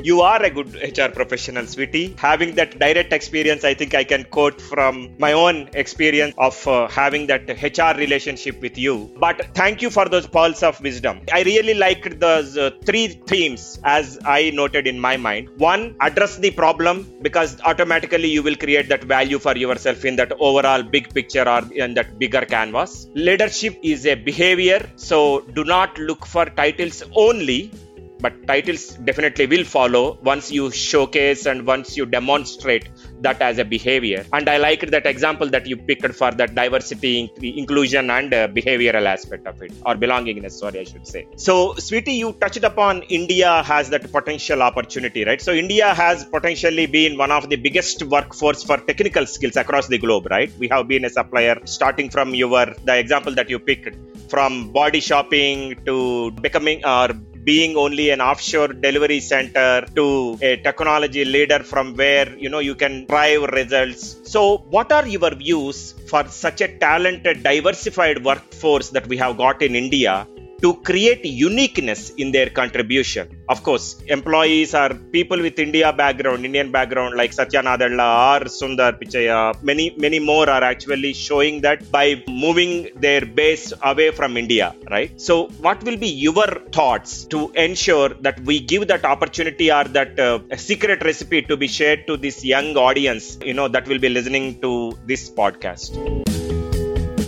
you 0.10 0.22
are 0.22 0.42
a 0.50 0.50
good 0.58 0.72
HR 0.98 1.10
professional, 1.20 1.66
Sweety. 1.74 2.04
Having 2.18 2.52
that 2.60 2.72
direct 2.84 3.12
experience, 3.18 3.64
I 3.72 3.74
think 3.80 3.94
I 4.02 4.04
can 4.12 4.24
quote 4.36 4.60
from 4.60 4.94
my 5.26 5.34
own 5.34 5.58
experience 5.84 6.34
of 6.48 6.56
uh, 6.68 6.88
having 6.88 7.28
that 7.32 7.44
HR 7.68 7.94
relationship 8.04 8.62
with 8.66 8.78
you. 8.86 8.96
But 9.26 9.38
thank 9.60 9.82
you 9.84 9.90
for 9.98 10.06
those 10.14 10.28
pearls 10.28 10.64
of 10.70 10.80
wisdom. 10.82 11.22
I 11.40 11.42
really 11.44 11.76
liked 11.86 12.20
those 12.20 12.58
uh, 12.58 12.72
three 12.86 13.08
themes 13.32 13.80
as 13.84 14.20
I 14.26 14.52
noted 14.62 14.88
in 14.88 15.00
my 15.00 15.16
mind. 15.18 15.50
One, 15.58 15.84
address 16.00 16.38
the 16.38 16.52
problem 16.52 16.96
because 17.22 17.52
automatically 17.62 18.30
you 18.30 18.44
will 18.48 18.56
create 18.56 18.90
that 18.90 19.04
value 19.04 19.40
for 19.40 19.56
yourself 19.66 20.06
in 20.06 20.16
that 20.22 20.32
overall 20.40 20.84
big 20.84 21.14
picture 21.14 21.48
or 21.48 21.62
in 21.74 21.94
that 21.96 22.18
bigger 22.18 22.46
canvas. 22.56 23.08
Leadership 23.14 23.78
is 23.84 24.06
a 24.06 24.16
behavior, 24.16 24.80
so 24.96 25.42
do 25.60 25.64
not 25.64 25.98
look 26.00 26.26
for 26.26 26.46
titles 26.46 27.04
only 27.26 27.72
but 28.20 28.34
titles 28.48 28.84
definitely 29.10 29.46
will 29.48 29.64
follow 29.64 30.18
once 30.24 30.52
you 30.52 30.70
showcase 30.72 31.46
and 31.46 31.66
once 31.66 31.96
you 31.98 32.06
demonstrate 32.06 32.90
that 33.22 33.42
as 33.42 33.58
a 33.58 33.66
behavior. 33.66 34.26
And 34.34 34.50
i 34.50 34.58
liked 34.58 34.92
that 34.92 35.06
example 35.06 35.48
that 35.56 35.66
you 35.68 35.78
picked 35.78 36.14
for 36.16 36.32
that 36.32 36.56
diversity 36.56 37.32
inclusion 37.42 38.10
and 38.10 38.34
uh, 38.34 38.48
behavioral 38.48 39.06
aspect 39.06 39.48
of 39.48 39.62
it 39.62 39.72
or 39.86 39.96
belongingness 39.96 40.52
sorry 40.52 40.80
i 40.80 40.84
should 40.84 41.08
say. 41.08 41.28
So 41.36 41.74
Sweety 41.76 42.14
you 42.14 42.34
touched 42.34 42.64
upon 42.64 43.04
india 43.04 43.64
has 43.64 43.90
that 43.90 44.12
potential 44.12 44.62
opportunity 44.62 45.24
right? 45.24 45.42
So 45.42 45.54
india 45.54 45.94
has 45.94 46.26
potentially 46.26 46.86
been 46.86 47.18
one 47.18 47.32
of 47.32 47.50
the 47.50 47.56
biggest 47.56 48.04
workforce 48.04 48.64
for 48.64 48.78
technical 48.78 49.26
skills 49.26 49.56
across 49.56 49.88
the 49.88 49.98
globe 49.98 50.28
right? 50.30 50.52
We 50.58 50.68
have 50.70 50.88
been 50.88 51.06
a 51.06 51.10
supplier 51.10 51.58
starting 51.66 52.10
from 52.10 52.34
your 52.36 52.66
the 52.84 52.98
example 52.98 53.34
that 53.36 53.50
you 53.50 53.60
picked 53.60 53.96
from 54.30 54.72
body 54.72 55.00
shopping 55.00 55.76
to 55.86 56.32
becoming 56.32 56.86
or 56.86 57.10
being 57.44 57.76
only 57.78 58.10
an 58.10 58.22
offshore 58.22 58.70
delivery 58.70 59.20
center 59.20 59.86
to 59.96 60.38
a 60.42 60.58
technology 60.58 61.26
leader 61.26 61.60
from 61.60 61.96
where 61.96 62.36
you 62.38 62.50
know 62.50 62.60
you 62.60 62.76
can 62.76 63.06
drive 63.06 63.44
results. 63.44 64.18
So 64.24 64.58
what 64.70 64.92
are 64.92 65.08
your 65.08 65.34
views 65.36 65.94
for 66.10 66.28
such 66.28 66.62
a 66.62 66.68
talented 66.80 67.44
diversified 67.44 68.24
workforce 68.24 68.90
that 68.90 69.08
we 69.08 69.18
have 69.18 69.38
got 69.38 69.62
in 69.62 69.76
india 69.76 70.28
to 70.62 70.74
create 70.90 71.24
uniqueness 71.26 72.12
in 72.12 72.32
their 72.32 72.50
contribution. 72.50 73.26
Of 73.48 73.64
course, 73.64 73.86
employees 74.08 74.74
are 74.74 74.94
people 74.94 75.40
with 75.42 75.58
India 75.60 75.92
background, 75.92 76.46
Indian 76.46 76.72
background 76.72 77.16
like 77.16 77.34
Satya 77.34 77.62
Nadella 77.62 78.10
or 78.32 78.46
Sundar 78.46 78.92
Pichai. 79.00 79.28
Many, 79.64 79.96
many 79.98 80.20
more 80.20 80.50
are 80.50 80.64
actually 80.64 81.14
showing 81.14 81.62
that 81.62 81.92
by 81.92 82.24
moving 82.28 82.90
their 82.96 83.26
base 83.26 83.74
away 83.84 84.12
from 84.12 84.38
India, 84.38 84.76
right? 84.90 85.20
So, 85.20 85.48
what 85.66 85.84
will 85.84 85.98
be 85.98 86.10
your 86.10 86.48
thoughts 86.72 87.26
to 87.26 87.52
ensure 87.52 88.10
that 88.26 88.40
we 88.42 88.60
give 88.60 88.88
that 88.88 89.06
opportunity 89.06 89.72
or 89.72 89.86
that 89.86 90.20
uh, 90.20 90.40
secret 90.58 91.04
recipe 91.04 91.42
to 91.44 91.58
be 91.58 91.68
shared 91.68 92.08
to 92.08 92.18
this 92.18 92.44
young 92.44 92.76
audience, 92.78 93.38
you 93.44 93.54
know, 93.54 93.68
that 93.68 93.88
will 93.88 94.00
be 94.00 94.10
listening 94.10 94.60
to 94.62 94.98
this 95.06 95.30
podcast? 95.30 96.29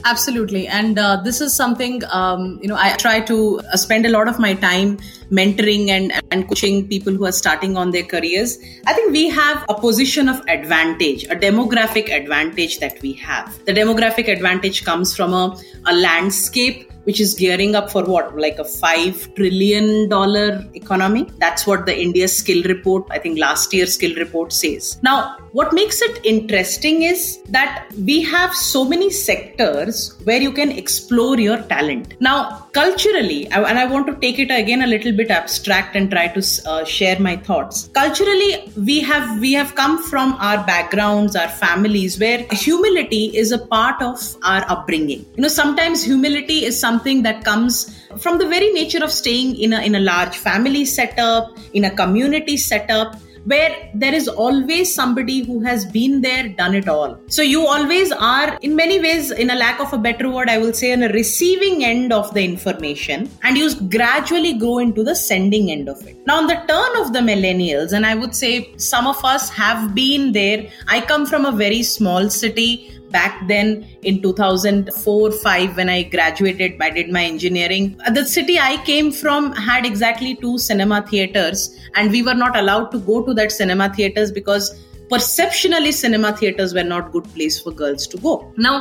Absolutely. 0.03 0.67
And 0.67 0.97
uh, 0.97 1.21
this 1.23 1.41
is 1.41 1.53
something, 1.53 2.01
um, 2.11 2.59
you 2.61 2.67
know, 2.67 2.75
I 2.75 2.95
try 2.97 3.19
to 3.21 3.59
uh, 3.59 3.77
spend 3.77 4.05
a 4.05 4.09
lot 4.09 4.27
of 4.27 4.39
my 4.39 4.53
time 4.53 4.97
mentoring 5.31 5.89
and, 5.89 6.11
and 6.31 6.47
coaching 6.47 6.87
people 6.87 7.13
who 7.13 7.25
are 7.25 7.31
starting 7.31 7.77
on 7.77 7.91
their 7.91 8.03
careers. 8.03 8.57
I 8.85 8.93
think 8.93 9.11
we 9.11 9.29
have 9.29 9.63
a 9.69 9.73
position 9.73 10.27
of 10.27 10.41
advantage, 10.47 11.23
a 11.25 11.35
demographic 11.35 12.09
advantage 12.09 12.79
that 12.79 13.01
we 13.01 13.13
have. 13.13 13.57
The 13.65 13.73
demographic 13.73 14.27
advantage 14.27 14.83
comes 14.83 15.15
from 15.15 15.33
a, 15.33 15.57
a 15.85 15.93
landscape 15.93 16.91
which 17.03 17.19
is 17.19 17.33
gearing 17.33 17.75
up 17.75 17.89
for 17.89 18.03
what 18.03 18.37
like 18.37 18.59
a 18.59 18.63
5 18.63 19.33
trillion 19.35 20.07
dollar 20.09 20.63
economy 20.75 21.27
that's 21.39 21.65
what 21.65 21.87
the 21.87 21.99
india 21.99 22.27
skill 22.27 22.61
report 22.63 23.07
i 23.09 23.17
think 23.17 23.39
last 23.39 23.73
year's 23.73 23.95
skill 23.95 24.15
report 24.17 24.53
says 24.53 24.99
now 25.01 25.35
What 25.53 25.73
makes 25.73 26.01
it 26.01 26.21
interesting 26.23 27.01
is 27.03 27.41
that 27.49 27.87
we 27.97 28.21
have 28.21 28.53
so 28.55 28.85
many 28.85 29.09
sectors 29.09 30.17
where 30.23 30.41
you 30.41 30.53
can 30.53 30.71
explore 30.71 31.37
your 31.37 31.57
talent. 31.63 32.13
Now, 32.21 32.69
culturally, 32.71 33.47
and 33.47 33.77
I 33.77 33.85
want 33.85 34.07
to 34.07 34.15
take 34.15 34.39
it 34.39 34.49
again 34.49 34.81
a 34.81 34.87
little 34.87 35.11
bit 35.11 35.29
abstract 35.29 35.97
and 35.97 36.09
try 36.09 36.29
to 36.29 36.41
uh, 36.65 36.85
share 36.85 37.19
my 37.19 37.35
thoughts. 37.35 37.89
Culturally, 37.93 38.71
we 38.77 39.01
have 39.01 39.41
we 39.41 39.51
have 39.51 39.75
come 39.75 40.01
from 40.01 40.37
our 40.39 40.65
backgrounds, 40.65 41.35
our 41.35 41.49
families, 41.49 42.17
where 42.17 42.45
humility 42.51 43.25
is 43.35 43.51
a 43.51 43.59
part 43.59 44.01
of 44.01 44.37
our 44.43 44.63
upbringing. 44.69 45.25
You 45.35 45.41
know, 45.41 45.49
sometimes 45.49 46.01
humility 46.01 46.63
is 46.63 46.79
something 46.79 47.23
that 47.23 47.43
comes 47.43 47.99
from 48.19 48.37
the 48.37 48.47
very 48.47 48.71
nature 48.71 49.03
of 49.03 49.11
staying 49.11 49.59
in 49.59 49.73
a 49.73 49.81
in 49.81 49.95
a 49.95 49.99
large 49.99 50.37
family 50.37 50.85
setup, 50.85 51.57
in 51.73 51.83
a 51.83 51.91
community 51.91 52.55
setup 52.55 53.19
where 53.45 53.89
there 53.93 54.13
is 54.13 54.27
always 54.27 54.93
somebody 54.93 55.43
who 55.43 55.60
has 55.62 55.86
been 55.86 56.21
there, 56.21 56.49
done 56.49 56.75
it 56.75 56.88
all. 56.88 57.19
So 57.27 57.41
you 57.41 57.65
always 57.65 58.12
are, 58.12 58.58
in 58.62 58.75
many 58.75 58.99
ways, 58.99 59.32
in 59.32 59.49
a 59.49 59.56
lack 59.56 59.80
of 59.80 59.93
a 59.93 59.97
better 59.97 60.30
word, 60.30 60.49
I 60.49 60.58
will 60.58 60.73
say, 60.73 60.93
on 60.93 61.04
a 61.04 61.10
receiving 61.10 61.84
end 61.84 62.13
of 62.13 62.34
the 62.34 62.43
information, 62.43 63.30
and 63.43 63.58
you 63.58 63.73
gradually 63.89 64.54
grow 64.54 64.80
into 64.80 65.04
the 65.04 65.15
sending 65.15 65.71
end 65.71 65.89
of 65.89 66.06
it. 66.06 66.17
Now, 66.25 66.38
on 66.38 66.47
the 66.47 66.56
turn 66.56 67.06
of 67.06 67.13
the 67.13 67.19
millennials, 67.19 67.93
and 67.93 68.06
I 68.06 68.15
would 68.15 68.36
say 68.36 68.73
some 68.77 69.08
of 69.08 69.23
us 69.25 69.49
have 69.49 69.95
been 69.95 70.32
there. 70.32 70.69
I 70.88 71.01
come 71.01 71.25
from 71.25 71.45
a 71.45 71.51
very 71.51 71.84
small 71.84 72.30
city 72.30 72.97
back 73.12 73.47
then 73.47 73.88
in 74.04 74.21
2004 74.21 75.32
5 75.32 75.78
when 75.78 75.89
i 75.89 76.04
graduated 76.04 76.82
i 76.82 76.89
did 76.89 77.12
my 77.17 77.24
engineering 77.24 77.89
the 78.19 78.26
city 78.26 78.60
i 78.60 78.76
came 78.91 79.12
from 79.12 79.52
had 79.54 79.86
exactly 79.86 80.36
two 80.36 80.58
cinema 80.58 81.02
theaters 81.12 81.65
and 81.95 82.12
we 82.12 82.24
were 82.24 82.39
not 82.43 82.58
allowed 82.58 82.89
to 82.91 83.00
go 83.12 83.24
to 83.24 83.34
that 83.34 83.52
cinema 83.52 83.93
theaters 83.93 84.32
because 84.32 84.69
perceptionally 85.10 85.91
cinema 85.91 86.36
theaters 86.38 86.74
were 86.74 86.84
not 86.84 87.12
good 87.12 87.26
place 87.34 87.60
for 87.60 87.71
girls 87.71 88.08
to 88.08 88.17
go 88.17 88.36
now 88.58 88.76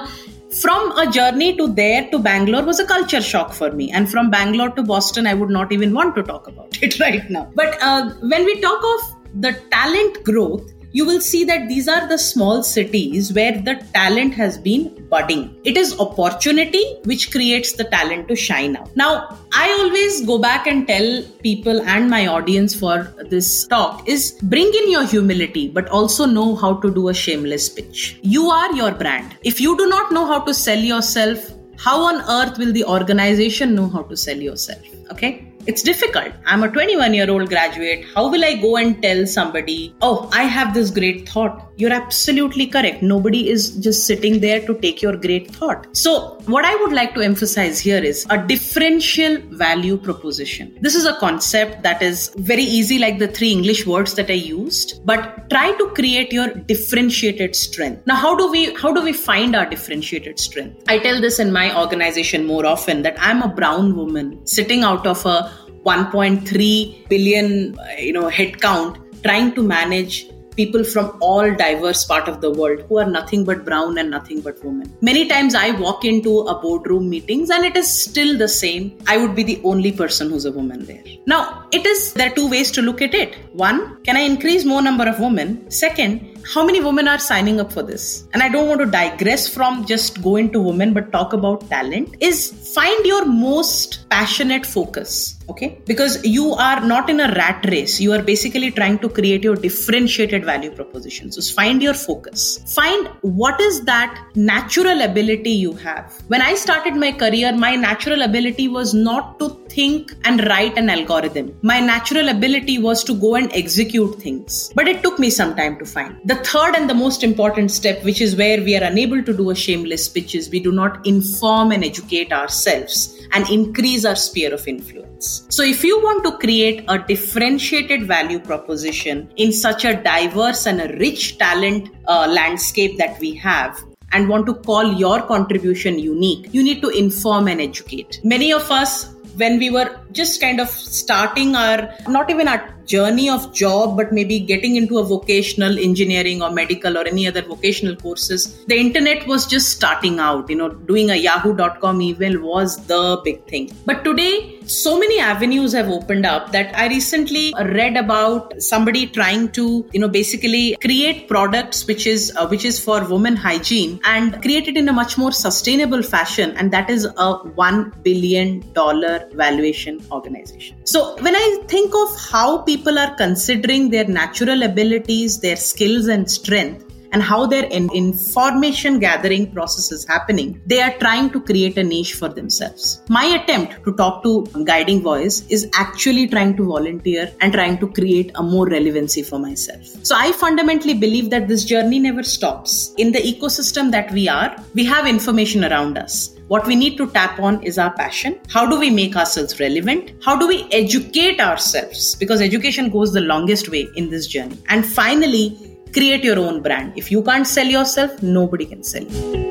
from 0.58 0.90
a 0.98 1.10
journey 1.10 1.56
to 1.56 1.68
there 1.68 2.08
to 2.10 2.18
Bangalore 2.18 2.64
was 2.64 2.80
a 2.80 2.84
culture 2.84 3.20
shock 3.20 3.52
for 3.52 3.70
me. 3.70 3.90
And 3.92 4.10
from 4.10 4.30
Bangalore 4.30 4.70
to 4.70 4.82
Boston, 4.82 5.26
I 5.26 5.34
would 5.34 5.50
not 5.50 5.72
even 5.72 5.94
want 5.94 6.16
to 6.16 6.22
talk 6.22 6.48
about 6.48 6.76
it 6.82 6.98
right 6.98 7.28
now. 7.30 7.50
But 7.54 7.80
uh, 7.80 8.10
when 8.20 8.44
we 8.44 8.60
talk 8.60 8.82
of 8.82 9.40
the 9.40 9.52
talent 9.70 10.24
growth, 10.24 10.72
you 10.92 11.04
will 11.04 11.20
see 11.20 11.44
that 11.44 11.68
these 11.68 11.88
are 11.88 12.08
the 12.08 12.18
small 12.18 12.62
cities 12.62 13.32
where 13.32 13.52
the 13.52 13.74
talent 13.94 14.34
has 14.34 14.58
been 14.58 15.06
budding. 15.08 15.54
It 15.64 15.76
is 15.76 15.98
opportunity 16.00 16.82
which 17.04 17.30
creates 17.30 17.72
the 17.72 17.84
talent 17.84 18.28
to 18.28 18.36
shine 18.36 18.76
out. 18.76 18.94
Now, 18.96 19.38
I 19.52 19.70
always 19.80 20.26
go 20.26 20.38
back 20.38 20.66
and 20.66 20.86
tell 20.86 21.22
people 21.42 21.80
and 21.82 22.10
my 22.10 22.26
audience 22.26 22.74
for 22.74 23.14
this 23.28 23.66
talk 23.66 24.08
is 24.08 24.38
bring 24.42 24.66
in 24.66 24.90
your 24.90 25.04
humility, 25.04 25.68
but 25.68 25.88
also 25.88 26.26
know 26.26 26.56
how 26.56 26.74
to 26.80 26.92
do 26.92 27.08
a 27.08 27.14
shameless 27.14 27.68
pitch. 27.68 28.18
You 28.22 28.50
are 28.50 28.74
your 28.74 28.92
brand. 28.92 29.36
If 29.42 29.60
you 29.60 29.76
do 29.76 29.86
not 29.88 30.12
know 30.12 30.26
how 30.26 30.40
to 30.40 30.54
sell 30.54 30.78
yourself, 30.78 31.52
how 31.78 32.02
on 32.02 32.20
earth 32.28 32.58
will 32.58 32.72
the 32.72 32.84
organization 32.84 33.74
know 33.74 33.88
how 33.88 34.02
to 34.02 34.16
sell 34.16 34.36
yourself? 34.36 34.82
Okay 35.12 35.49
it's 35.66 35.82
difficult. 35.82 36.32
I'm 36.46 36.62
a 36.62 36.70
21 36.70 37.14
year 37.14 37.30
old 37.30 37.48
graduate. 37.48 38.06
How 38.14 38.28
will 38.28 38.44
I 38.44 38.54
go 38.54 38.76
and 38.76 39.00
tell 39.02 39.26
somebody, 39.26 39.94
oh, 40.00 40.28
I 40.32 40.44
have 40.44 40.74
this 40.74 40.90
great 40.90 41.28
thought? 41.28 41.69
You're 41.80 41.94
absolutely 41.94 42.66
correct. 42.66 43.02
Nobody 43.02 43.48
is 43.48 43.70
just 43.76 44.06
sitting 44.06 44.40
there 44.40 44.60
to 44.66 44.74
take 44.80 45.00
your 45.00 45.16
great 45.16 45.50
thought. 45.50 45.86
So, 45.96 46.38
what 46.44 46.66
I 46.66 46.74
would 46.76 46.92
like 46.92 47.14
to 47.14 47.22
emphasize 47.22 47.80
here 47.80 48.04
is 48.04 48.26
a 48.28 48.36
differential 48.36 49.38
value 49.52 49.96
proposition. 49.96 50.76
This 50.82 50.94
is 50.94 51.06
a 51.06 51.16
concept 51.16 51.82
that 51.82 52.02
is 52.02 52.34
very 52.36 52.64
easy, 52.64 52.98
like 52.98 53.18
the 53.18 53.28
three 53.28 53.50
English 53.50 53.86
words 53.86 54.12
that 54.16 54.28
I 54.28 54.34
used, 54.34 55.00
but 55.06 55.48
try 55.48 55.72
to 55.72 55.86
create 55.94 56.34
your 56.34 56.48
differentiated 56.48 57.56
strength. 57.56 58.06
Now, 58.06 58.16
how 58.16 58.36
do 58.36 58.50
we 58.50 58.74
how 58.74 58.92
do 58.92 59.02
we 59.02 59.14
find 59.14 59.56
our 59.56 59.64
differentiated 59.64 60.38
strength? 60.38 60.84
I 60.86 60.98
tell 60.98 61.18
this 61.18 61.38
in 61.38 61.50
my 61.50 61.74
organization 61.74 62.44
more 62.44 62.66
often 62.66 63.00
that 63.04 63.16
I'm 63.18 63.40
a 63.40 63.48
brown 63.48 63.96
woman 63.96 64.46
sitting 64.46 64.82
out 64.82 65.06
of 65.06 65.24
a 65.24 65.50
1.3 65.86 67.08
billion 67.08 67.74
you 67.98 68.12
know 68.12 68.28
headcount 68.28 68.98
trying 69.22 69.54
to 69.54 69.62
manage 69.62 70.26
people 70.60 70.84
from 70.92 71.06
all 71.20 71.46
diverse 71.64 72.04
part 72.10 72.26
of 72.32 72.40
the 72.44 72.50
world 72.60 72.80
who 72.88 72.98
are 73.02 73.10
nothing 73.18 73.44
but 73.50 73.64
brown 73.68 73.98
and 73.98 74.10
nothing 74.16 74.40
but 74.46 74.64
women. 74.64 74.88
Many 75.10 75.22
times 75.32 75.54
i 75.54 75.70
walk 75.84 76.04
into 76.12 76.32
a 76.52 76.54
boardroom 76.64 77.04
meetings 77.14 77.50
and 77.54 77.64
it 77.70 77.76
is 77.82 77.88
still 78.06 78.32
the 78.42 78.50
same. 78.62 78.84
I 79.12 79.16
would 79.20 79.34
be 79.40 79.44
the 79.52 79.60
only 79.72 79.92
person 80.02 80.30
who's 80.30 80.46
a 80.50 80.54
woman 80.58 80.84
there. 80.90 81.04
Now 81.26 81.42
it 81.78 81.86
is 81.92 82.12
there 82.14 82.30
are 82.30 82.34
two 82.40 82.48
ways 82.54 82.70
to 82.76 82.82
look 82.88 83.02
at 83.08 83.14
it. 83.22 83.36
One 83.66 83.80
can 84.04 84.16
i 84.16 84.24
increase 84.32 84.64
more 84.72 84.82
number 84.88 85.08
of 85.12 85.20
women? 85.26 85.70
Second 85.84 86.26
how 86.52 86.64
many 86.66 86.80
women 86.80 87.06
are 87.06 87.18
signing 87.18 87.60
up 87.62 87.72
for 87.76 87.82
this? 87.82 88.04
And 88.32 88.42
i 88.42 88.48
don't 88.54 88.68
want 88.68 88.80
to 88.84 88.90
digress 89.00 89.48
from 89.56 89.84
just 89.92 90.22
go 90.28 90.36
into 90.42 90.60
women 90.70 90.94
but 90.98 91.12
talk 91.12 91.32
about 91.40 91.68
talent. 91.74 92.16
Is 92.20 92.40
find 92.74 93.10
your 93.12 93.24
most 93.24 94.08
passionate 94.10 94.66
focus 94.66 95.39
okay? 95.50 95.78
Because 95.86 96.24
you 96.24 96.52
are 96.54 96.80
not 96.80 97.10
in 97.10 97.20
a 97.20 97.28
rat 97.34 97.64
race. 97.68 98.00
You 98.00 98.12
are 98.12 98.22
basically 98.22 98.70
trying 98.70 98.98
to 99.00 99.08
create 99.08 99.44
your 99.44 99.56
differentiated 99.56 100.44
value 100.44 100.70
proposition. 100.70 101.32
So 101.32 101.42
find 101.54 101.82
your 101.82 101.94
focus. 101.94 102.62
Find 102.74 103.08
what 103.22 103.60
is 103.60 103.82
that 103.82 104.26
natural 104.34 105.02
ability 105.02 105.50
you 105.50 105.72
have. 105.74 106.20
When 106.28 106.42
i 106.42 106.54
started 106.54 106.94
my 106.96 107.12
career 107.12 107.52
my 107.56 107.74
natural 107.76 108.22
ability 108.22 108.68
was 108.68 108.94
not 108.94 109.38
to 109.40 109.48
think 109.68 110.12
and 110.24 110.44
write 110.48 110.76
an 110.76 110.90
algorithm. 110.90 111.54
My 111.62 111.80
natural 111.80 112.28
ability 112.28 112.78
was 112.78 113.04
to 113.04 113.14
go 113.14 113.34
and 113.36 113.52
execute 113.52 114.16
things. 114.16 114.72
But 114.74 114.88
it 114.88 115.02
took 115.02 115.18
me 115.18 115.30
some 115.30 115.54
time 115.56 115.78
to 115.78 115.84
find. 115.84 116.18
The 116.24 116.36
third 116.36 116.74
and 116.76 116.88
the 116.88 116.94
most 116.94 117.22
important 117.22 117.70
step, 117.70 118.02
which 118.04 118.20
is 118.20 118.36
where 118.36 118.62
we 118.62 118.76
are 118.76 118.84
unable 118.84 119.22
to 119.22 119.36
do 119.36 119.50
a 119.50 119.54
shameless 119.54 120.08
pitch, 120.08 120.34
is 120.34 120.50
we 120.50 120.60
do 120.60 120.72
not 120.72 121.06
inform 121.06 121.72
and 121.72 121.84
educate 121.84 122.32
ourselves 122.32 123.16
and 123.32 123.48
increase 123.48 124.04
our 124.04 124.16
sphere 124.16 124.52
of 124.52 124.66
influence. 124.66 125.09
So, 125.22 125.62
if 125.62 125.84
you 125.84 126.00
want 126.00 126.24
to 126.24 126.38
create 126.38 126.84
a 126.88 126.98
differentiated 126.98 128.06
value 128.06 128.38
proposition 128.38 129.30
in 129.36 129.52
such 129.52 129.84
a 129.84 130.02
diverse 130.02 130.66
and 130.66 130.80
a 130.80 130.96
rich 130.96 131.36
talent 131.38 131.90
uh, 132.08 132.26
landscape 132.26 132.96
that 132.98 133.20
we 133.20 133.34
have, 133.36 133.78
and 134.12 134.28
want 134.28 134.46
to 134.46 134.54
call 134.54 134.92
your 134.94 135.22
contribution 135.22 135.98
unique, 135.98 136.48
you 136.52 136.62
need 136.62 136.80
to 136.82 136.88
inform 136.88 137.48
and 137.48 137.60
educate. 137.60 138.20
Many 138.24 138.52
of 138.52 138.70
us 138.70 139.14
when 139.36 139.58
we 139.58 139.70
were 139.70 139.99
just 140.12 140.40
kind 140.40 140.60
of 140.60 140.68
starting 140.68 141.54
our 141.54 141.94
not 142.08 142.30
even 142.30 142.48
our 142.48 142.74
journey 142.84 143.30
of 143.30 143.52
job 143.52 143.96
but 143.96 144.12
maybe 144.12 144.40
getting 144.40 144.76
into 144.76 144.98
a 144.98 145.04
vocational 145.04 145.78
engineering 145.78 146.42
or 146.42 146.50
medical 146.50 146.98
or 146.98 147.06
any 147.06 147.26
other 147.26 147.42
vocational 147.42 147.94
courses. 147.96 148.64
The 148.66 148.76
internet 148.76 149.26
was 149.26 149.46
just 149.46 149.70
starting 149.70 150.18
out 150.18 150.50
you 150.50 150.56
know 150.56 150.70
doing 150.70 151.10
a 151.10 151.16
yahoo.com 151.16 152.00
email 152.02 152.40
was 152.40 152.84
the 152.86 153.20
big 153.24 153.46
thing. 153.46 153.70
But 153.86 154.04
today 154.04 154.58
so 154.66 154.98
many 154.98 155.18
avenues 155.18 155.72
have 155.72 155.88
opened 155.88 156.24
up 156.24 156.52
that 156.52 156.72
i 156.76 156.86
recently 156.86 157.52
read 157.58 157.96
about 157.96 158.52
somebody 158.62 159.04
trying 159.04 159.48
to 159.50 159.84
you 159.92 159.98
know 159.98 160.08
basically 160.08 160.76
create 160.80 161.26
products 161.28 161.86
which 161.88 162.06
is 162.06 162.32
uh, 162.36 162.46
which 162.46 162.64
is 162.64 162.78
for 162.78 163.04
women 163.08 163.36
hygiene 163.36 163.98
and 164.04 164.40
create 164.42 164.68
it 164.68 164.76
in 164.76 164.88
a 164.88 164.92
much 164.92 165.16
more 165.18 165.32
sustainable 165.32 166.02
fashion. 166.02 166.56
And 166.56 166.72
that 166.72 166.90
is 166.90 167.06
a 167.16 167.34
1 167.34 167.94
billion 168.02 168.72
dollar 168.72 169.28
valuation 169.34 169.99
organization. 170.10 170.76
So, 170.84 171.16
when 171.20 171.34
I 171.36 171.62
think 171.68 171.94
of 171.94 172.20
how 172.30 172.58
people 172.62 172.98
are 172.98 173.14
considering 173.14 173.90
their 173.90 174.06
natural 174.06 174.62
abilities, 174.62 175.40
their 175.40 175.56
skills, 175.56 176.06
and 176.08 176.30
strength, 176.30 176.89
and 177.12 177.22
how 177.22 177.46
their 177.46 177.64
information 177.64 178.98
gathering 178.98 179.52
process 179.52 179.90
is 179.92 180.06
happening, 180.06 180.60
they 180.66 180.80
are 180.80 180.96
trying 180.98 181.30
to 181.30 181.40
create 181.40 181.76
a 181.78 181.82
niche 181.82 182.14
for 182.14 182.28
themselves. 182.28 183.02
My 183.08 183.24
attempt 183.24 183.84
to 183.84 183.94
talk 183.94 184.22
to 184.22 184.46
Guiding 184.64 185.02
Voice 185.02 185.44
is 185.48 185.68
actually 185.74 186.28
trying 186.28 186.56
to 186.56 186.64
volunteer 186.64 187.32
and 187.40 187.52
trying 187.52 187.78
to 187.78 187.88
create 187.88 188.30
a 188.34 188.42
more 188.42 188.66
relevancy 188.68 189.22
for 189.22 189.38
myself. 189.38 189.84
So 190.02 190.14
I 190.16 190.32
fundamentally 190.32 190.94
believe 190.94 191.30
that 191.30 191.48
this 191.48 191.64
journey 191.64 191.98
never 191.98 192.22
stops. 192.22 192.94
In 192.96 193.12
the 193.12 193.18
ecosystem 193.18 193.90
that 193.92 194.10
we 194.12 194.28
are, 194.28 194.56
we 194.74 194.84
have 194.84 195.06
information 195.06 195.64
around 195.64 195.98
us. 195.98 196.36
What 196.48 196.66
we 196.66 196.74
need 196.74 196.96
to 196.96 197.08
tap 197.10 197.38
on 197.38 197.62
is 197.62 197.78
our 197.78 197.92
passion. 197.94 198.40
How 198.48 198.68
do 198.68 198.76
we 198.76 198.90
make 198.90 199.14
ourselves 199.14 199.60
relevant? 199.60 200.12
How 200.24 200.36
do 200.36 200.48
we 200.48 200.66
educate 200.72 201.38
ourselves? 201.40 202.16
Because 202.16 202.40
education 202.40 202.90
goes 202.90 203.12
the 203.12 203.20
longest 203.20 203.68
way 203.68 203.86
in 203.94 204.10
this 204.10 204.26
journey. 204.26 204.58
And 204.68 204.84
finally, 204.84 205.69
create 205.92 206.24
your 206.24 206.38
own 206.38 206.62
brand. 206.62 206.92
If 206.96 207.10
you 207.10 207.22
can't 207.22 207.46
sell 207.46 207.66
yourself, 207.66 208.22
nobody 208.22 208.66
can 208.66 208.82
sell 208.82 209.04
you. 209.04 209.50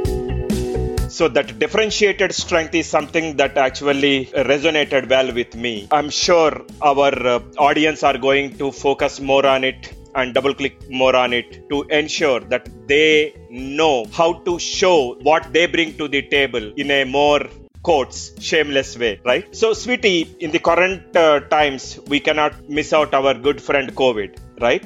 So 1.10 1.28
that 1.28 1.60
differentiated 1.60 2.34
strength 2.34 2.76
is 2.76 2.88
something 2.88 3.36
that 3.38 3.58
actually 3.58 4.28
resonated 4.28 5.10
well 5.10 5.34
with 5.34 5.56
me. 5.56 5.88
I'm 5.92 6.10
sure 6.10 6.66
our 6.82 7.14
uh, 7.28 7.40
audience 7.58 8.04
are 8.04 8.18
going 8.18 8.58
to 8.60 8.72
focus 8.72 9.20
more 9.20 9.46
on 9.46 9.64
it 9.64 9.94
and 10.16 10.34
double 10.34 10.54
click 10.54 10.90
more 10.90 11.16
on 11.16 11.34
it 11.34 11.70
to 11.70 11.84
ensure 12.00 12.40
that 12.54 12.70
they 12.88 13.34
know 13.50 14.06
how 14.12 14.34
to 14.48 14.60
show 14.60 15.16
what 15.22 15.52
they 15.54 15.66
bring 15.66 15.98
to 15.98 16.08
the 16.08 16.22
table 16.22 16.72
in 16.78 16.92
a 16.92 17.04
more 17.04 17.42
quotes 17.82 18.20
shameless 18.50 18.98
way 18.98 19.20
right 19.24 19.56
so 19.56 19.74
Sweety 19.74 20.36
in 20.40 20.52
the 20.52 20.60
current 20.60 21.16
uh, 21.16 21.40
times 21.58 22.00
we 22.08 22.20
cannot 22.20 22.54
miss 22.78 22.92
out 22.98 23.14
our 23.20 23.34
good 23.34 23.62
friend 23.68 23.96
covid 24.02 24.38
right 24.60 24.86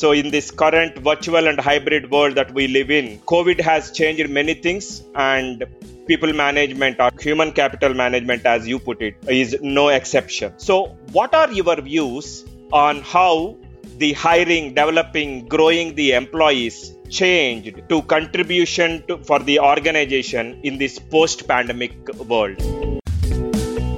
So, 0.00 0.12
in 0.12 0.30
this 0.30 0.50
current 0.50 0.98
virtual 0.98 1.48
and 1.48 1.58
hybrid 1.58 2.10
world 2.10 2.34
that 2.34 2.52
we 2.52 2.68
live 2.68 2.90
in, 2.90 3.18
COVID 3.20 3.58
has 3.62 3.90
changed 3.92 4.28
many 4.28 4.52
things, 4.52 5.02
and 5.14 5.64
people 6.06 6.34
management 6.34 7.00
or 7.00 7.10
human 7.18 7.50
capital 7.52 7.94
management, 7.94 8.44
as 8.44 8.68
you 8.68 8.78
put 8.78 9.00
it, 9.00 9.16
is 9.26 9.56
no 9.62 9.88
exception. 9.88 10.52
So, 10.58 10.98
what 11.12 11.34
are 11.34 11.50
your 11.50 11.80
views 11.80 12.44
on 12.74 13.00
how 13.00 13.56
the 13.96 14.12
hiring, 14.12 14.74
developing, 14.74 15.48
growing 15.48 15.94
the 15.94 16.12
employees 16.12 16.92
changed 17.08 17.80
to 17.88 18.02
contribution 18.02 19.02
to, 19.06 19.16
for 19.24 19.38
the 19.38 19.60
organization 19.60 20.60
in 20.62 20.76
this 20.76 20.98
post-pandemic 20.98 22.14
world? 22.18 22.60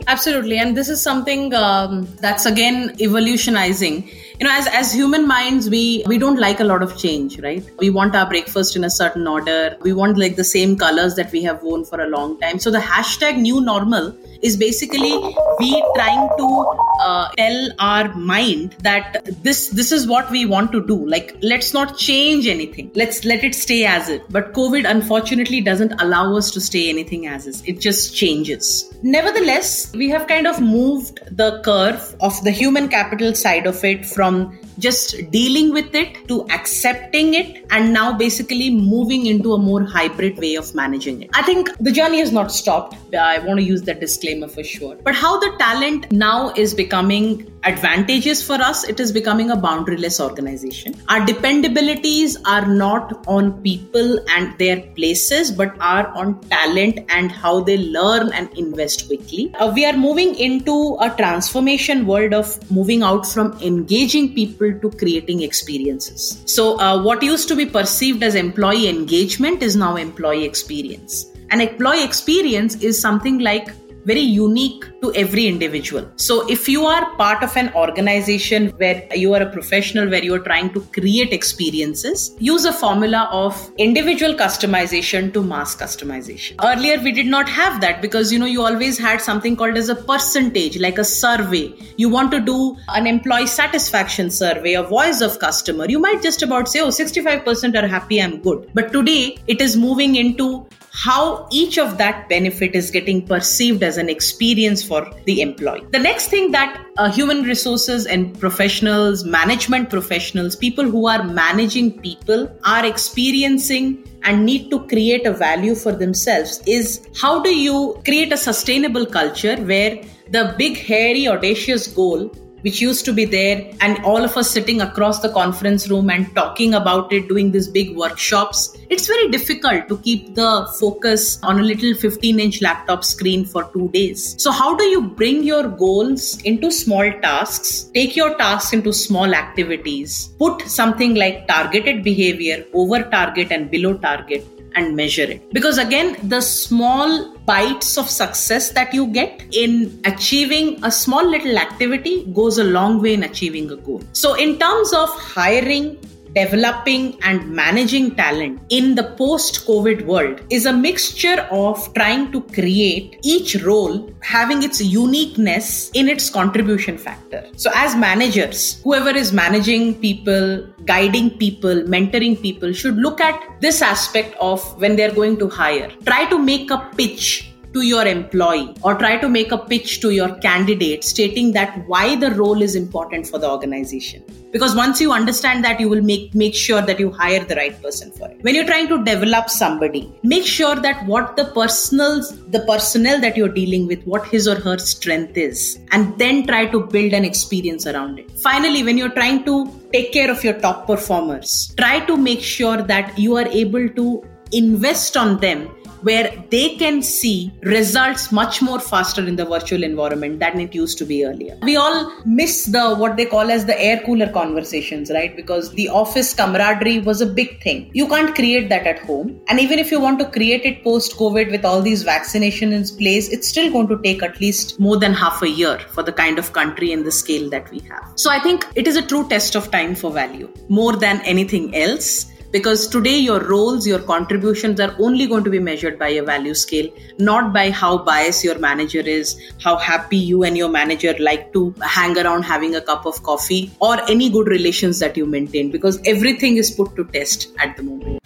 Absolutely, 0.08 0.56
and 0.56 0.74
this 0.74 0.88
is 0.88 1.02
something 1.02 1.52
um, 1.52 2.08
that's 2.22 2.46
again 2.46 2.96
evolutionizing. 2.98 4.08
You 4.40 4.46
know 4.46 4.52
as 4.52 4.66
as 4.68 4.92
human 4.92 5.26
minds 5.28 5.68
we 5.68 6.02
we 6.06 6.16
don't 6.16 6.40
like 6.40 6.60
a 6.60 6.64
lot 6.64 6.82
of 6.82 6.96
change 6.96 7.38
right? 7.40 7.68
We 7.78 7.90
want 7.90 8.16
our 8.16 8.26
breakfast 8.26 8.74
in 8.74 8.84
a 8.84 8.90
certain 8.90 9.26
order. 9.26 9.76
We 9.82 9.92
want 9.92 10.16
like 10.16 10.36
the 10.36 10.44
same 10.44 10.76
colors 10.78 11.14
that 11.16 11.30
we 11.30 11.42
have 11.42 11.62
worn 11.62 11.84
for 11.84 12.00
a 12.00 12.08
long 12.08 12.40
time. 12.40 12.58
So 12.58 12.70
the 12.70 12.78
hashtag 12.78 13.36
new 13.36 13.60
normal 13.60 14.16
is 14.42 14.56
basically 14.56 15.12
we 15.58 15.82
trying 15.94 16.28
to 16.36 16.66
uh, 17.00 17.28
tell 17.36 17.70
our 17.78 18.14
mind 18.14 18.76
that 18.80 19.24
this 19.42 19.68
this 19.70 19.92
is 19.92 20.06
what 20.06 20.30
we 20.30 20.44
want 20.46 20.72
to 20.72 20.86
do. 20.86 20.96
Like 21.06 21.36
let's 21.42 21.74
not 21.74 21.96
change 21.96 22.46
anything. 22.46 22.90
Let's 22.94 23.24
let 23.24 23.44
it 23.44 23.54
stay 23.54 23.84
as 23.84 24.08
it. 24.08 24.22
But 24.30 24.52
covid 24.52 24.88
unfortunately 24.88 25.60
doesn't 25.60 26.00
allow 26.00 26.36
us 26.36 26.50
to 26.52 26.60
stay 26.60 26.88
anything 26.88 27.26
as 27.26 27.46
is. 27.46 27.62
It 27.66 27.80
just 27.80 28.14
changes. 28.14 28.92
Nevertheless 29.02 29.92
we 29.92 30.08
have 30.10 30.26
kind 30.26 30.46
of 30.46 30.60
moved 30.60 31.20
the 31.36 31.60
curve 31.64 32.16
of 32.20 32.42
the 32.44 32.50
human 32.50 32.88
capital 32.88 33.34
side 33.34 33.66
of 33.66 33.84
it 33.84 34.06
from 34.06 34.58
just 34.78 35.16
dealing 35.32 35.72
with 35.72 35.94
it 35.94 36.28
to 36.28 36.46
accepting 36.50 37.34
it 37.34 37.64
and 37.70 37.92
now 37.92 38.16
basically 38.16 38.70
moving 38.70 39.26
into 39.26 39.52
a 39.54 39.58
more 39.58 39.84
hybrid 39.84 40.38
way 40.38 40.54
of 40.54 40.72
managing 40.74 41.22
it. 41.22 41.30
I 41.34 41.42
think 41.42 41.68
the 41.78 41.90
journey 41.90 42.20
has 42.20 42.30
not 42.32 42.52
stopped. 42.52 42.96
I 43.14 43.40
want 43.40 43.58
to 43.58 43.64
use 43.64 43.82
that 43.82 44.00
disclaimer 44.00 44.27
for 44.48 44.64
sure. 44.64 44.96
But 45.02 45.14
how 45.14 45.38
the 45.38 45.54
talent 45.58 46.10
now 46.12 46.52
is 46.56 46.74
becoming 46.74 47.52
advantages 47.64 48.42
for 48.42 48.54
us, 48.54 48.84
it 48.84 49.00
is 49.00 49.12
becoming 49.12 49.50
a 49.50 49.56
boundaryless 49.56 50.20
organization. 50.20 50.94
Our 51.08 51.24
dependabilities 51.24 52.36
are 52.44 52.66
not 52.66 53.24
on 53.26 53.62
people 53.62 54.20
and 54.30 54.56
their 54.58 54.80
places, 54.96 55.50
but 55.50 55.74
are 55.80 56.08
on 56.08 56.40
talent 56.42 57.00
and 57.08 57.32
how 57.32 57.60
they 57.60 57.78
learn 57.78 58.32
and 58.32 58.48
invest 58.56 59.06
quickly. 59.06 59.52
Uh, 59.54 59.72
we 59.74 59.84
are 59.84 59.96
moving 59.96 60.34
into 60.36 60.96
a 61.00 61.10
transformation 61.16 62.06
world 62.06 62.32
of 62.34 62.70
moving 62.70 63.02
out 63.02 63.26
from 63.26 63.58
engaging 63.60 64.34
people 64.34 64.48
people 64.58 64.90
to 64.90 64.96
creating 64.96 65.42
experiences. 65.42 66.42
So, 66.46 66.78
uh, 66.80 67.02
what 67.02 67.22
used 67.22 67.48
to 67.48 67.56
be 67.56 67.66
perceived 67.66 68.22
as 68.22 68.34
employee 68.34 68.88
engagement 68.88 69.62
is 69.62 69.76
now 69.76 69.96
employee 69.96 70.44
experience. 70.44 71.26
An 71.50 71.60
employee 71.60 72.04
experience 72.04 72.76
is 72.82 73.00
something 73.00 73.38
like 73.38 73.68
very 74.10 74.20
unique 74.20 74.84
to 75.02 75.12
every 75.14 75.46
individual. 75.46 76.04
So, 76.16 76.48
if 76.48 76.68
you 76.68 76.86
are 76.86 77.14
part 77.16 77.42
of 77.42 77.56
an 77.56 77.72
organization 77.74 78.68
where 78.82 79.06
you 79.14 79.34
are 79.34 79.42
a 79.42 79.50
professional, 79.50 80.08
where 80.08 80.24
you 80.24 80.34
are 80.34 80.44
trying 80.50 80.72
to 80.74 80.80
create 80.98 81.32
experiences, 81.32 82.34
use 82.38 82.64
a 82.64 82.72
formula 82.72 83.28
of 83.30 83.58
individual 83.76 84.34
customization 84.34 85.32
to 85.34 85.42
mass 85.42 85.76
customization. 85.76 86.56
Earlier, 86.64 86.98
we 87.02 87.12
did 87.12 87.26
not 87.26 87.48
have 87.48 87.80
that 87.82 88.00
because 88.00 88.32
you 88.32 88.38
know 88.38 88.46
you 88.46 88.62
always 88.62 88.98
had 88.98 89.20
something 89.20 89.56
called 89.56 89.76
as 89.76 89.90
a 89.90 89.94
percentage, 89.94 90.78
like 90.78 90.98
a 90.98 91.04
survey. 91.04 91.72
You 91.96 92.08
want 92.08 92.30
to 92.32 92.40
do 92.40 92.76
an 92.88 93.06
employee 93.06 93.46
satisfaction 93.46 94.30
survey, 94.30 94.74
a 94.74 94.82
voice 94.82 95.20
of 95.20 95.38
customer. 95.38 95.86
You 95.88 95.98
might 95.98 96.22
just 96.22 96.42
about 96.42 96.68
say, 96.68 96.80
oh, 96.80 96.88
65% 96.88 97.82
are 97.82 97.86
happy, 97.86 98.22
I'm 98.22 98.40
good. 98.40 98.70
But 98.74 98.92
today, 98.92 99.36
it 99.46 99.60
is 99.60 99.76
moving 99.76 100.16
into 100.16 100.66
how 100.92 101.46
each 101.50 101.78
of 101.78 101.98
that 101.98 102.28
benefit 102.28 102.74
is 102.74 102.90
getting 102.90 103.26
perceived 103.26 103.82
as 103.82 103.96
an 103.96 104.08
experience 104.08 104.82
for 104.82 105.10
the 105.24 105.40
employee. 105.40 105.84
The 105.92 105.98
next 105.98 106.28
thing 106.28 106.50
that 106.52 106.84
uh, 106.96 107.10
human 107.10 107.42
resources 107.42 108.06
and 108.06 108.38
professionals, 108.38 109.24
management 109.24 109.90
professionals, 109.90 110.56
people 110.56 110.84
who 110.84 111.06
are 111.06 111.22
managing 111.22 112.00
people 112.00 112.50
are 112.64 112.84
experiencing 112.84 114.04
and 114.22 114.44
need 114.44 114.70
to 114.70 114.80
create 114.86 115.26
a 115.26 115.32
value 115.32 115.74
for 115.74 115.92
themselves 115.92 116.62
is 116.66 117.06
how 117.20 117.40
do 117.40 117.54
you 117.54 118.00
create 118.04 118.32
a 118.32 118.36
sustainable 118.36 119.06
culture 119.06 119.56
where 119.56 120.02
the 120.30 120.54
big, 120.58 120.76
hairy, 120.76 121.28
audacious 121.28 121.86
goal 121.86 122.30
which 122.62 122.80
used 122.80 123.04
to 123.04 123.12
be 123.12 123.24
there, 123.24 123.70
and 123.80 123.98
all 124.04 124.24
of 124.24 124.36
us 124.36 124.50
sitting 124.50 124.80
across 124.80 125.20
the 125.20 125.28
conference 125.30 125.88
room 125.88 126.10
and 126.10 126.34
talking 126.34 126.74
about 126.74 127.12
it, 127.12 127.28
doing 127.28 127.50
these 127.50 127.68
big 127.68 127.96
workshops. 127.96 128.76
It's 128.90 129.06
very 129.06 129.28
difficult 129.30 129.88
to 129.88 129.98
keep 129.98 130.34
the 130.34 130.68
focus 130.78 131.38
on 131.42 131.60
a 131.60 131.62
little 131.62 131.94
15 131.94 132.40
inch 132.40 132.60
laptop 132.62 133.04
screen 133.04 133.44
for 133.44 133.64
two 133.72 133.88
days. 133.90 134.34
So, 134.42 134.50
how 134.50 134.74
do 134.74 134.84
you 134.84 135.02
bring 135.02 135.42
your 135.42 135.68
goals 135.68 136.40
into 136.42 136.70
small 136.70 137.10
tasks, 137.22 137.90
take 137.94 138.16
your 138.16 138.36
tasks 138.36 138.72
into 138.72 138.92
small 138.92 139.34
activities, 139.34 140.28
put 140.38 140.62
something 140.62 141.14
like 141.14 141.46
targeted 141.46 142.02
behavior 142.02 142.64
over 142.74 143.02
target 143.02 143.52
and 143.52 143.70
below 143.70 143.94
target? 143.94 144.57
And 144.78 144.96
measure 144.96 145.24
it. 145.24 145.52
Because 145.52 145.78
again, 145.78 146.16
the 146.22 146.40
small 146.40 147.36
bites 147.46 147.96
of 147.98 148.08
success 148.08 148.70
that 148.72 148.92
you 148.92 149.06
get 149.08 149.44
in 149.52 150.00
achieving 150.04 150.82
a 150.84 150.90
small 150.90 151.28
little 151.28 151.58
activity 151.58 152.24
goes 152.32 152.58
a 152.58 152.64
long 152.64 153.00
way 153.02 153.14
in 153.14 153.24
achieving 153.24 153.70
a 153.70 153.76
goal. 153.76 154.02
So, 154.12 154.34
in 154.34 154.58
terms 154.58 154.92
of 154.92 155.08
hiring, 155.10 155.96
developing 156.34 157.18
and 157.22 157.50
managing 157.50 158.14
talent 158.14 158.60
in 158.68 158.94
the 158.94 159.04
post 159.16 159.66
COVID 159.66 160.04
world 160.06 160.40
is 160.50 160.66
a 160.66 160.72
mixture 160.72 161.40
of 161.50 161.92
trying 161.94 162.30
to 162.32 162.42
create 162.42 163.18
each 163.22 163.56
role 163.62 164.12
having 164.20 164.62
its 164.62 164.80
uniqueness 164.80 165.90
in 165.94 166.08
its 166.08 166.30
contribution 166.30 166.98
factor. 166.98 167.46
So, 167.56 167.70
as 167.74 167.96
managers, 167.96 168.80
whoever 168.82 169.10
is 169.10 169.32
managing 169.32 170.00
people, 170.00 170.66
guiding 170.84 171.30
people, 171.38 171.82
mentoring 171.82 172.40
people 172.40 172.72
should 172.72 172.96
look 172.96 173.20
at 173.20 173.60
this 173.60 173.82
aspect 173.82 174.34
of 174.40 174.60
when 174.80 174.96
they're 174.96 175.14
going 175.14 175.38
to 175.38 175.48
hire. 175.48 175.90
Try 176.04 176.24
to 176.26 176.38
make 176.38 176.70
a 176.70 176.78
pitch 176.96 177.52
to 177.72 177.82
your 177.82 178.06
employee 178.06 178.74
or 178.82 178.94
try 178.94 179.16
to 179.18 179.28
make 179.28 179.52
a 179.52 179.58
pitch 179.58 180.00
to 180.00 180.10
your 180.10 180.34
candidate 180.36 181.04
stating 181.04 181.52
that 181.52 181.86
why 181.86 182.16
the 182.16 182.30
role 182.32 182.62
is 182.62 182.74
important 182.74 183.26
for 183.26 183.38
the 183.38 183.50
organization. 183.50 184.22
Because 184.50 184.74
once 184.74 184.98
you 184.98 185.12
understand 185.12 185.62
that 185.64 185.78
you 185.78 185.90
will 185.90 186.00
make 186.00 186.34
make 186.34 186.54
sure 186.54 186.80
that 186.80 186.98
you 186.98 187.10
hire 187.10 187.44
the 187.44 187.54
right 187.56 187.80
person 187.82 188.10
for 188.10 188.30
it. 188.30 188.42
When 188.42 188.54
you're 188.54 188.64
trying 188.64 188.88
to 188.88 189.04
develop 189.04 189.50
somebody 189.50 190.10
make 190.22 190.46
sure 190.46 190.76
that 190.76 191.04
what 191.06 191.36
the 191.36 191.44
personals 191.46 192.30
the 192.46 192.60
personnel 192.60 193.20
that 193.20 193.36
you're 193.36 193.56
dealing 193.60 193.86
with 193.86 194.02
what 194.04 194.26
his 194.26 194.48
or 194.48 194.54
her 194.54 194.78
strength 194.78 195.36
is 195.36 195.78
and 195.92 196.18
then 196.18 196.46
try 196.46 196.64
to 196.66 196.80
build 196.80 197.12
an 197.12 197.24
experience 197.24 197.86
around 197.86 198.18
it. 198.18 198.30
Finally 198.40 198.82
when 198.84 198.96
you're 198.96 199.16
trying 199.20 199.44
to 199.44 199.70
take 199.92 200.12
care 200.12 200.30
of 200.30 200.42
your 200.42 200.54
top 200.54 200.86
performers 200.86 201.74
try 201.76 202.00
to 202.06 202.16
make 202.16 202.40
sure 202.40 202.82
that 202.82 203.18
you 203.18 203.36
are 203.36 203.48
able 203.48 203.88
to 203.90 204.22
invest 204.52 205.16
on 205.16 205.38
them 205.40 205.68
where 206.02 206.32
they 206.50 206.76
can 206.76 207.02
see 207.02 207.52
results 207.62 208.30
much 208.32 208.60
more 208.62 208.80
faster 208.80 209.26
in 209.26 209.36
the 209.36 209.44
virtual 209.44 209.82
environment 209.82 210.40
than 210.40 210.60
it 210.60 210.74
used 210.74 210.98
to 210.98 211.04
be 211.04 211.24
earlier. 211.24 211.58
We 211.62 211.76
all 211.76 212.12
miss 212.24 212.66
the 212.66 212.94
what 212.94 213.16
they 213.16 213.26
call 213.26 213.50
as 213.50 213.66
the 213.66 213.80
air 213.80 214.00
cooler 214.04 214.30
conversations, 214.32 215.10
right? 215.10 215.34
Because 215.34 215.72
the 215.72 215.88
office 215.88 216.34
camaraderie 216.34 217.00
was 217.00 217.20
a 217.20 217.26
big 217.26 217.62
thing. 217.62 217.90
You 217.94 218.08
can't 218.08 218.34
create 218.34 218.68
that 218.68 218.86
at 218.86 219.00
home. 219.00 219.40
And 219.48 219.60
even 219.60 219.78
if 219.78 219.90
you 219.90 220.00
want 220.00 220.18
to 220.20 220.26
create 220.26 220.64
it 220.64 220.82
post 220.84 221.16
COVID 221.16 221.50
with 221.50 221.64
all 221.64 221.82
these 221.82 222.04
vaccinations 222.04 222.72
in 222.72 222.98
place, 222.98 223.28
it's 223.28 223.48
still 223.48 223.70
going 223.70 223.88
to 223.88 224.00
take 224.02 224.22
at 224.22 224.40
least 224.40 224.78
more 224.78 224.98
than 224.98 225.12
half 225.12 225.42
a 225.42 225.48
year 225.48 225.78
for 225.90 226.02
the 226.02 226.12
kind 226.12 226.38
of 226.38 226.52
country 226.52 226.92
and 226.92 227.04
the 227.04 227.12
scale 227.12 227.48
that 227.50 227.70
we 227.70 227.80
have. 227.80 228.12
So 228.16 228.30
I 228.30 228.38
think 228.40 228.66
it 228.74 228.86
is 228.86 228.96
a 228.96 229.02
true 229.02 229.28
test 229.28 229.54
of 229.54 229.70
time 229.70 229.94
for 229.94 230.10
value 230.10 230.52
more 230.68 230.96
than 230.96 231.20
anything 231.22 231.74
else 231.74 232.26
because 232.50 232.88
today 232.88 233.16
your 233.18 233.40
roles 233.40 233.86
your 233.86 233.98
contributions 233.98 234.80
are 234.80 234.94
only 234.98 235.26
going 235.26 235.44
to 235.44 235.50
be 235.50 235.58
measured 235.58 235.98
by 235.98 236.08
a 236.08 236.22
value 236.22 236.54
scale 236.54 236.88
not 237.18 237.52
by 237.52 237.70
how 237.70 237.98
biased 237.98 238.42
your 238.42 238.58
manager 238.58 239.00
is 239.00 239.38
how 239.62 239.76
happy 239.76 240.16
you 240.16 240.44
and 240.44 240.56
your 240.56 240.68
manager 240.68 241.14
like 241.18 241.52
to 241.52 241.74
hang 241.82 242.16
around 242.16 242.42
having 242.42 242.74
a 242.74 242.80
cup 242.80 243.04
of 243.04 243.22
coffee 243.22 243.70
or 243.80 244.00
any 244.08 244.30
good 244.30 244.46
relations 244.46 244.98
that 244.98 245.16
you 245.16 245.26
maintain 245.26 245.70
because 245.70 246.00
everything 246.06 246.56
is 246.56 246.70
put 246.70 246.94
to 246.96 247.04
test 247.06 247.48
at 247.58 247.76
the 247.76 247.82
moment 247.82 248.18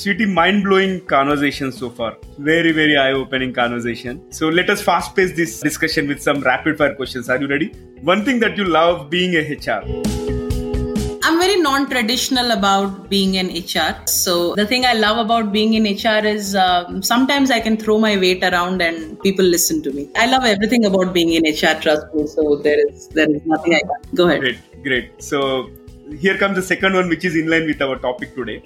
Sweety, 0.00 0.24
mind 0.24 0.62
blowing 0.64 1.04
conversation 1.04 1.70
so 1.72 1.90
far. 1.90 2.16
Very, 2.38 2.72
very 2.72 2.96
eye 2.96 3.12
opening 3.12 3.52
conversation. 3.52 4.32
So 4.32 4.48
let 4.48 4.70
us 4.70 4.80
fast 4.80 5.14
pace 5.14 5.36
this 5.36 5.60
discussion 5.60 6.08
with 6.08 6.22
some 6.22 6.40
rapid 6.40 6.78
fire 6.78 6.94
questions. 6.94 7.28
Are 7.28 7.38
you 7.38 7.48
ready? 7.48 7.74
One 8.00 8.24
thing 8.24 8.38
that 8.38 8.56
you 8.56 8.64
love 8.64 9.10
being 9.10 9.34
a 9.34 9.40
HR 9.40 10.29
very 11.70 11.80
non-traditional 11.80 12.50
about 12.50 13.08
being 13.08 13.34
in 13.34 13.48
HR. 13.48 14.06
So 14.06 14.54
the 14.54 14.66
thing 14.66 14.84
I 14.84 14.94
love 14.94 15.18
about 15.18 15.52
being 15.52 15.74
in 15.74 15.84
HR 15.84 16.26
is 16.26 16.54
um, 16.54 17.02
sometimes 17.02 17.50
I 17.50 17.60
can 17.60 17.76
throw 17.76 17.98
my 17.98 18.16
weight 18.16 18.42
around 18.42 18.82
and 18.82 19.20
people 19.20 19.44
listen 19.44 19.82
to 19.82 19.92
me. 19.92 20.08
I 20.16 20.26
love 20.26 20.44
everything 20.44 20.84
about 20.84 21.12
being 21.12 21.32
in 21.32 21.44
HR. 21.44 21.80
Trust 21.80 22.14
me. 22.14 22.26
So 22.26 22.56
there 22.56 22.78
is 22.88 23.08
there 23.08 23.30
is 23.30 23.42
nothing 23.46 23.74
I 23.74 23.80
can. 23.80 24.14
Go 24.14 24.28
ahead. 24.28 24.40
Great, 24.40 24.82
great. 24.82 25.22
So 25.22 25.70
here 26.18 26.36
comes 26.38 26.56
the 26.56 26.62
second 26.62 26.94
one, 26.94 27.08
which 27.08 27.24
is 27.24 27.36
in 27.36 27.48
line 27.48 27.66
with 27.66 27.80
our 27.82 27.98
topic 27.98 28.34
today. 28.34 28.62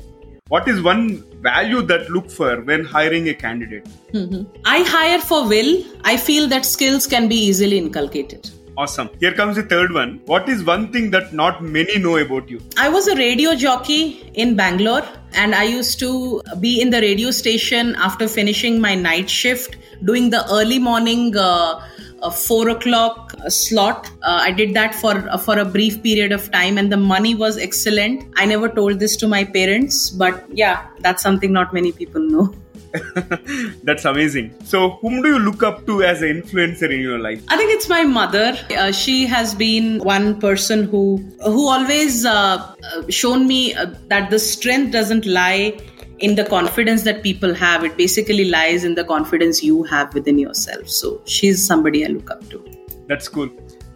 What 0.49 0.69
is 0.69 0.83
one 0.83 1.25
value 1.43 1.83
that 1.83 2.11
look 2.11 2.31
for 2.31 2.61
when 2.61 2.85
hiring 2.85 3.29
a 3.29 3.35
candidate? 3.35 3.89
Mm-hmm. 4.13 4.63
I 4.67 4.83
hire 4.83 5.19
for 5.19 5.49
will. 5.49 5.85
I 6.05 6.17
feel 6.19 6.49
that 6.49 6.67
skills 6.67 7.07
can 7.07 7.29
be 7.29 7.37
easily 7.37 7.79
inculcated. 7.79 8.51
Awesome. 8.77 9.09
Here 9.21 9.33
comes 9.33 9.57
the 9.57 9.63
third 9.63 9.93
one. 9.93 10.21
What 10.27 10.49
is 10.49 10.65
one 10.65 10.91
thing 10.93 11.11
that 11.11 11.33
not 11.33 11.63
many 11.63 11.99
know 11.99 12.17
about 12.17 12.49
you? 12.49 12.61
I 12.77 12.89
was 12.89 13.07
a 13.07 13.15
radio 13.15 13.55
jockey 13.55 14.31
in 14.35 14.57
Bangalore 14.57 15.07
and 15.33 15.55
I 15.55 15.65
used 15.65 16.01
to 16.01 16.43
be 16.59 16.81
in 16.81 16.91
the 16.91 17.01
radio 17.01 17.31
station 17.31 17.95
after 17.97 18.27
finishing 18.27 18.81
my 18.81 18.95
night 18.97 19.31
shift, 19.31 19.77
doing 20.05 20.31
the 20.31 20.45
early 20.51 20.79
morning. 20.79 21.37
Uh, 21.37 21.81
a 22.23 22.31
four 22.31 22.71
o'clock 22.71 23.35
slot. 23.49 24.11
Uh, 24.23 24.39
I 24.41 24.51
did 24.51 24.73
that 24.75 24.95
for 24.95 25.13
uh, 25.29 25.37
for 25.37 25.59
a 25.59 25.65
brief 25.65 26.03
period 26.03 26.33
of 26.33 26.51
time, 26.51 26.79
and 26.79 26.91
the 26.91 26.97
money 26.97 27.35
was 27.35 27.59
excellent. 27.59 28.25
I 28.37 28.47
never 28.47 28.69
told 28.69 28.99
this 28.99 29.17
to 29.19 29.29
my 29.29 29.45
parents, 29.45 30.09
but 30.11 30.45
yeah, 30.51 30.87
that's 31.01 31.23
something 31.23 31.53
not 31.53 31.75
many 31.75 31.93
people 31.93 32.23
know. 32.23 32.55
That's 33.83 34.05
amazing. 34.05 34.55
So, 34.65 34.91
whom 35.01 35.23
do 35.23 35.29
you 35.29 35.39
look 35.39 35.63
up 35.63 35.87
to 35.87 36.03
as 36.03 36.23
an 36.23 36.43
influencer 36.43 36.91
in 36.91 37.01
your 37.01 37.19
life? 37.19 37.43
I 37.49 37.57
think 37.57 37.73
it's 37.73 37.89
my 37.89 38.05
mother. 38.05 38.57
Uh, 38.77 38.93
she 38.93 39.27
has 39.27 39.55
been 39.55 39.99
one 40.01 40.41
person 40.41 40.85
who 40.85 41.17
who 41.45 41.69
always 41.69 42.25
uh, 42.25 42.75
uh 42.93 43.03
shown 43.09 43.47
me 43.49 43.75
uh, 43.75 43.87
that 44.09 44.31
the 44.31 44.39
strength 44.39 44.93
doesn't 44.93 45.27
lie 45.27 45.77
in 46.19 46.37
the 46.37 46.45
confidence 46.45 47.03
that 47.03 47.23
people 47.23 47.55
have. 47.55 47.85
It 47.85 47.97
basically 47.97 48.45
lies 48.45 48.85
in 48.85 48.95
the 48.95 49.05
confidence 49.05 49.63
you 49.63 49.83
have 49.85 50.15
within 50.15 50.39
yourself. 50.39 50.89
So 50.89 51.21
she's 51.25 51.65
somebody 51.65 52.05
I 52.05 52.09
look 52.09 52.31
up 52.31 52.49
to. 52.51 52.65
That's 53.09 53.29
cool. 53.29 53.51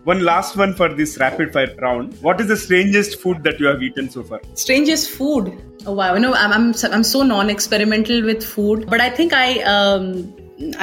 One 0.09 0.25
last 0.25 0.57
one 0.57 0.75
for 0.75 0.89
this 0.89 1.19
rapid 1.19 1.53
fire 1.53 1.75
round. 1.83 2.15
What 2.23 2.41
is 2.41 2.49
the 2.49 2.57
strangest 2.57 3.21
food 3.21 3.43
that 3.43 3.61
you 3.61 3.67
have 3.67 3.83
eaten 3.83 4.09
so 4.09 4.23
far? 4.23 4.41
Strangest 4.55 5.11
food? 5.11 5.53
Oh 5.85 5.93
wow! 5.93 6.15
You 6.15 6.21
know, 6.21 6.33
I'm 6.33 6.53
I'm, 6.59 6.75
I'm 6.91 7.05
so 7.05 7.23
non-experimental 7.23 8.23
with 8.23 8.43
food, 8.43 8.87
but 8.89 9.03
I 9.03 9.11
think 9.11 9.35
I 9.35 9.61
um. 9.75 10.35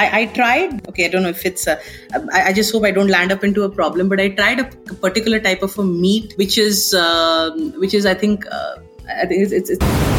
I, 0.02 0.04
I, 0.20 0.26
tried. 0.26 0.88
Okay, 0.88 1.04
I 1.04 1.08
don't 1.08 1.22
know 1.22 1.28
if 1.28 1.44
it's. 1.44 1.66
A, 1.66 1.78
I, 2.32 2.44
I 2.44 2.52
just 2.54 2.72
hope 2.72 2.84
I 2.84 2.92
don't 2.92 3.08
land 3.08 3.30
up 3.30 3.44
into 3.44 3.64
a 3.64 3.68
problem. 3.68 4.08
But 4.08 4.20
I 4.20 4.28
tried 4.30 4.60
a 4.60 4.64
particular 5.02 5.38
type 5.38 5.62
of 5.62 5.78
a 5.78 5.84
meat, 5.84 6.32
which 6.36 6.56
is, 6.56 6.94
uh, 6.94 7.50
which 7.84 7.92
is, 7.92 8.06
I 8.06 8.14
think, 8.14 8.46
uh, 8.50 8.76
I 9.22 9.26
think 9.26 9.42
it's, 9.42 9.52
it's, 9.52 9.68
it's 9.68 10.15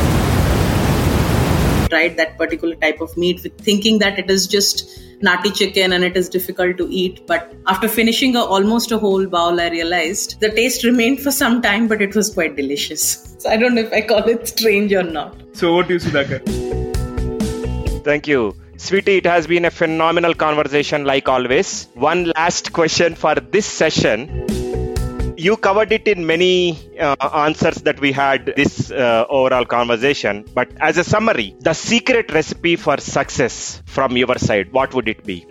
tried 1.88 2.18
that 2.18 2.38
particular 2.38 2.76
type 2.76 3.02
of 3.02 3.16
meat 3.18 3.42
with 3.44 3.58
thinking 3.60 4.00
that 4.00 4.20
it 4.20 4.30
is 4.30 4.48
just 4.48 5.00
natty 5.22 5.52
chicken 5.52 5.94
and 5.94 6.04
it 6.04 6.16
is 6.16 6.30
difficult 6.30 6.78
to 6.78 6.88
eat. 6.90 7.26
But 7.28 7.54
after 7.66 7.88
finishing 7.88 8.36
a, 8.36 8.44
almost 8.44 8.92
a 8.92 8.98
whole 8.98 9.26
bowl, 9.26 9.60
I 9.60 9.70
realized 9.70 10.40
the 10.40 10.50
taste 10.50 10.84
remained 10.84 11.22
for 11.22 11.32
some 11.32 11.62
time, 11.62 11.88
but 11.88 12.02
it 12.02 12.16
was 12.16 12.34
quite 12.34 12.56
delicious. 12.56 13.36
So 13.40 13.50
I 13.50 13.58
don't 13.58 13.76
know 13.76 13.82
if 13.82 13.94
I 13.94 14.02
call 14.02 14.28
it 14.30 14.48
strange 14.48 14.94
or 14.94 15.04
not. 15.04 15.36
So 15.54 15.76
what 15.76 15.88
do 15.88 15.96
you, 15.96 16.00
Sudhakar? 16.00 16.44
Thank 18.04 18.28
you. 18.28 18.56
Sweety, 18.78 19.18
it 19.18 19.26
has 19.26 19.48
been 19.48 19.66
a 19.66 19.72
phenomenal 19.72 20.36
conversation 20.36 21.04
like 21.04 21.28
always. 21.28 21.88
One 21.96 22.32
last 22.36 22.74
question 22.74 23.16
for 23.16 23.34
this 23.36 23.66
session 23.66 24.67
you 25.38 25.56
covered 25.56 25.92
it 25.92 26.08
in 26.08 26.26
many 26.26 26.78
uh, 27.00 27.16
answers 27.46 27.76
that 27.84 28.00
we 28.00 28.12
had 28.12 28.54
this 28.56 28.92
uh, 28.92 29.26
overall 29.30 29.66
conversation 29.66 30.44
but 30.54 30.70
as 30.80 30.98
a 30.98 31.04
summary 31.04 31.56
the 31.60 31.74
secret 31.74 32.32
recipe 32.32 32.76
for 32.76 32.98
success 32.98 33.82
from 33.86 34.18
your 34.18 34.38
side 34.38 34.72
what 34.72 34.94
would 34.94 35.08
it 35.08 35.24
be? 35.24 35.46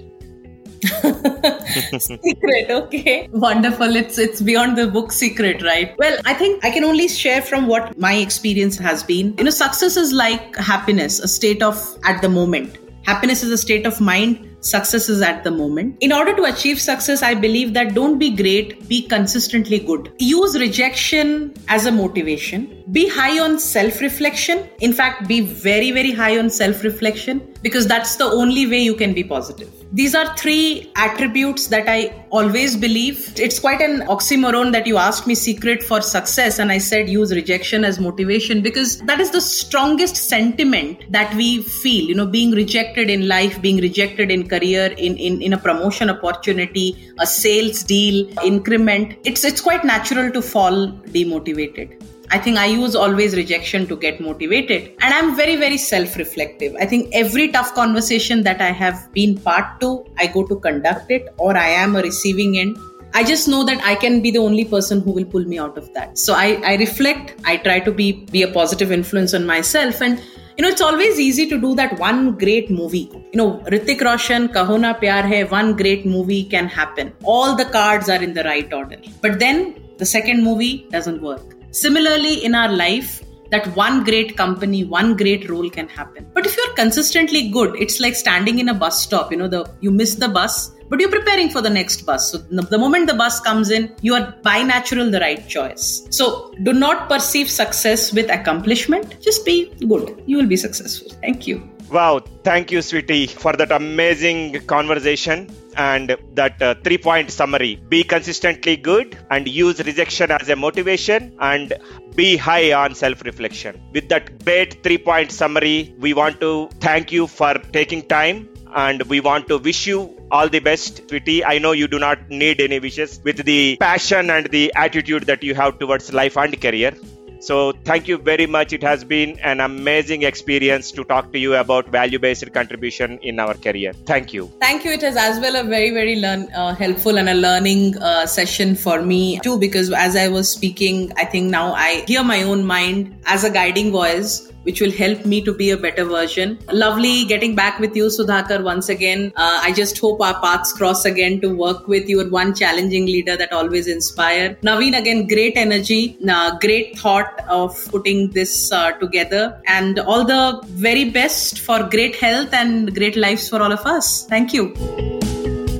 Secret 1.99 2.71
okay. 2.71 3.29
Wonderful. 3.33 3.97
It's 3.97 4.19
it's 4.19 4.43
beyond 4.43 4.77
the 4.77 4.87
book 4.87 5.11
secret 5.11 5.63
right? 5.63 5.95
Well 5.99 6.19
i 6.27 6.35
think 6.35 6.65
i 6.65 6.71
can 6.71 6.85
only 6.85 7.09
share 7.09 7.41
from 7.41 7.67
what 7.67 7.99
my 7.99 8.15
experience 8.15 8.77
has 8.79 9.03
been. 9.03 9.35
You 9.39 9.45
know 9.45 9.51
success 9.51 9.97
is 9.97 10.13
like 10.13 10.57
happiness 10.57 11.19
a 11.19 11.29
state 11.29 11.63
of 11.63 11.81
at 12.05 12.21
the 12.23 12.29
moment. 12.29 12.79
Happiness 13.05 13.43
is 13.43 13.51
a 13.51 13.59
state 13.59 13.87
of 13.87 14.01
mind 14.01 14.56
success 14.67 15.09
is 15.09 15.23
at 15.23 15.45
the 15.45 15.51
moment. 15.51 15.97
In 16.01 16.13
order 16.13 16.35
to 16.37 16.45
achieve 16.45 16.81
success, 16.81 17.23
I 17.23 17.35
believe 17.35 17.75
that 17.75 17.95
don't 17.95 18.19
be 18.19 18.31
great, 18.31 18.89
be 18.89 19.03
consistently 19.03 19.79
good. 19.79 20.13
Use 20.19 20.59
rejection 20.59 21.55
as 21.69 21.87
a 21.87 21.93
motivation. 21.93 22.85
Be 22.93 23.09
high 23.09 23.39
on 23.39 23.59
self 23.59 24.01
reflection. 24.01 24.69
In 24.81 24.93
fact, 24.93 25.29
be 25.29 25.41
very, 25.41 25.91
very 25.91 26.13
high 26.13 26.39
on 26.39 26.51
self 26.51 26.83
reflection 26.85 27.55
because 27.63 27.87
that's 27.87 28.17
the 28.17 28.25
only 28.25 28.67
way 28.67 28.83
you 28.83 28.95
can 28.95 29.13
be 29.15 29.25
positive. 29.25 29.73
These 29.93 30.15
are 30.15 30.37
three 30.37 30.91
attributes 30.97 31.69
that 31.69 31.89
I 31.89 32.13
always 32.31 32.77
believe. 32.77 33.33
It's 33.39 33.61
quite 33.61 33.81
an 33.81 34.01
oxymoron 34.09 34.73
that 34.73 34.87
you 34.87 34.97
asked 34.97 35.27
me 35.27 35.35
secret 35.35 35.83
for 35.83 36.01
success, 36.01 36.59
and 36.59 36.73
I 36.73 36.79
said 36.79 37.09
use 37.09 37.33
rejection 37.33 37.85
as 37.85 38.01
motivation 38.01 38.63
because 38.63 38.99
that 39.03 39.21
is 39.21 39.31
the 39.31 39.41
strongest 39.41 40.17
sentiment 40.17 41.01
that 41.13 41.33
we 41.35 41.63
feel. 41.63 42.09
You 42.09 42.17
know, 42.17 42.27
being 42.27 42.51
rejected 42.51 43.09
in 43.09 43.29
life, 43.29 43.63
being 43.63 43.77
rejected 43.77 44.31
in 44.31 44.49
career, 44.49 44.95
in, 44.99 45.17
in, 45.17 45.41
in 45.41 45.53
a 45.53 45.59
promotion 45.59 46.11
opportunity, 46.11 46.97
a 47.21 47.27
sales 47.27 47.85
deal, 47.85 48.29
increment. 48.45 49.17
It's 49.25 49.45
it's 49.45 49.61
quite 49.61 49.85
natural 49.85 50.33
to 50.33 50.43
fall 50.43 50.89
demotivated. 50.89 52.03
I 52.31 52.39
think 52.39 52.59
I 52.59 52.67
use 52.67 52.95
always 52.95 53.37
rejection 53.37 53.87
to 53.87 53.97
get 53.97 54.21
motivated. 54.21 54.95
And 55.01 55.15
I'm 55.15 55.37
very, 55.37 55.57
very 55.57 55.79
self 55.79 56.17
reflective. 56.17 56.75
I 56.81 56.87
think 56.87 57.11
every 57.13 57.49
tough 57.49 57.75
conversation 57.75 58.43
that 58.43 58.61
I 58.61 58.71
have 58.71 59.13
been 59.13 59.39
part 59.39 59.81
to, 59.81 60.05
I 60.19 60.27
go 60.27 60.47
to 60.47 60.57
conduct 60.57 61.11
it 61.11 61.29
or 61.39 61.57
I 61.57 61.69
am 61.69 61.97
a 61.97 62.03
receiving 62.03 62.59
end. 62.59 62.77
I 63.15 63.25
just 63.25 63.49
know 63.49 63.65
that 63.65 63.83
I 63.83 63.95
can 63.95 64.21
be 64.21 64.31
the 64.31 64.39
only 64.39 64.65
person 64.65 65.01
who 65.01 65.13
will 65.13 65.25
pull 65.25 65.45
me 65.45 65.59
out 65.59 65.79
of 65.79 65.93
that. 65.95 66.19
So 66.19 66.35
I, 66.35 66.61
I 66.65 66.77
reflect, 66.77 67.41
I 67.45 67.57
try 67.57 67.81
to 67.81 67.93
be, 67.93 68.25
be 68.27 68.43
a 68.43 68.49
positive 68.49 68.93
influence 68.93 69.33
on 69.33 69.47
myself. 69.47 70.03
And 70.03 70.21
you 70.59 70.63
know, 70.63 70.69
it's 70.69 70.81
always 70.81 71.19
easy 71.21 71.49
to 71.49 71.61
do 71.61 71.75
that 71.77 71.99
one 71.99 72.37
great 72.37 72.71
movie. 72.71 73.11
You 73.13 73.37
know, 73.37 73.59
Hrithik 73.67 74.01
Roshan, 74.01 74.49
Kaho 74.49 74.81
Na 74.81 74.95
Pyar 74.95 75.23
Hai, 75.23 75.45
one 75.45 75.77
great 75.77 76.07
movie 76.07 76.45
can 76.45 76.67
happen. 76.67 77.13
All 77.25 77.55
the 77.55 77.67
cards 77.67 78.09
are 78.09 78.23
in 78.23 78.35
the 78.35 78.43
right 78.45 78.71
order. 78.73 78.97
But 79.21 79.39
then 79.39 79.83
the 79.99 80.07
second 80.07 80.43
movie 80.43 80.87
doesn't 80.91 81.23
work 81.23 81.56
Similarly, 81.71 82.45
in 82.45 82.55
our 82.55 82.71
life, 82.71 83.23
that 83.51 83.67
one 83.77 84.05
great 84.05 84.37
company, 84.37 84.85
one 84.85 85.17
great 85.17 85.49
role 85.49 85.69
can 85.71 85.89
happen. 85.89 86.27
But 86.35 86.47
if 86.47 86.57
you're 86.57 86.75
consistently 86.75 87.49
good, 87.51 87.77
it's 87.77 88.01
like 88.01 88.15
standing 88.15 88.59
in 88.59 88.69
a 88.69 88.75
bus 88.75 89.03
stop. 89.03 89.31
You 89.31 89.39
know, 89.39 89.49
the 89.49 89.71
you 89.81 89.91
miss 89.91 90.17
the 90.17 90.29
bus, 90.29 90.73
but 90.89 91.01
you're 91.01 91.11
preparing 91.11 91.49
for 91.51 91.61
the 91.61 91.71
next 91.71 92.03
bus. 92.03 92.33
So 92.33 92.39
the 92.39 92.79
moment 92.79 93.07
the 93.07 93.15
bus 93.15 93.41
comes 93.41 93.71
in, 93.71 93.95
you 94.03 94.15
are 94.15 94.35
by 94.43 94.63
natural 94.63 95.11
the 95.11 95.21
right 95.21 95.47
choice. 95.49 96.07
So 96.11 96.55
do 96.63 96.73
not 96.73 97.09
perceive 97.09 97.51
success 97.51 98.13
with 98.13 98.31
accomplishment. 98.31 99.21
Just 99.21 99.45
be 99.45 99.73
good. 99.87 100.23
You 100.27 100.39
will 100.39 100.47
be 100.47 100.57
successful. 100.57 101.11
Thank 101.21 101.47
you. 101.47 101.69
Wow, 101.91 102.19
thank 102.43 102.73
you, 102.73 102.83
Sweety, 102.83 103.29
for 103.29 103.53
that 103.53 103.71
amazing 103.71 104.67
conversation 104.67 105.49
and 105.77 106.17
that 106.35 106.61
uh, 106.63 106.75
three 106.83 106.99
point 106.99 107.31
summary. 107.31 107.77
Be 107.89 108.03
consistently 108.03 108.77
good 108.77 109.19
and 109.31 109.49
use 109.49 109.79
rejection 109.85 110.31
as 110.31 110.49
a 110.49 110.57
motivation 110.57 111.37
and 111.41 111.75
be 112.15 112.37
high 112.37 112.73
on 112.73 112.95
self 112.95 113.23
reflection. 113.23 113.81
With 113.93 114.09
that 114.09 114.45
great 114.45 114.83
three 114.83 114.99
point 114.99 115.33
summary, 115.33 115.95
we 115.99 116.15
want 116.15 116.41
to 116.41 116.69
thank 116.81 117.13
you 117.13 117.27
for 117.27 117.55
taking 117.55 118.03
time 118.03 118.49
and 118.75 119.03
we 119.05 119.21
want 119.21 119.49
to 119.49 119.59
wish 119.59 119.87
you 119.87 120.17
all 120.31 120.49
the 120.49 120.59
best, 120.59 121.07
Sweety. 121.09 121.45
I 121.45 121.59
know 121.59 121.73
you 121.73 121.89
do 121.89 121.99
not 121.99 122.29
need 122.29 122.61
any 122.61 122.79
wishes 122.79 123.21
with 123.25 123.45
the 123.45 123.77
passion 123.79 124.31
and 124.31 124.47
the 124.47 124.73
attitude 124.75 125.25
that 125.25 125.43
you 125.43 125.55
have 125.55 125.79
towards 125.79 126.13
life 126.13 126.37
and 126.37 126.61
career. 126.61 126.93
So, 127.41 127.73
thank 127.85 128.09
you 128.09 128.19
very 128.19 128.47
much. 128.47 128.73
It 128.73 128.83
has 128.83 129.05
been 129.05 129.39
an 129.41 129.61
amazing 129.61 130.23
experience 130.23 130.91
to 130.93 131.05
talk 131.05 131.33
to 131.33 131.39
you 131.39 131.55
about 131.55 131.89
value 131.89 132.19
based 132.19 132.53
contribution 132.53 133.19
in 133.23 133.39
our 133.39 133.55
career. 133.55 133.93
Thank 133.93 134.33
you. 134.33 134.51
Thank 134.61 134.85
you. 134.85 134.93
It 134.93 135.03
is 135.03 135.17
as 135.17 135.41
well 135.41 135.57
a 135.57 135.65
very, 135.65 135.91
very 135.91 136.17
learn, 136.17 136.49
uh, 136.53 136.75
helpful 136.75 137.19
and 137.19 137.29
a 137.29 137.35
learning 137.35 137.99
uh, 137.99 138.27
session 138.27 138.75
for 138.75 139.03
me 139.03 139.39
too, 139.41 139.59
because 139.59 139.93
as 139.93 140.17
I 140.17 140.29
was 140.29 140.51
speaking, 140.51 141.13
I 141.17 141.25
think 141.25 141.51
now 141.51 141.73
I 141.75 142.05
hear 142.07 142.25
my 142.25 142.43
own 142.43 142.65
mind 142.65 143.19
as 143.27 143.45
a 143.45 143.51
guiding 143.51 143.91
voice 143.91 144.53
which 144.67 144.81
will 144.81 144.93
help 144.93 145.25
me 145.25 145.41
to 145.49 145.55
be 145.55 145.71
a 145.71 145.77
better 145.77 146.05
version. 146.05 146.59
Lovely 146.73 147.25
getting 147.25 147.55
back 147.55 147.79
with 147.79 147.97
you, 147.97 148.07
Sudhakar, 148.07 148.63
once 148.63 148.89
again. 148.89 149.33
Uh, 149.37 149.61
I 149.63 149.73
just 149.73 149.99
hope 149.99 150.21
our 150.21 150.39
paths 150.41 150.73
cross 150.73 151.05
again 151.05 151.41
to 151.41 151.55
work 151.55 151.89
with 151.89 152.09
you. 152.09 152.29
One 152.29 152.55
challenging 152.55 153.07
leader 153.07 153.37
that 153.37 153.53
always 153.53 153.87
inspire. 153.87 154.57
Naveen, 154.63 154.99
again, 154.99 155.27
great 155.27 155.57
energy, 155.57 156.19
uh, 156.29 156.59
great 156.59 156.99
thought 156.99 157.41
of 157.49 157.83
putting 157.91 158.31
this 158.31 158.73
uh, 158.73 158.93
together, 158.93 159.61
and 159.67 159.99
all 160.01 160.25
the 160.25 160.61
very 160.87 161.11
best 161.11 161.61
for 161.61 161.83
great 161.85 162.17
health 162.17 162.53
and 162.53 162.95
great 162.95 163.17
lives 163.17 163.49
for 163.49 163.63
all 163.63 163.73
of 163.73 163.87
us. 163.87 164.27
Thank 164.27 164.53
you. 164.53 164.75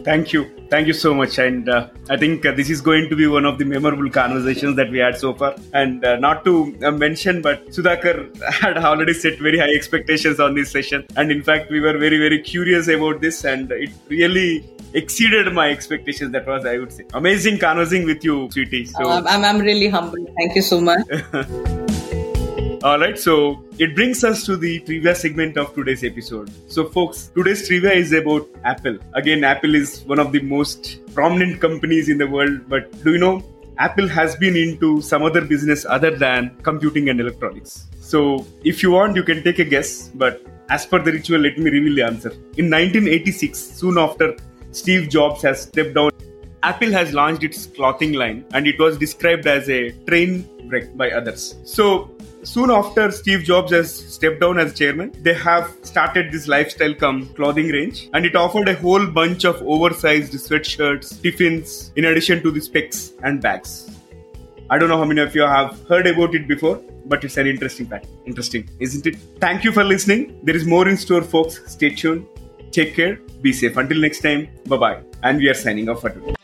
Thank 0.05 0.33
you. 0.33 0.56
Thank 0.69 0.89
you 0.89 0.93
so 0.93 1.15
much. 1.15 1.39
And 1.39 1.69
uh, 1.69 1.89
I 2.11 2.17
think 2.17 2.45
uh, 2.45 2.53
this 2.53 2.71
is 2.71 2.81
going 2.81 3.09
to 3.09 3.17
be 3.17 3.27
one 3.27 3.45
of 3.45 3.59
the 3.59 3.65
memorable 3.65 4.11
conversations 4.11 4.77
that 4.77 4.91
we 4.91 4.99
had 4.99 5.17
so 5.17 5.33
far. 5.35 5.55
And 5.73 6.05
uh, 6.05 6.17
not 6.17 6.45
to 6.45 6.77
uh, 6.83 6.91
mention, 6.91 7.41
but 7.43 7.67
Sudhakar 7.69 8.35
had 8.53 8.79
already 8.79 9.13
set 9.13 9.39
very 9.39 9.59
high 9.59 9.73
expectations 9.75 10.41
on 10.41 10.55
this 10.55 10.71
session. 10.71 11.07
And 11.17 11.31
in 11.31 11.43
fact, 11.43 11.71
we 11.71 11.81
were 11.81 11.97
very, 11.97 12.19
very 12.19 12.41
curious 12.43 12.89
about 12.89 13.21
this. 13.21 13.45
And 13.45 13.71
it 13.71 13.91
really 14.09 14.69
exceeded 14.93 15.53
my 15.53 15.71
expectations. 15.71 16.33
That 16.33 16.47
was, 16.47 16.67
I 16.67 16.79
would 16.79 16.93
say, 16.93 17.07
amazing 17.15 17.59
conversing 17.59 18.05
with 18.05 18.25
you, 18.25 18.49
Sweety. 18.49 18.87
So, 18.87 19.09
um, 19.09 19.27
I'm, 19.27 19.45
I'm 19.45 19.59
really 19.61 19.89
humbled. 19.89 20.29
Thank 20.37 20.57
you 20.57 20.63
so 20.63 20.81
much. 20.81 21.07
All 22.87 23.01
right, 23.01 23.19
so 23.19 23.65
it 23.81 23.97
brings 23.97 24.23
us 24.23 24.45
to 24.47 24.57
the 24.57 24.79
trivia 24.79 25.13
segment 25.13 25.57
of 25.57 25.75
today's 25.75 26.05
episode. 26.05 26.53
So, 26.71 26.85
folks, 26.89 27.33
today's 27.35 27.67
trivia 27.67 27.91
is 27.91 28.13
about 28.13 28.49
Apple. 28.63 28.99
Again, 29.15 29.43
Apple 29.43 29.75
is 29.75 30.05
one 30.05 30.21
of 30.21 30.31
the 30.31 30.41
most 30.43 31.01
prominent 31.13 31.61
companies 31.61 32.09
in 32.09 32.17
the 32.17 32.29
world, 32.29 32.69
but 32.69 32.93
do 33.03 33.15
you 33.15 33.19
know 33.19 33.45
Apple 33.79 34.07
has 34.07 34.37
been 34.37 34.55
into 34.57 35.03
some 35.03 35.25
other 35.25 35.41
business 35.41 35.85
other 35.85 36.13
than 36.15 36.57
computing 36.63 37.09
and 37.09 37.19
electronics? 37.19 37.89
So, 37.99 38.47
if 38.63 38.85
you 38.85 38.93
want, 38.93 39.17
you 39.17 39.25
can 39.25 39.43
take 39.43 39.59
a 39.59 39.65
guess, 39.65 40.09
but 40.15 40.47
as 40.69 40.87
per 40.87 41.01
the 41.01 41.11
ritual, 41.11 41.41
let 41.41 41.59
me 41.59 41.69
reveal 41.69 41.97
the 41.97 42.03
answer. 42.03 42.31
In 42.57 42.71
1986, 42.71 43.59
soon 43.59 43.99
after 43.99 44.37
Steve 44.71 45.09
Jobs 45.09 45.43
has 45.43 45.63
stepped 45.63 45.95
down, 45.95 46.13
Apple 46.63 46.93
has 46.93 47.13
launched 47.13 47.43
its 47.43 47.67
clothing 47.67 48.13
line 48.13 48.45
and 48.53 48.69
it 48.69 48.79
was 48.79 48.97
described 48.97 49.49
as 49.49 49.69
a 49.69 49.91
train 50.07 50.49
wreck 50.69 50.97
by 50.97 51.11
others. 51.11 51.57
So, 51.65 52.16
soon 52.47 52.71
after 52.71 53.11
Steve 53.11 53.43
Jobs 53.43 53.73
has 53.73 53.93
stepped 54.15 54.41
down 54.41 54.59
as 54.59 54.73
chairman, 54.79 55.13
they 55.23 55.35
have 55.35 55.75
started 55.83 56.31
this 56.33 56.47
lifestyle 56.49 56.95
come 56.95 57.27
clothing 57.35 57.69
range 57.69 58.09
and 58.15 58.25
it 58.25 58.37
offered 58.37 58.69
a 58.69 58.75
whole 58.75 59.07
bunch 59.07 59.45
of 59.45 59.61
oversized 59.63 60.33
sweatshirts, 60.33 61.21
tiffins, 61.23 61.93
in 61.97 62.07
addition 62.07 62.43
to 62.43 62.51
the 62.51 62.61
specs 62.61 63.13
and 63.25 63.43
bags. 63.43 63.91
I 64.71 64.79
don't 64.79 64.89
know 64.89 64.99
how 64.99 65.05
many 65.05 65.21
of 65.21 65.35
you 65.35 65.43
have 65.43 65.87
heard 65.89 66.07
about 66.07 66.35
it 66.35 66.49
before, 66.49 66.81
but 67.05 67.25
it's 67.25 67.37
an 67.37 67.47
interesting 67.47 67.87
fact. 67.87 68.07
Interesting, 68.27 68.69
isn't 68.81 69.07
it? 69.07 69.17
Thank 69.41 69.65
you 69.65 69.73
for 69.73 69.85
listening. 69.85 70.41
There 70.43 70.57
is 70.57 70.67
more 70.67 70.89
in 70.89 70.97
store, 70.97 71.23
folks. 71.23 71.61
Stay 71.71 71.91
tuned. 71.91 72.27
Take 72.71 72.95
care. 72.95 73.17
Be 73.43 73.53
safe. 73.53 73.77
Until 73.77 74.01
next 74.01 74.21
time, 74.21 74.49
bye 74.67 74.77
bye. 74.77 75.03
And 75.23 75.39
we 75.39 75.49
are 75.49 75.55
signing 75.55 75.89
off 75.89 76.01
for 76.01 76.11
today. 76.11 76.35